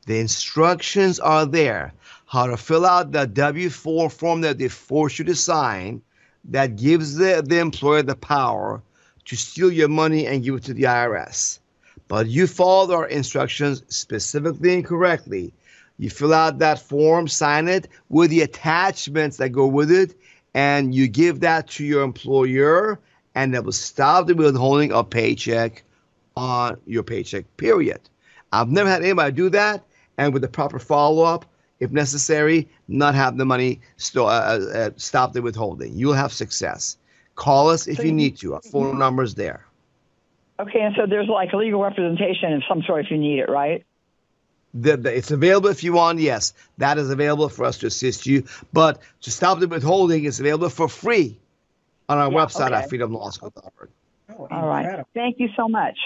the 0.05 0.19
instructions 0.19 1.19
are 1.19 1.45
there 1.45 1.93
how 2.25 2.47
to 2.47 2.57
fill 2.57 2.85
out 2.85 3.11
the 3.11 3.27
W 3.27 3.69
4 3.69 4.09
form 4.09 4.41
that 4.41 4.57
they 4.57 4.67
force 4.67 5.19
you 5.19 5.25
to 5.25 5.35
sign 5.35 6.01
that 6.45 6.75
gives 6.75 7.15
the, 7.15 7.43
the 7.45 7.59
employer 7.59 8.01
the 8.01 8.15
power 8.15 8.81
to 9.25 9.35
steal 9.35 9.71
your 9.71 9.87
money 9.87 10.25
and 10.27 10.43
give 10.43 10.55
it 10.55 10.63
to 10.63 10.73
the 10.73 10.83
IRS. 10.83 11.59
But 12.07 12.27
you 12.27 12.47
followed 12.47 12.93
our 12.93 13.07
instructions 13.07 13.83
specifically 13.87 14.75
and 14.75 14.85
correctly. 14.85 15.53
You 15.97 16.09
fill 16.09 16.33
out 16.33 16.59
that 16.59 16.79
form, 16.79 17.27
sign 17.27 17.67
it 17.67 17.87
with 18.09 18.29
the 18.29 18.41
attachments 18.41 19.37
that 19.37 19.49
go 19.49 19.65
with 19.65 19.91
it, 19.91 20.13
and 20.53 20.93
you 20.93 21.07
give 21.07 21.39
that 21.39 21.67
to 21.69 21.83
your 21.83 22.03
employer, 22.03 22.99
and 23.33 23.53
that 23.53 23.63
will 23.63 23.71
stop 23.71 24.27
the 24.27 24.35
withholding 24.35 24.91
of 24.91 25.09
paycheck 25.09 25.84
on 26.37 26.77
your 26.85 27.03
paycheck, 27.03 27.45
period. 27.57 27.99
I've 28.51 28.69
never 28.69 28.89
had 28.89 29.01
anybody 29.03 29.31
do 29.31 29.49
that, 29.49 29.83
and 30.17 30.33
with 30.33 30.41
the 30.41 30.47
proper 30.47 30.79
follow 30.79 31.23
up, 31.23 31.45
if 31.79 31.91
necessary, 31.91 32.67
not 32.87 33.15
have 33.15 33.37
the 33.37 33.45
money 33.45 33.81
sto- 33.97 34.27
uh, 34.27 34.59
uh, 34.73 34.77
uh, 34.77 34.89
stop 34.95 35.33
the 35.33 35.41
withholding. 35.41 35.93
You'll 35.97 36.13
have 36.13 36.31
success. 36.31 36.97
Call 37.35 37.69
us 37.69 37.87
if 37.87 37.97
So 37.97 38.03
you 38.03 38.09
you- 38.09 38.15
need 38.15 38.37
to. 38.37 38.53
Our 38.53 38.61
phone 38.61 38.97
number 38.97 39.23
is 39.23 39.35
there. 39.35 39.65
Okay, 40.57 40.79
and 40.79 40.95
so 40.95 41.05
there's 41.05 41.27
like 41.27 41.51
legal 41.53 41.81
representation 41.81 42.53
of 42.53 42.63
some 42.69 42.81
sort 42.83 43.03
if 43.05 43.11
you 43.11 43.17
need 43.17 43.39
it, 43.39 43.49
right? 43.49 43.83
The, 44.73 44.95
the- 44.95 45.13
it's 45.17 45.31
available 45.31 45.67
if 45.69 45.83
you 45.83 45.91
want. 45.93 46.19
Yes, 46.19 46.53
that 46.77 46.97
is 46.97 47.09
available 47.09 47.49
for 47.49 47.65
us 47.65 47.77
to 47.79 47.87
assist 47.87 48.25
you. 48.25 48.43
But 48.71 48.99
to 49.21 49.31
stop 49.31 49.59
the 49.59 49.67
withholding, 49.67 50.23
it's 50.23 50.39
available 50.39 50.69
for 50.69 50.87
free 50.87 51.37
on 52.07 52.17
our 52.17 52.31
Yeah, 52.31 52.37
website 52.37 52.71
at 52.71 52.85
okay. 52.85 52.97
freedomlawschool.org. 52.97 53.89
Oh, 54.39 54.47
All 54.49 54.67
right. 54.67 55.03
Thank 55.13 55.39
you 55.39 55.49
so 55.57 55.67
much. 55.67 55.97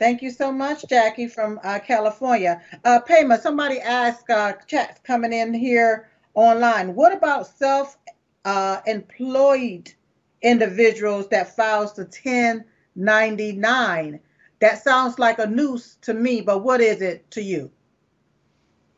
Thank 0.00 0.22
you 0.22 0.30
so 0.30 0.50
much, 0.50 0.88
Jackie 0.88 1.28
from 1.28 1.60
uh, 1.62 1.78
California. 1.78 2.62
Uh, 2.86 3.00
Pema, 3.06 3.38
somebody 3.38 3.78
asked, 3.80 4.30
uh, 4.30 4.54
chat 4.66 4.98
coming 5.04 5.34
in 5.34 5.52
here 5.52 6.08
online, 6.32 6.94
what 6.94 7.12
about 7.12 7.46
self 7.46 7.98
uh, 8.46 8.80
employed 8.86 9.92
individuals 10.40 11.28
that 11.28 11.54
files 11.54 11.92
the 11.92 12.04
1099? 12.04 14.20
That 14.60 14.82
sounds 14.82 15.18
like 15.18 15.38
a 15.38 15.46
noose 15.46 15.98
to 16.00 16.14
me, 16.14 16.40
but 16.40 16.64
what 16.64 16.80
is 16.80 17.02
it 17.02 17.30
to 17.32 17.42
you? 17.42 17.70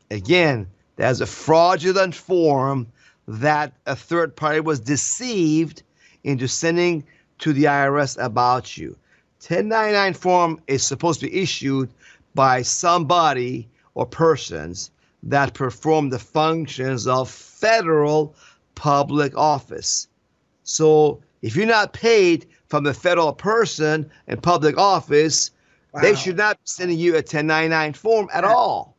Again, 0.09 0.67
there's 0.95 1.19
a 1.19 1.25
fraudulent 1.25 2.15
form 2.15 2.87
that 3.27 3.73
a 3.85 3.97
third 3.97 4.37
party 4.37 4.61
was 4.61 4.79
deceived 4.79 5.83
into 6.23 6.47
sending 6.47 7.03
to 7.39 7.51
the 7.51 7.65
IRS 7.65 8.17
about 8.23 8.77
you. 8.77 8.95
1099 9.47 10.13
form 10.13 10.61
is 10.67 10.85
supposed 10.85 11.19
to 11.19 11.25
be 11.27 11.41
issued 11.41 11.93
by 12.33 12.61
somebody 12.61 13.67
or 13.93 14.05
persons 14.05 14.89
that 15.21 15.53
perform 15.53 16.09
the 16.09 16.19
functions 16.19 17.07
of 17.07 17.29
federal 17.29 18.35
public 18.75 19.37
office. 19.37 20.07
So 20.63 21.21
if 21.41 21.57
you're 21.57 21.65
not 21.65 21.91
paid 21.91 22.45
from 22.67 22.85
the 22.85 22.93
federal 22.93 23.33
person 23.33 24.09
in 24.27 24.39
public 24.39 24.77
office, 24.77 25.51
they 26.01 26.15
should 26.15 26.37
not 26.37 26.55
be 26.55 26.63
sending 26.63 26.97
you 26.97 27.11
a 27.11 27.17
1099 27.17 27.93
form 27.93 28.29
at 28.33 28.45
all. 28.45 28.95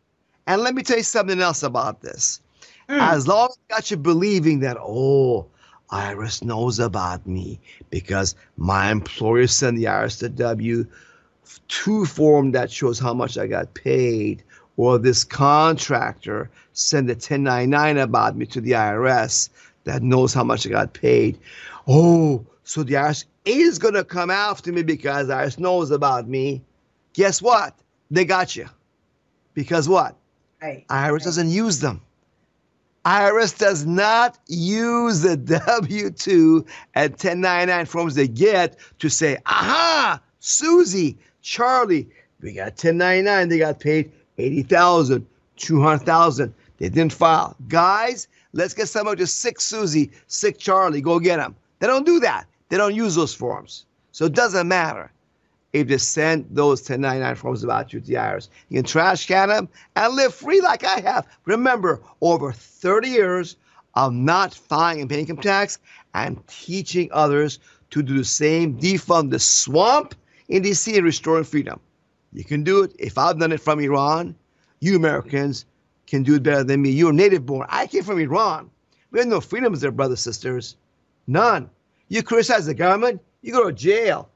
And 0.46 0.60
let 0.60 0.74
me 0.74 0.82
tell 0.82 0.98
you 0.98 1.02
something 1.02 1.40
else 1.40 1.62
about 1.62 2.02
this. 2.02 2.42
Mm. 2.88 3.00
As 3.00 3.26
long 3.26 3.48
as 3.48 3.58
I 3.70 3.74
got 3.74 3.90
you 3.90 3.96
believing 3.96 4.60
that, 4.60 4.76
oh, 4.78 5.46
IRS 5.90 6.42
knows 6.42 6.78
about 6.78 7.26
me 7.26 7.60
because 7.90 8.34
my 8.56 8.90
employer 8.90 9.46
sent 9.46 9.76
the 9.76 9.84
IRS 9.84 10.18
the 10.18 10.28
W 10.28 10.86
two 11.68 12.06
form 12.06 12.52
that 12.52 12.70
shows 12.70 12.98
how 12.98 13.14
much 13.14 13.36
I 13.38 13.46
got 13.46 13.74
paid, 13.74 14.42
or 14.76 14.98
this 14.98 15.24
contractor 15.24 16.50
sent 16.72 17.10
a 17.10 17.14
1099 17.14 17.98
about 17.98 18.36
me 18.36 18.46
to 18.46 18.60
the 18.60 18.72
IRS 18.72 19.48
that 19.84 20.02
knows 20.02 20.34
how 20.34 20.44
much 20.44 20.66
I 20.66 20.70
got 20.70 20.92
paid. 20.92 21.38
Oh, 21.86 22.44
So 22.64 22.82
the 22.82 22.94
IRS 22.94 23.26
is 23.44 23.78
going 23.78 23.94
to 23.94 24.04
come 24.04 24.30
after 24.30 24.72
me 24.72 24.82
because 24.82 25.28
the 25.28 25.34
IRS 25.34 25.58
knows 25.58 25.90
about 25.90 26.28
me. 26.28 26.62
Guess 27.12 27.42
what? 27.42 27.78
They 28.10 28.24
got 28.24 28.56
you. 28.56 28.68
Because 29.52 29.88
what? 29.88 30.16
Hey, 30.60 30.86
IRS 30.88 31.24
doesn't 31.24 31.50
use 31.50 31.80
them. 31.80 32.00
IRS 33.04 33.58
does 33.58 33.84
not 33.84 34.38
use 34.46 35.20
the 35.20 35.36
W 35.36 36.10
2 36.10 36.66
and 36.94 37.10
1099 37.12 37.86
forms 37.86 38.14
they 38.14 38.28
get 38.28 38.76
to 38.98 39.08
say, 39.10 39.36
aha, 39.46 40.20
Susie, 40.40 41.16
Charlie, 41.42 42.08
we 42.40 42.52
got 42.52 42.72
1099, 42.72 43.48
they 43.48 43.58
got 43.58 43.80
paid 43.80 44.10
80,000, 44.38 45.26
200,000. 45.56 46.54
They 46.78 46.88
didn't 46.88 47.12
file. 47.12 47.56
Guys, 47.68 48.26
let's 48.52 48.74
get 48.74 48.88
someone 48.88 49.16
to 49.18 49.26
sic 49.26 49.60
Susie, 49.60 50.10
sic 50.26 50.58
Charlie, 50.58 51.00
go 51.00 51.18
get 51.20 51.36
them. 51.36 51.54
They 51.78 51.86
don't 51.86 52.06
do 52.06 52.20
that. 52.20 52.46
They 52.70 52.76
don't 52.76 52.94
use 52.94 53.14
those 53.14 53.34
forms. 53.34 53.84
So 54.12 54.24
it 54.24 54.32
doesn't 54.32 54.66
matter 54.66 55.10
if 55.74 55.88
they 55.88 55.98
send 55.98 56.46
those 56.50 56.80
1099 56.80 57.34
forms 57.34 57.64
about 57.64 57.92
you 57.92 58.00
to 58.00 58.06
the 58.06 58.14
IRS. 58.14 58.48
You 58.68 58.78
can 58.78 58.84
trash 58.84 59.26
can 59.26 59.48
them 59.48 59.68
and 59.96 60.14
live 60.14 60.32
free 60.32 60.60
like 60.60 60.84
I 60.84 61.00
have. 61.00 61.26
Remember, 61.46 62.00
over 62.20 62.52
30 62.52 63.08
years 63.08 63.56
of 63.94 64.12
not 64.12 64.54
filing 64.54 65.00
and 65.00 65.10
paying 65.10 65.22
income 65.22 65.38
tax 65.38 65.78
and 66.14 66.40
teaching 66.46 67.08
others 67.12 67.58
to 67.90 68.02
do 68.02 68.16
the 68.16 68.24
same, 68.24 68.78
defund 68.78 69.30
the 69.30 69.38
swamp 69.40 70.14
in 70.48 70.62
DC 70.62 70.94
and 70.94 71.04
restoring 71.04 71.44
freedom. 71.44 71.80
You 72.32 72.44
can 72.44 72.62
do 72.62 72.84
it. 72.84 72.94
If 73.00 73.18
I've 73.18 73.40
done 73.40 73.50
it 73.50 73.60
from 73.60 73.80
Iran, 73.80 74.36
you 74.78 74.94
Americans 74.94 75.66
can 76.06 76.22
do 76.22 76.36
it 76.36 76.44
better 76.44 76.62
than 76.62 76.82
me. 76.82 76.90
You're 76.90 77.12
native 77.12 77.46
born. 77.46 77.66
I 77.68 77.88
came 77.88 78.04
from 78.04 78.20
Iran. 78.20 78.70
We 79.10 79.18
have 79.18 79.28
no 79.28 79.40
freedoms 79.40 79.80
there, 79.80 79.90
brothers, 79.90 80.20
sisters. 80.20 80.76
None. 81.26 81.68
You 82.08 82.22
criticize 82.22 82.66
the 82.66 82.74
government, 82.74 83.20
you 83.42 83.52
go 83.52 83.64
to 83.64 83.72
jail. 83.72 84.28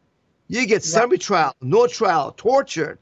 You 0.48 0.66
get 0.66 0.82
summary 0.82 1.18
trial, 1.18 1.54
no 1.60 1.86
trial, 1.86 2.32
tortured, 2.36 2.98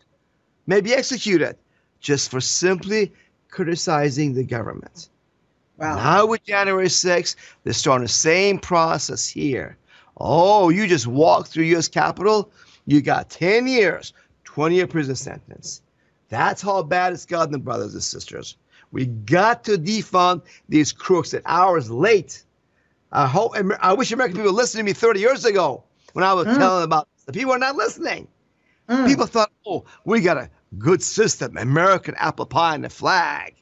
maybe 0.67 0.93
executed, 0.93 1.57
just 2.01 2.31
for 2.31 2.41
simply 2.41 3.13
criticizing 3.51 4.35
the 4.35 4.45
government. 4.45 5.09
Wow. 5.79 5.97
Now 5.97 6.27
with 6.27 6.43
January 6.45 6.89
6th, 6.89 7.37
they're 7.63 7.73
starting 7.73 8.05
the 8.05 8.13
same 8.13 8.59
process 8.59 9.29
here. 9.29 9.77
Oh, 10.19 10.71
you 10.71 10.87
just 10.87 11.07
walked 11.07 11.49
through 11.49 11.65
U.S. 11.65 11.89
Capitol, 11.89 12.51
you 12.87 13.01
got 13.01 13.31
10 13.31 13.67
years, 13.67 14.13
20 14.45 14.75
year 14.75 14.87
prison 14.87 15.15
sentence. 15.15 15.83
That's 16.29 16.63
how 16.63 16.83
bad 16.83 17.13
it's 17.13 17.27
gotten, 17.27 17.61
brothers 17.61 17.95
and 17.95 18.03
sisters. 18.03 18.57
We 18.91 19.07
got 19.07 19.63
to 19.65 19.73
defund 19.79 20.43
these 20.69 20.93
crooks 20.93 21.35
at 21.35 21.43
hours 21.45 21.91
late. 21.91 22.43
I 23.13 23.27
hope 23.27 23.53
I 23.81 23.93
wish 23.93 24.11
American 24.11 24.39
people 24.39 24.53
listened 24.53 24.81
to 24.81 24.85
me 24.85 24.93
30 24.93 25.21
years 25.21 25.45
ago 25.45 25.85
when 26.15 26.25
I 26.25 26.33
was 26.33 26.47
Mm. 26.47 26.57
telling 26.57 26.81
them 26.81 26.89
about. 26.91 27.09
The 27.27 27.33
people 27.33 27.53
are 27.53 27.59
not 27.59 27.77
listening. 27.77 28.29
Mm. 28.89 29.07
People 29.07 29.27
thought, 29.27 29.51
oh, 29.67 29.85
we 30.05 30.21
got 30.21 30.37
a 30.37 30.49
good 30.79 31.03
system, 31.03 31.57
American 31.57 32.15
apple 32.19 32.47
pie 32.47 32.75
and 32.75 32.85
the 32.85 32.91
flag. 32.91 33.55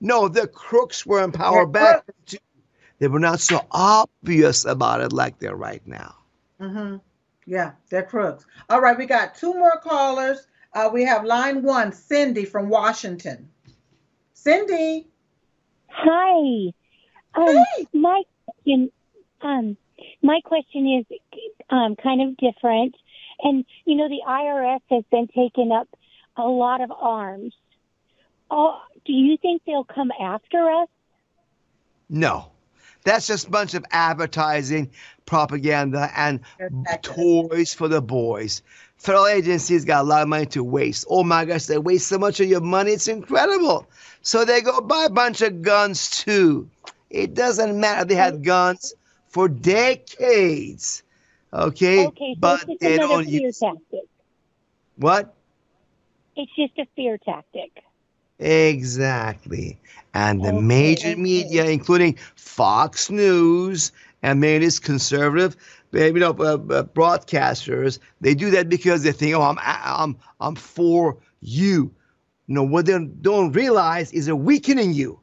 No, 0.00 0.28
the 0.28 0.46
crooks 0.46 1.04
were 1.04 1.22
in 1.24 1.32
power 1.32 1.64
They're 1.64 1.66
back. 1.66 2.06
then, 2.06 2.14
too. 2.26 2.36
They 3.00 3.08
were 3.08 3.20
not 3.20 3.40
so 3.40 3.64
obvious 3.70 4.64
about 4.64 5.00
it 5.00 5.12
like 5.12 5.38
they're 5.38 5.56
right 5.56 5.84
now. 5.86 6.14
Mm-hmm. 6.60 6.96
Yeah, 7.46 7.72
they're 7.90 8.02
crooks. 8.02 8.44
All 8.68 8.80
right, 8.80 8.96
we 8.96 9.06
got 9.06 9.34
two 9.34 9.54
more 9.54 9.80
callers. 9.80 10.46
Uh, 10.74 10.90
we 10.92 11.04
have 11.04 11.24
line 11.24 11.62
one, 11.62 11.92
Cindy 11.92 12.44
from 12.44 12.68
Washington. 12.68 13.48
Cindy. 14.34 15.08
Hi. 15.88 16.72
Um, 17.34 17.46
Hey. 17.76 17.86
My 17.94 18.22
question, 18.44 18.90
um, 19.42 19.76
my 20.22 20.40
question 20.44 20.86
is 21.10 21.18
um, 21.70 21.96
kind 21.96 22.20
of 22.22 22.36
different, 22.36 22.96
and 23.42 23.64
you 23.84 23.96
know 23.96 24.08
the 24.08 24.22
IRS 24.26 24.80
has 24.90 25.04
been 25.10 25.28
taking 25.28 25.72
up 25.72 25.88
a 26.36 26.42
lot 26.44 26.80
of 26.80 26.90
arms. 26.92 27.54
Oh, 28.50 28.80
do 29.04 29.12
you 29.12 29.36
think 29.36 29.62
they'll 29.66 29.84
come 29.84 30.10
after 30.20 30.70
us? 30.70 30.88
No, 32.08 32.50
that's 33.04 33.26
just 33.26 33.48
a 33.48 33.50
bunch 33.50 33.74
of 33.74 33.84
advertising, 33.90 34.90
propaganda, 35.26 36.10
and 36.16 36.40
They're 36.58 36.68
attacking 36.68 37.10
us. 37.10 37.16
toys 37.16 37.74
for 37.74 37.88
the 37.88 38.00
boys. 38.00 38.62
Federal 38.96 39.26
agencies 39.26 39.84
got 39.84 40.00
a 40.04 40.08
lot 40.08 40.22
of 40.22 40.28
money 40.28 40.46
to 40.46 40.64
waste. 40.64 41.06
Oh 41.08 41.22
my 41.22 41.44
gosh, 41.44 41.66
they 41.66 41.78
waste 41.78 42.08
so 42.08 42.18
much 42.18 42.40
of 42.40 42.48
your 42.48 42.60
money, 42.60 42.92
it's 42.92 43.08
incredible. 43.08 43.86
So 44.22 44.44
they 44.44 44.60
go 44.60 44.80
buy 44.80 45.04
a 45.04 45.10
bunch 45.10 45.42
of 45.42 45.62
guns 45.62 46.10
too. 46.10 46.68
It 47.10 47.34
doesn't 47.34 47.78
matter. 47.78 48.04
They 48.04 48.14
had 48.16 48.42
guns 48.42 48.94
for 49.28 49.48
decades. 49.48 51.02
Okay? 51.52 52.12
Okay, 52.12 52.36
so 52.42 52.48
but 52.48 52.60
it's 52.60 52.64
just 52.64 52.80
they 52.80 52.96
another 52.96 52.98
don't 52.98 53.28
fear 53.30 53.50
use 53.50 53.62
tactic. 53.62 54.08
what? 54.96 55.34
It's 56.36 56.54
just 56.54 56.78
a 56.78 56.86
fear 56.94 57.18
tactic. 57.18 57.72
Exactly. 58.38 59.78
And 60.14 60.42
the 60.42 60.52
Okay, 60.52 60.52
major 60.52 61.16
okay. 61.16 61.16
media, 61.16 61.66
including 61.66 62.16
Fox 62.34 63.10
News 63.10 63.92
and 64.22 64.40
many 64.40 64.68
conservative, 64.82 65.56
you 65.92 66.12
know, 66.14 66.30
uh, 66.30 66.54
uh, 66.54 66.82
broadcasters, 66.84 67.98
they 68.20 68.34
do 68.34 68.50
that 68.50 68.68
because 68.68 69.02
they 69.02 69.12
think, 69.12 69.34
oh, 69.34 69.42
I'm, 69.42 69.58
I'm, 69.62 70.16
I'm 70.40 70.54
for 70.56 71.18
you. 71.40 71.92
No, 72.48 72.62
what 72.62 72.86
they 72.86 72.98
don't 72.98 73.52
realize 73.52 74.12
is 74.12 74.26
they're 74.26 74.36
weakening 74.36 74.92
you. 74.92 75.20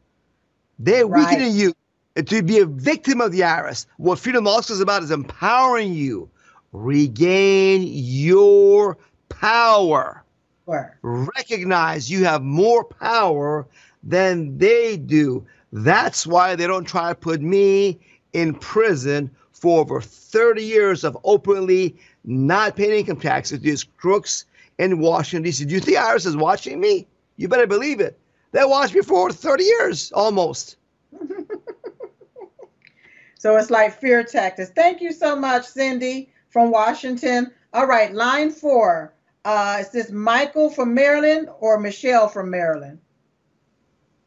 They're 0.79 1.07
Right. 1.07 1.47
weakening 1.47 1.53
you 1.55 1.73
to 2.15 2.41
be 2.43 2.59
a 2.59 2.65
victim 2.65 3.21
of 3.21 3.31
the 3.31 3.41
IRS. 3.41 3.85
What 3.97 4.19
Freedom 4.19 4.43
Law 4.45 4.61
School 4.61 4.75
is 4.75 4.81
about 4.81 5.03
is 5.03 5.11
empowering 5.11 5.93
you. 5.93 6.29
Regain 6.71 7.83
your 7.87 8.97
power 9.29 10.23
Where? 10.65 10.97
recognize 11.01 12.09
you 12.09 12.25
have 12.25 12.41
more 12.43 12.83
power 12.83 13.67
than 14.03 14.57
they 14.57 14.97
do. 14.97 15.45
That's 15.71 16.25
why 16.27 16.55
they 16.55 16.67
don't 16.67 16.85
try 16.85 17.09
to 17.09 17.15
put 17.15 17.41
me 17.41 17.99
in 18.33 18.53
prison 18.55 19.31
for 19.51 19.81
over 19.81 20.01
30 20.01 20.63
years 20.63 21.03
of 21.03 21.17
openly 21.23 21.95
not 22.23 22.75
paying 22.75 22.91
income 22.99 23.19
taxes 23.19 23.59
to 23.59 23.63
these 23.63 23.83
crooks 23.83 24.45
in 24.77 24.99
Washington, 24.99 25.43
D.C. 25.43 25.65
Do 25.65 25.73
you 25.73 25.79
think 25.79 25.97
IRS 25.97 26.25
is 26.25 26.35
watching 26.35 26.79
me? 26.79 27.07
You 27.37 27.47
better 27.47 27.67
believe 27.67 27.99
it. 27.99 28.17
They 28.51 28.63
watched 28.65 28.93
me 28.95 29.01
for 29.01 29.31
30 29.31 29.63
years 29.63 30.11
almost. 30.13 30.77
So 33.45 33.57
it's 33.57 33.69
like 33.69 34.01
fear 34.01 34.23
tactics. 34.23 34.71
Thank 34.71 35.01
you 35.01 35.11
so 35.13 35.35
much, 35.35 35.67
Cindy 35.67 36.29
from 36.49 36.71
Washington. 36.71 37.51
All 37.73 37.85
right, 37.85 38.11
line 38.11 38.49
four. 38.49 39.13
Uh, 39.45 39.77
is 39.81 39.91
this 39.91 40.09
Michael 40.09 40.71
from 40.71 40.95
Maryland 40.95 41.49
or 41.59 41.79
Michelle 41.79 42.27
from 42.27 42.49
Maryland? 42.49 42.97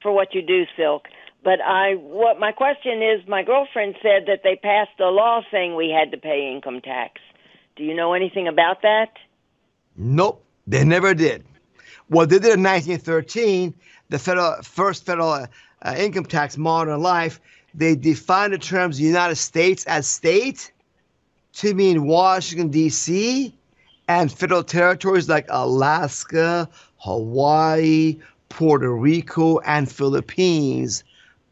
for 0.00 0.12
what 0.12 0.34
you 0.36 0.42
do, 0.42 0.66
Silk. 0.76 1.08
But 1.42 1.60
I, 1.60 1.94
what 1.94 2.38
my 2.38 2.52
question 2.52 3.02
is, 3.02 3.26
my 3.26 3.42
girlfriend 3.42 3.96
said 4.00 4.26
that 4.28 4.42
they 4.44 4.54
passed 4.54 5.00
a 5.00 5.06
law 5.06 5.40
saying 5.50 5.74
we 5.74 5.90
had 5.90 6.12
to 6.12 6.16
pay 6.16 6.52
income 6.54 6.80
tax. 6.80 7.20
Do 7.74 7.82
you 7.82 7.94
know 7.94 8.12
anything 8.12 8.46
about 8.46 8.82
that? 8.82 9.10
Nope, 9.96 10.44
they 10.68 10.84
never 10.84 11.12
did. 11.12 11.44
Well, 12.08 12.28
they 12.28 12.38
did 12.38 12.54
in 12.54 12.62
1913, 12.62 13.74
the 14.10 14.18
federal 14.20 14.62
first 14.62 15.04
federal 15.04 15.30
uh, 15.30 15.46
uh, 15.82 15.94
income 15.98 16.24
tax 16.24 16.56
modern 16.56 17.00
life, 17.00 17.40
they 17.74 17.94
define 17.94 18.50
the 18.50 18.58
terms 18.58 19.00
United 19.00 19.36
States 19.36 19.84
as 19.86 20.06
state 20.08 20.72
to 21.54 21.74
mean 21.74 22.06
Washington 22.06 22.70
D.C. 22.70 23.54
and 24.08 24.32
federal 24.32 24.62
territories 24.62 25.28
like 25.28 25.46
Alaska, 25.48 26.68
Hawaii, 26.98 28.18
Puerto 28.48 28.94
Rico, 28.94 29.58
and 29.60 29.90
Philippines. 29.90 31.04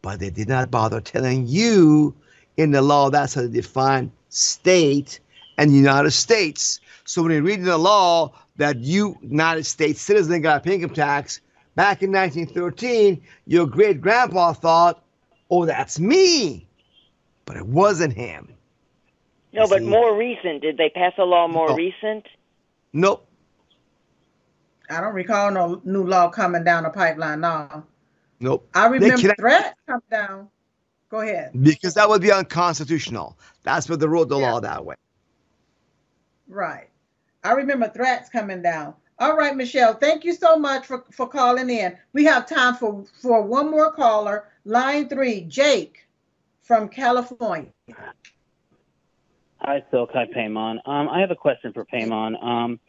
But 0.02 0.20
they 0.20 0.30
did 0.30 0.48
not 0.48 0.70
bother 0.70 1.00
telling 1.00 1.46
you 1.46 2.14
in 2.56 2.70
the 2.70 2.82
law 2.82 3.10
that's 3.10 3.34
how 3.34 3.42
they 3.42 3.48
define 3.48 4.10
state 4.28 5.20
and 5.58 5.74
United 5.74 6.12
States. 6.12 6.80
So 7.04 7.22
when 7.22 7.32
you 7.32 7.42
read 7.42 7.60
in 7.60 7.64
the 7.64 7.78
law 7.78 8.32
that 8.56 8.78
you, 8.80 9.18
United 9.22 9.64
States 9.64 10.00
citizen, 10.00 10.42
got 10.42 10.66
income 10.66 10.94
tax 10.94 11.40
back 11.74 12.02
in 12.02 12.10
1913, 12.12 13.22
your 13.46 13.66
great 13.66 14.00
grandpa 14.00 14.52
thought, 14.52 15.02
oh, 15.50 15.64
that's 15.66 15.98
me. 16.00 16.66
But 17.44 17.56
it 17.56 17.66
wasn't 17.66 18.12
him. 18.14 18.52
No, 19.52 19.66
but 19.68 19.78
See? 19.80 19.86
more 19.88 20.16
recent. 20.16 20.62
Did 20.62 20.76
they 20.76 20.90
pass 20.90 21.12
a 21.18 21.24
law 21.24 21.48
more 21.48 21.68
No. 21.68 21.74
recent? 21.76 22.26
Nope. 22.92 23.26
I 24.90 25.00
don't 25.00 25.14
recall 25.14 25.50
no 25.50 25.80
new 25.84 26.04
law 26.04 26.28
coming 26.28 26.62
down 26.64 26.82
the 26.84 26.90
pipeline 26.90 27.40
now. 27.40 27.84
Nope. 28.40 28.68
I 28.74 28.86
remember 28.86 29.16
cannot- 29.16 29.38
threats 29.38 29.80
come 29.86 30.02
down. 30.10 30.48
Go 31.08 31.20
ahead. 31.20 31.50
Because 31.62 31.94
that 31.94 32.08
would 32.08 32.20
be 32.20 32.32
unconstitutional. 32.32 33.38
That's 33.62 33.88
what 33.88 34.00
they 34.00 34.06
wrote 34.06 34.28
the 34.28 34.38
Yeah. 34.38 34.52
law 34.52 34.60
that 34.60 34.84
way. 34.84 34.96
Right. 36.48 36.88
I 37.44 37.52
remember 37.52 37.88
threats 37.88 38.28
coming 38.28 38.60
down. 38.62 38.94
All 39.18 39.36
right, 39.36 39.56
Michelle, 39.56 39.94
thank 39.94 40.24
you 40.24 40.34
so 40.34 40.58
much 40.58 40.86
for, 40.86 41.04
for 41.10 41.26
calling 41.26 41.70
in. 41.70 41.96
We 42.12 42.24
have 42.24 42.46
time 42.46 42.74
for, 42.74 43.04
for 43.22 43.42
one 43.42 43.70
more 43.70 43.90
caller. 43.92 44.48
Line 44.64 45.08
three, 45.08 45.42
Jake 45.42 46.06
from 46.62 46.88
California. 46.88 47.70
Hi, 49.58 49.82
Silk. 49.90 50.10
Hi, 50.12 50.26
Peymon. 50.26 50.78
Um, 50.86 51.08
I 51.08 51.20
have 51.20 51.30
a 51.30 51.36
question 51.36 51.72
for 51.72 51.86
Peymon. 51.86 52.42
Um, 52.44 52.80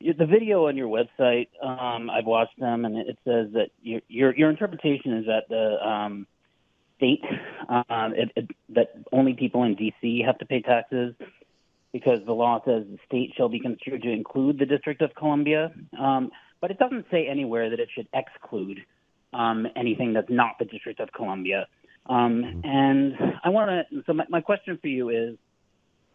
the 0.00 0.26
video 0.26 0.66
on 0.68 0.76
your 0.76 0.88
website, 0.88 1.48
um, 1.62 2.10
I've 2.10 2.26
watched 2.26 2.58
them, 2.58 2.84
and 2.84 2.96
it 2.98 3.18
says 3.24 3.48
that 3.54 3.70
your 3.80 4.02
your, 4.08 4.36
your 4.36 4.50
interpretation 4.50 5.16
is 5.16 5.26
that 5.26 5.44
the 5.48 5.88
um, 5.88 6.26
state 6.96 7.22
um, 7.68 8.12
it, 8.14 8.30
it, 8.36 8.50
that 8.70 8.92
only 9.12 9.32
people 9.32 9.62
in 9.62 9.74
D.C. 9.76 10.22
have 10.26 10.36
to 10.38 10.44
pay 10.44 10.60
taxes 10.60 11.14
because 11.94 12.18
the 12.26 12.32
law 12.32 12.60
says 12.66 12.82
the 12.90 12.98
state 13.06 13.30
shall 13.36 13.48
be 13.48 13.60
construed 13.60 14.02
to 14.02 14.10
include 14.10 14.58
the 14.58 14.66
District 14.66 15.00
of 15.00 15.14
Columbia, 15.14 15.72
um, 15.96 16.32
but 16.60 16.72
it 16.72 16.78
doesn't 16.78 17.06
say 17.08 17.28
anywhere 17.30 17.70
that 17.70 17.78
it 17.78 17.88
should 17.94 18.08
exclude 18.12 18.80
um, 19.32 19.64
anything 19.76 20.12
that's 20.12 20.28
not 20.28 20.56
the 20.58 20.64
District 20.64 20.98
of 20.98 21.12
Columbia. 21.12 21.68
Um, 22.06 22.62
and 22.64 23.14
I 23.44 23.48
want 23.50 23.70
to. 23.70 24.02
So 24.08 24.12
my, 24.12 24.24
my 24.28 24.40
question 24.40 24.76
for 24.82 24.88
you 24.88 25.10
is 25.10 25.36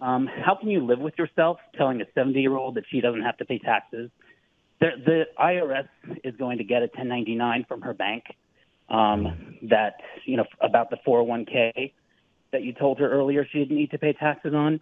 um, 0.01 0.27
how 0.27 0.55
can 0.59 0.69
you 0.69 0.86
live 0.86 0.99
with 0.99 1.13
yourself 1.17 1.59
telling 1.77 2.01
a 2.01 2.05
70 2.13 2.38
year 2.41 2.57
old 2.57 2.75
that 2.75 2.84
she 2.91 2.99
doesn't 2.99 3.21
have 3.21 3.38
to 3.38 3.45
pay 3.45 3.59
taxes? 3.59 4.11
The, 4.82 4.89
the 5.05 5.23
IRS 5.39 5.88
is 6.25 6.36
going 6.36 6.57
to 6.57 6.65
get 6.65 6.80
a 6.80 6.88
1099 6.88 7.65
from 7.69 7.82
her 7.84 7.93
bank 7.93 8.25
um, 8.89 9.55
that, 9.69 9.93
you 10.25 10.36
know, 10.36 10.45
about 10.59 10.89
the 10.89 10.97
401k 11.07 11.93
that 12.51 12.63
you 12.63 12.73
told 12.73 12.99
her 12.99 13.09
earlier 13.09 13.47
she 13.49 13.59
didn't 13.59 13.77
need 13.77 13.91
to 13.91 13.97
pay 13.97 14.11
taxes 14.11 14.53
on. 14.53 14.82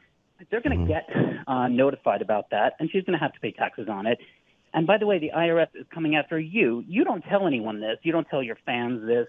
They're 0.50 0.62
going 0.62 0.80
to 0.80 0.88
get 0.88 1.10
uh, 1.48 1.68
notified 1.68 2.22
about 2.22 2.50
that, 2.52 2.76
and 2.80 2.90
she's 2.92 3.04
going 3.04 3.18
to 3.18 3.24
have 3.24 3.34
to 3.34 3.40
pay 3.40 3.52
taxes 3.52 3.88
on 3.90 4.06
it. 4.06 4.20
And 4.74 4.86
by 4.86 4.98
the 4.98 5.06
way, 5.06 5.18
the 5.20 5.32
IRS 5.36 5.70
is 5.76 5.86
coming 5.94 6.16
after 6.16 6.40
you. 6.40 6.84
You 6.88 7.04
don't 7.04 7.22
tell 7.24 7.48
anyone 7.48 7.80
this. 7.80 7.98
You 8.04 8.12
don't 8.12 8.28
tell 8.30 8.44
your 8.44 8.58
fans 8.66 9.06
this. 9.06 9.28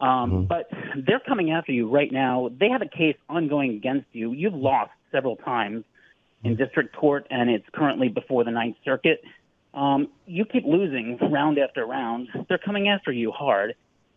Um, 0.00 0.08
mm-hmm. 0.08 0.44
But 0.44 0.70
they're 0.96 1.20
coming 1.20 1.50
after 1.50 1.72
you 1.72 1.88
right 1.88 2.10
now. 2.10 2.50
They 2.58 2.68
have 2.70 2.82
a 2.82 2.88
case 2.88 3.16
ongoing 3.28 3.74
against 3.74 4.06
you. 4.12 4.32
You've 4.32 4.54
lost 4.54 4.92
several 5.12 5.36
times 5.36 5.84
in 6.44 6.56
district 6.56 6.96
court, 6.96 7.26
and 7.30 7.50
it's 7.50 7.66
currently 7.74 8.08
before 8.08 8.44
the 8.44 8.50
Ninth 8.50 8.76
Circuit. 8.84 9.22
Um, 9.74 10.08
you 10.26 10.44
keep 10.44 10.64
losing 10.64 11.18
round 11.30 11.58
after 11.58 11.84
round. 11.84 12.28
They're 12.48 12.58
coming 12.58 12.88
after 12.88 13.12
you 13.12 13.30
hard, 13.30 13.74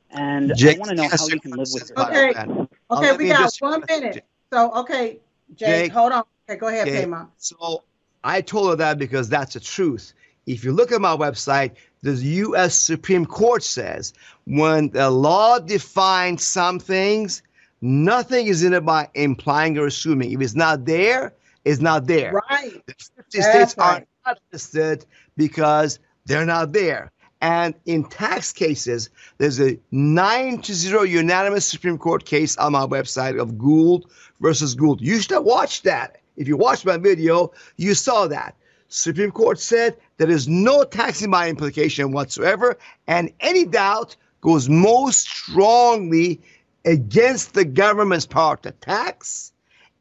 and 0.09 0.55
Jake, 0.55 0.77
I 0.77 0.79
want 0.79 0.89
to 0.91 0.95
know 0.95 1.09
how 1.09 1.27
you 1.27 1.39
can 1.39 1.51
live 1.51 1.67
with 1.73 1.89
yourself. 1.89 2.09
Okay, 2.09 2.67
okay, 2.89 3.17
we 3.17 3.27
got 3.27 3.53
one 3.59 3.83
minute. 3.87 4.25
So, 4.51 4.71
okay, 4.71 5.19
Jake, 5.55 5.85
Jake 5.85 5.91
hold 5.91 6.11
on. 6.11 6.23
Okay, 6.49 6.59
go 6.59 6.67
ahead, 6.67 6.87
okay. 6.87 7.05
Peymon. 7.05 7.27
So, 7.37 7.83
I 8.23 8.41
told 8.41 8.69
her 8.69 8.75
that 8.77 8.97
because 8.97 9.29
that's 9.29 9.53
the 9.53 9.59
truth. 9.59 10.13
If 10.45 10.63
you 10.63 10.71
look 10.71 10.91
at 10.91 11.01
my 11.01 11.15
website, 11.15 11.71
the 12.01 12.13
U.S. 12.13 12.75
Supreme 12.75 13.25
Court 13.25 13.63
says 13.63 14.13
when 14.45 14.89
the 14.89 15.09
law 15.09 15.59
defines 15.59 16.45
some 16.45 16.79
things, 16.79 17.41
Nothing 17.85 18.47
is 18.47 18.63
in 18.63 18.73
it 18.73 18.85
by 18.85 19.09
implying 19.13 19.77
or 19.77 19.87
assuming. 19.87 20.31
If 20.31 20.39
it's 20.39 20.55
not 20.55 20.85
there, 20.85 21.33
it's 21.65 21.81
not 21.81 22.07
there. 22.07 22.31
Right. 22.49 22.81
The 22.85 22.95
50 23.17 23.41
states 23.41 23.75
right. 23.77 24.01
are 24.01 24.05
not 24.25 24.39
listed 24.53 25.05
because 25.35 25.99
they're 26.25 26.45
not 26.45 26.71
there. 26.71 27.11
And 27.43 27.75
in 27.85 28.05
tax 28.05 28.53
cases, 28.53 29.09
there's 29.37 29.59
a 29.59 29.77
nine 29.91 30.61
to 30.61 30.73
zero 30.73 31.03
unanimous 31.03 31.67
Supreme 31.67 31.97
Court 31.97 32.23
case 32.23 32.55
on 32.55 32.71
my 32.71 32.85
website 32.85 33.37
of 33.37 33.57
Gould 33.57 34.09
versus 34.39 34.73
Gould. 34.75 35.01
You 35.01 35.19
should 35.19 35.31
have 35.31 35.43
watched 35.43 35.83
that. 35.83 36.21
If 36.37 36.47
you 36.47 36.55
watched 36.55 36.85
my 36.85 36.95
video, 36.95 37.51
you 37.75 37.95
saw 37.95 38.27
that. 38.27 38.55
Supreme 38.87 39.29
Court 39.29 39.59
said 39.59 39.97
there 40.15 40.29
is 40.29 40.47
no 40.47 40.85
taxing 40.85 41.31
by 41.31 41.49
implication 41.49 42.13
whatsoever, 42.13 42.77
and 43.07 43.29
any 43.41 43.65
doubt 43.65 44.15
goes 44.39 44.69
most 44.69 45.27
strongly 45.27 46.39
against 46.85 47.55
the 47.55 47.65
government's 47.65 48.25
power 48.25 48.55
to 48.57 48.71
tax 48.71 49.51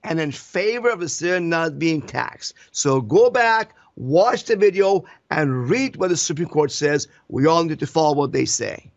and 0.04 0.20
in 0.20 0.30
favor 0.30 0.90
of 0.90 1.02
a 1.02 1.08
citizen 1.08 1.48
not 1.48 1.76
being 1.80 2.02
taxed. 2.02 2.54
So 2.70 3.00
go 3.00 3.30
back, 3.30 3.74
watch 3.96 4.44
the 4.44 4.56
video, 4.56 5.04
and 5.30 5.68
read 5.68 5.96
what 5.96 6.10
the 6.10 6.16
Supreme 6.16 6.48
Court 6.48 6.72
says. 6.72 7.08
We 7.28 7.46
all 7.46 7.64
need 7.64 7.78
to 7.80 7.86
follow 7.86 8.14
what 8.14 8.32
they 8.32 8.44
say. 8.44 8.90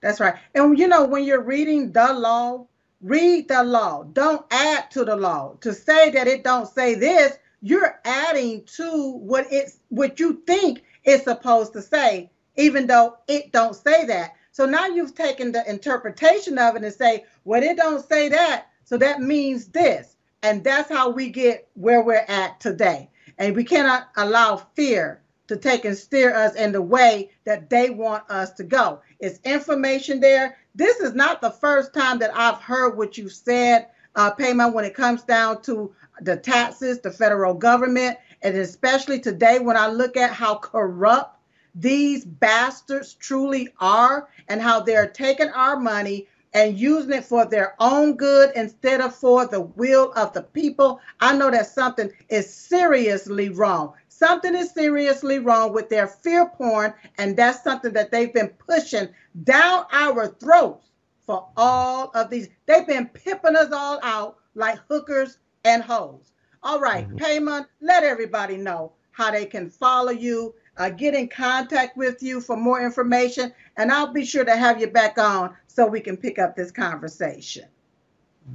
That's 0.00 0.20
right. 0.20 0.34
And 0.54 0.78
you 0.78 0.86
know, 0.86 1.04
when 1.04 1.24
you're 1.24 1.42
reading 1.42 1.92
the 1.92 2.12
law, 2.12 2.66
read 3.00 3.48
the 3.48 3.62
law. 3.62 4.04
Don't 4.12 4.44
add 4.50 4.90
to 4.92 5.04
the 5.04 5.16
law. 5.16 5.56
To 5.60 5.72
say 5.72 6.10
that 6.10 6.26
it 6.26 6.44
don't 6.44 6.68
say 6.68 6.94
this, 6.94 7.38
you're 7.62 8.00
adding 8.04 8.64
to 8.76 9.12
what 9.12 9.46
it's 9.50 9.78
what 9.88 10.20
you 10.20 10.42
think 10.46 10.84
it's 11.04 11.24
supposed 11.24 11.72
to 11.72 11.82
say, 11.82 12.30
even 12.56 12.86
though 12.86 13.16
it 13.28 13.52
don't 13.52 13.74
say 13.74 14.04
that. 14.06 14.34
So 14.52 14.66
now 14.66 14.86
you've 14.86 15.14
taken 15.14 15.52
the 15.52 15.68
interpretation 15.68 16.58
of 16.58 16.76
it 16.76 16.84
and 16.84 16.94
say, 16.94 17.24
well, 17.44 17.62
it 17.62 17.76
don't 17.76 18.06
say 18.06 18.28
that, 18.28 18.68
so 18.84 18.96
that 18.98 19.20
means 19.20 19.66
this. 19.66 20.16
And 20.42 20.62
that's 20.62 20.90
how 20.90 21.10
we 21.10 21.30
get 21.30 21.68
where 21.74 22.02
we're 22.02 22.26
at 22.28 22.60
today. 22.60 23.08
And 23.38 23.56
we 23.56 23.64
cannot 23.64 24.08
allow 24.16 24.56
fear 24.56 25.20
to 25.48 25.56
take 25.56 25.84
and 25.84 25.96
steer 25.96 26.34
us 26.34 26.54
in 26.54 26.72
the 26.72 26.80
way 26.80 27.30
that 27.44 27.68
they 27.68 27.90
want 27.90 28.28
us 28.30 28.52
to 28.52 28.64
go. 28.64 29.00
It's 29.20 29.40
information 29.44 30.20
there. 30.20 30.56
This 30.74 31.00
is 31.00 31.14
not 31.14 31.40
the 31.40 31.50
first 31.50 31.92
time 31.92 32.18
that 32.20 32.34
I've 32.34 32.60
heard 32.60 32.96
what 32.96 33.18
you 33.18 33.28
said, 33.28 33.88
uh, 34.16 34.32
Peymon, 34.34 34.72
when 34.72 34.84
it 34.84 34.94
comes 34.94 35.22
down 35.22 35.60
to 35.62 35.92
the 36.20 36.36
taxes, 36.36 37.00
the 37.00 37.10
federal 37.10 37.54
government, 37.54 38.16
and 38.42 38.56
especially 38.56 39.20
today 39.20 39.58
when 39.58 39.76
I 39.76 39.88
look 39.88 40.16
at 40.16 40.30
how 40.30 40.56
corrupt 40.56 41.38
these 41.74 42.24
bastards 42.24 43.14
truly 43.14 43.68
are 43.80 44.28
and 44.48 44.62
how 44.62 44.80
they're 44.80 45.08
taking 45.08 45.48
our 45.48 45.78
money 45.78 46.28
and 46.54 46.78
using 46.78 47.12
it 47.12 47.24
for 47.24 47.44
their 47.44 47.74
own 47.80 48.14
good 48.14 48.52
instead 48.54 49.00
of 49.00 49.14
for 49.14 49.46
the 49.46 49.60
will 49.60 50.12
of 50.12 50.32
the 50.32 50.42
people, 50.42 51.00
I 51.20 51.36
know 51.36 51.50
that 51.50 51.66
something 51.66 52.10
is 52.28 52.52
seriously 52.52 53.48
wrong. 53.48 53.92
Something 54.08 54.54
is 54.54 54.70
seriously 54.70 55.40
wrong 55.40 55.72
with 55.72 55.88
their 55.88 56.06
fear 56.06 56.46
porn, 56.46 56.94
and 57.18 57.36
that's 57.36 57.64
something 57.64 57.92
that 57.94 58.12
they've 58.12 58.32
been 58.32 58.50
pushing 58.50 59.08
down 59.42 59.84
our 59.90 60.28
throats 60.28 60.86
for 61.26 61.48
all 61.56 62.12
of 62.14 62.30
these. 62.30 62.48
They've 62.66 62.86
been 62.86 63.08
pimping 63.08 63.56
us 63.56 63.72
all 63.72 63.98
out 64.04 64.36
like 64.54 64.78
hookers 64.88 65.38
and 65.64 65.82
hoes. 65.82 66.30
All 66.62 66.78
right, 66.78 67.08
mm-hmm. 67.08 67.16
Peymon, 67.18 67.66
let 67.80 68.04
everybody 68.04 68.56
know 68.56 68.92
how 69.10 69.32
they 69.32 69.46
can 69.46 69.68
follow 69.70 70.12
you 70.12 70.54
uh, 70.76 70.90
get 70.90 71.14
in 71.14 71.28
contact 71.28 71.96
with 71.96 72.20
you 72.22 72.40
for 72.40 72.56
more 72.56 72.84
information, 72.84 73.52
and 73.76 73.92
I'll 73.92 74.12
be 74.12 74.24
sure 74.24 74.44
to 74.44 74.56
have 74.56 74.80
you 74.80 74.88
back 74.88 75.18
on 75.18 75.54
so 75.66 75.86
we 75.86 76.00
can 76.00 76.16
pick 76.16 76.38
up 76.38 76.56
this 76.56 76.70
conversation. 76.70 77.66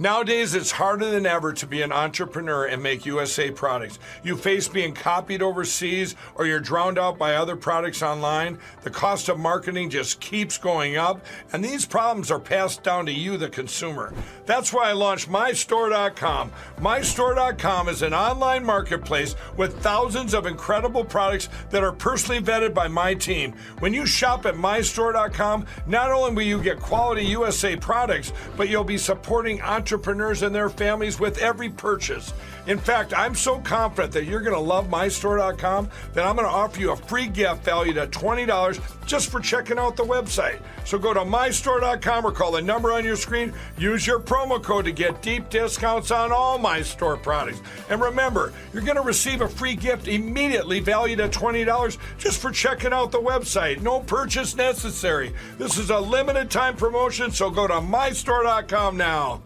Nowadays, 0.00 0.54
it's 0.54 0.70
harder 0.70 1.10
than 1.10 1.26
ever 1.26 1.52
to 1.54 1.66
be 1.66 1.82
an 1.82 1.90
entrepreneur 1.90 2.66
and 2.66 2.80
make 2.80 3.04
USA 3.04 3.50
products. 3.50 3.98
You 4.22 4.36
face 4.36 4.68
being 4.68 4.94
copied 4.94 5.42
overseas 5.42 6.14
or 6.36 6.46
you're 6.46 6.60
drowned 6.60 7.00
out 7.00 7.18
by 7.18 7.34
other 7.34 7.56
products 7.56 8.00
online. 8.00 8.58
The 8.82 8.90
cost 8.90 9.28
of 9.28 9.40
marketing 9.40 9.90
just 9.90 10.20
keeps 10.20 10.56
going 10.56 10.96
up, 10.96 11.26
and 11.52 11.64
these 11.64 11.84
problems 11.84 12.30
are 12.30 12.38
passed 12.38 12.84
down 12.84 13.06
to 13.06 13.12
you, 13.12 13.36
the 13.36 13.48
consumer. 13.48 14.14
That's 14.46 14.72
why 14.72 14.88
I 14.88 14.92
launched 14.92 15.28
MyStore.com. 15.28 16.52
MyStore.com 16.78 17.88
is 17.88 18.02
an 18.02 18.14
online 18.14 18.64
marketplace 18.64 19.34
with 19.56 19.82
thousands 19.82 20.32
of 20.32 20.46
incredible 20.46 21.04
products 21.04 21.48
that 21.70 21.82
are 21.82 21.90
personally 21.90 22.40
vetted 22.40 22.72
by 22.72 22.86
my 22.86 23.14
team. 23.14 23.52
When 23.80 23.92
you 23.92 24.06
shop 24.06 24.46
at 24.46 24.54
MyStore.com, 24.54 25.66
not 25.88 26.12
only 26.12 26.34
will 26.34 26.42
you 26.42 26.62
get 26.62 26.78
quality 26.78 27.24
USA 27.24 27.74
products, 27.74 28.32
but 28.56 28.68
you'll 28.68 28.84
be 28.84 28.96
supporting 28.96 29.60
entrepreneurs 29.60 29.87
entrepreneurs 29.88 30.42
and 30.42 30.54
their 30.54 30.68
families 30.68 31.18
with 31.18 31.38
every 31.38 31.70
purchase. 31.70 32.34
In 32.66 32.76
fact, 32.76 33.14
I'm 33.16 33.34
so 33.34 33.58
confident 33.60 34.12
that 34.12 34.26
you're 34.26 34.42
going 34.42 34.52
to 34.52 34.60
love 34.60 34.88
mystore.com 34.88 35.88
that 36.12 36.26
I'm 36.26 36.36
going 36.36 36.46
to 36.46 36.52
offer 36.52 36.78
you 36.78 36.90
a 36.90 36.96
free 36.96 37.26
gift 37.26 37.64
valued 37.64 37.96
at 37.96 38.10
$20 38.10 39.06
just 39.06 39.30
for 39.30 39.40
checking 39.40 39.78
out 39.78 39.96
the 39.96 40.04
website. 40.04 40.60
So 40.84 40.98
go 40.98 41.14
to 41.14 41.20
mystore.com 41.20 42.26
or 42.26 42.32
call 42.32 42.52
the 42.52 42.60
number 42.60 42.92
on 42.92 43.02
your 43.02 43.16
screen. 43.16 43.54
Use 43.78 44.06
your 44.06 44.20
promo 44.20 44.62
code 44.62 44.84
to 44.84 44.92
get 44.92 45.22
deep 45.22 45.48
discounts 45.48 46.10
on 46.10 46.32
all 46.32 46.58
my 46.58 46.82
store 46.82 47.16
products. 47.16 47.62
And 47.88 47.98
remember, 48.02 48.52
you're 48.74 48.82
going 48.82 48.96
to 48.96 49.02
receive 49.02 49.40
a 49.40 49.48
free 49.48 49.74
gift 49.74 50.06
immediately 50.06 50.80
valued 50.80 51.20
at 51.20 51.32
$20 51.32 51.96
just 52.18 52.42
for 52.42 52.50
checking 52.50 52.92
out 52.92 53.10
the 53.10 53.20
website. 53.20 53.80
No 53.80 54.00
purchase 54.00 54.54
necessary. 54.54 55.32
This 55.56 55.78
is 55.78 55.88
a 55.88 55.98
limited 55.98 56.50
time 56.50 56.76
promotion, 56.76 57.30
so 57.30 57.48
go 57.48 57.66
to 57.66 57.80
mystore.com 57.80 58.98
now. 58.98 59.40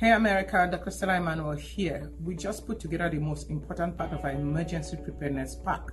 Hey 0.00 0.12
America, 0.12 0.66
Dr. 0.72 0.90
Stella 0.90 1.18
Immanuel 1.18 1.52
here. 1.56 2.10
We 2.24 2.34
just 2.34 2.66
put 2.66 2.80
together 2.80 3.10
the 3.10 3.18
most 3.18 3.50
important 3.50 3.98
part 3.98 4.14
of 4.14 4.24
our 4.24 4.30
emergency 4.30 4.96
preparedness 4.96 5.56
pack. 5.56 5.90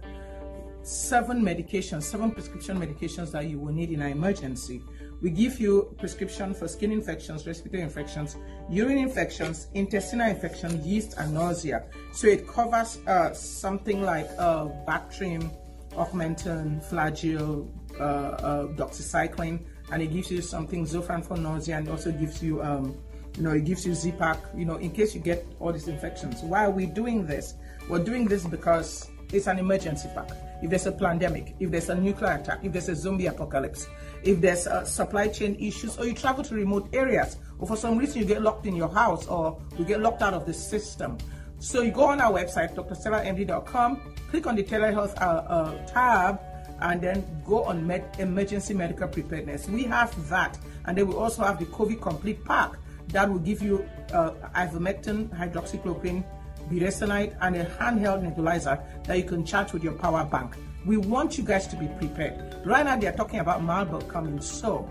Seven 0.82 1.41
medications, 1.41 2.03
seven 2.03 2.32
prescription 2.32 2.80
medications 2.80 3.32
that 3.34 3.47
you 3.47 3.60
will 3.60 3.74
need 3.74 3.91
in 3.91 4.01
an 4.01 4.14
emergency. 4.14 4.82
We 5.22 5.30
give 5.30 5.60
you 5.60 5.93
prescription 5.99 6.53
for 6.53 6.70
skin 6.70 6.93
infections, 6.93 7.45
respiratory 7.45 7.84
infections, 7.84 8.38
urine 8.70 8.97
infections, 8.97 9.68
intestinal 9.74 10.30
infection, 10.30 10.82
yeast, 10.86 11.16
and 11.18 11.34
nausea. 11.34 11.84
So 12.14 12.28
it 12.28 12.47
covers 12.47 12.99
uh, 13.08 13.34
something 13.34 14.03
like 14.03 14.30
uh, 14.38 14.68
Bactrim, 14.88 15.51
Augmentin, 15.91 16.82
Flagyl, 16.89 17.70
uh, 17.99 18.03
uh, 18.03 18.68
doxycycline, 18.68 19.66
and 19.91 20.01
it 20.01 20.14
gives 20.14 20.32
you 20.32 20.41
something 20.41 20.86
Zofran 20.86 21.26
for 21.26 21.36
nausea, 21.36 21.76
and 21.76 21.89
also 21.89 22.14
gives 22.14 22.41
you 22.41 22.62
um, 22.62 22.97
you 23.38 23.43
know, 23.43 23.51
it 23.51 23.65
gives 23.65 23.85
you 23.85 23.93
Z-Pak, 23.93 24.39
you 24.55 24.65
know, 24.65 24.75
in 24.77 24.91
case 24.91 25.13
you 25.13 25.21
get 25.21 25.45
all 25.59 25.71
these 25.71 25.88
infections. 25.88 26.41
Why 26.41 26.65
are 26.65 26.71
we 26.71 26.88
doing 26.88 27.25
this? 27.25 27.53
We're 27.88 28.03
doing 28.03 28.25
this 28.25 28.43
because 28.45 29.09
it's 29.31 29.47
an 29.47 29.59
emergency 29.59 30.09
pack. 30.15 30.31
If 30.61 30.71
there's 30.71 30.88
a 30.88 30.91
pandemic, 30.91 31.55
if 31.59 31.69
there's 31.69 31.89
a 31.89 31.95
nuclear 31.95 32.31
attack, 32.31 32.59
if 32.63 32.73
there's 32.73 32.89
a 32.89 32.95
zombie 32.95 33.27
apocalypse, 33.27 33.88
if 34.23 34.41
there's 34.41 34.65
uh, 34.65 34.83
supply 34.85 35.27
chain 35.27 35.55
issues, 35.59 35.99
or 35.99 36.07
you 36.07 36.13
travel 36.13 36.43
to 36.45 36.55
remote 36.55 36.89
areas, 36.93 37.38
or 37.59 37.67
for 37.67 37.75
some 37.75 37.97
reason 37.97 38.21
you 38.21 38.25
get 38.25 38.41
locked 38.41 38.65
in 38.65 38.75
your 38.75 38.89
house, 38.89 39.27
or 39.27 39.61
you 39.77 39.85
get 39.85 39.99
locked 40.01 40.23
out 40.23 40.33
of 40.33 40.47
the 40.47 40.53
system. 40.53 41.17
So 41.59 41.81
you 41.81 41.91
go 41.91 42.05
on 42.05 42.21
our 42.21 42.31
website, 42.31 42.75
drstellamd.com, 42.75 44.15
click 44.29 44.47
on 44.47 44.55
the 44.55 44.63
telehealth 44.63 45.15
uh, 45.21 45.43
uh, 45.47 45.85
tab, 45.85 46.39
and 46.81 47.01
then 47.01 47.23
go 47.45 47.63
on 47.63 47.85
med- 47.85 48.15
emergency 48.17 48.73
medical 48.73 49.07
preparedness. 49.07 49.67
We 49.67 49.83
have 49.83 50.29
that, 50.29 50.57
and 50.85 50.97
then 50.97 51.07
we 51.07 51.13
also 51.13 51.43
have 51.43 51.59
the 51.59 51.65
COVID 51.65 52.01
complete 52.01 52.43
pack 52.45 52.77
that 53.10 53.30
will 53.30 53.39
give 53.39 53.62
you 53.62 53.88
uh, 54.14 54.32
ivermectin, 54.55 55.30
hydroxychloroquine, 55.30 56.24
budesonide, 56.70 57.36
and 57.41 57.55
a 57.55 57.66
handheld 57.66 58.24
nebulizer 58.24 58.84
that 59.05 59.18
you 59.18 59.24
can 59.24 59.45
charge 59.45 59.74
with 59.74 59.84
your 59.84 59.93
power 59.93 60.26
bank. 60.26 60.55
We 60.86 60.97
want 60.97 61.38
you 61.38 61.43
guys 61.43 61.68
to 61.68 61.76
be 61.76 61.88
prepared. 61.88 62.66
Right 62.66 62.86
now, 62.86 62.97
they 62.97 63.08
are 63.08 63.16
talking 63.16 63.39
about 63.39 63.64
Marburg 63.64 64.08
coming, 64.08 64.39
so 64.41 64.89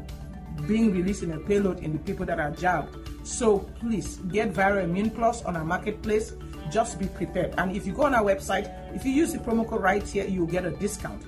being 0.67 0.93
released 0.93 1.23
in 1.23 1.33
a 1.33 1.39
payload 1.39 1.81
in 1.81 1.93
the 1.93 1.99
people 1.99 2.25
that 2.27 2.41
are 2.41 2.51
jabbed. 2.51 2.97
So 3.27 3.59
please 3.81 4.17
get 4.29 4.53
Viral 4.53 4.85
Immune 4.85 5.11
Plus 5.11 5.45
on 5.45 5.57
our 5.57 5.65
marketplace. 5.65 6.33
Just 6.71 6.99
be 6.99 7.07
prepared. 7.07 7.55
And 7.59 7.77
if 7.77 7.87
you 7.87 7.93
go 7.93 8.05
on 8.05 8.15
our 8.15 8.25
website, 8.25 8.73
if 8.95 9.05
you 9.05 9.13
use 9.13 9.33
the 9.33 9.39
promo 9.39 9.67
code 9.67 9.83
right 9.83 10.03
here, 10.03 10.27
you'll 10.27 10.47
get 10.47 10.65
a 10.65 10.71
discount 10.71 11.23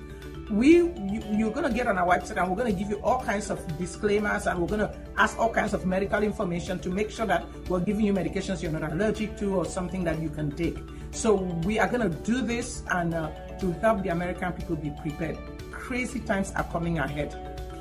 we 0.49 0.77
you, 0.77 1.21
you're 1.31 1.51
to 1.51 1.69
get 1.69 1.87
on 1.87 1.97
our 1.97 2.07
website 2.07 2.37
and 2.37 2.49
we're 2.49 2.55
to 2.65 2.77
give 2.77 2.89
you 2.89 2.99
all 3.03 3.21
kinds 3.23 3.49
of 3.49 3.59
disclaimers 3.77 4.47
and 4.47 4.59
we're 4.59 4.67
to 4.79 4.95
ask 5.17 5.37
all 5.37 5.51
kinds 5.53 5.73
of 5.73 5.85
medical 5.85 6.23
information 6.23 6.79
to 6.79 6.89
make 6.89 7.11
sure 7.11 7.25
that 7.25 7.45
we're 7.67 7.79
giving 7.79 8.05
you 8.05 8.13
medications 8.13 8.61
you're 8.61 8.71
not 8.71 8.91
allergic 8.91 9.37
to 9.37 9.55
or 9.55 9.65
something 9.65 10.03
that 10.03 10.19
you 10.19 10.29
can 10.29 10.51
take. 10.51 10.77
So 11.11 11.35
we 11.65 11.79
are 11.79 11.87
to 11.89 12.09
do 12.09 12.41
this 12.41 12.83
and 12.91 13.13
uh, 13.13 13.29
to 13.59 13.71
help 13.73 14.03
the 14.03 14.09
american 14.09 14.51
people 14.53 14.75
be 14.75 14.91
prepared. 15.01 15.37
Crazy 15.71 16.19
times 16.19 16.51
are 16.55 16.63
coming 16.65 16.99
ahead. 16.99 17.35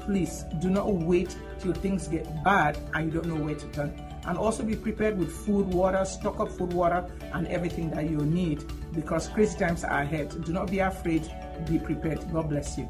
Please 0.05 0.45
do 0.61 0.71
not 0.71 0.93
wait 0.93 1.37
till 1.61 1.73
things 1.73 2.09
get 2.09 2.27
bad 2.45 2.79
and 2.95 3.07
you 3.13 3.21
don't 3.21 3.29
know 3.29 3.43
where 3.45 3.55
to 3.55 3.67
turn. 3.69 4.05
And 4.27 4.37
also 4.37 4.63
be 4.63 4.77
prepared 4.77 5.19
with 5.19 5.31
food 5.31 5.67
water 5.67 6.05
stock 6.05 6.41
up 6.41 6.51
food 6.51 6.73
water 6.73 7.07
and 7.33 7.47
everything 7.49 7.91
that 7.91 8.11
you 8.11 8.19
need 8.19 8.65
because 8.95 9.29
crazy 9.29 9.59
times 9.59 9.85
are 9.85 10.03
ahead. 10.03 10.45
Do 10.45 10.53
not 10.53 10.71
be 10.71 10.81
afraid 10.81 11.31
be 11.67 11.79
prepared. 11.79 12.31
God 12.33 12.49
bless 12.49 12.79
you. 12.79 12.89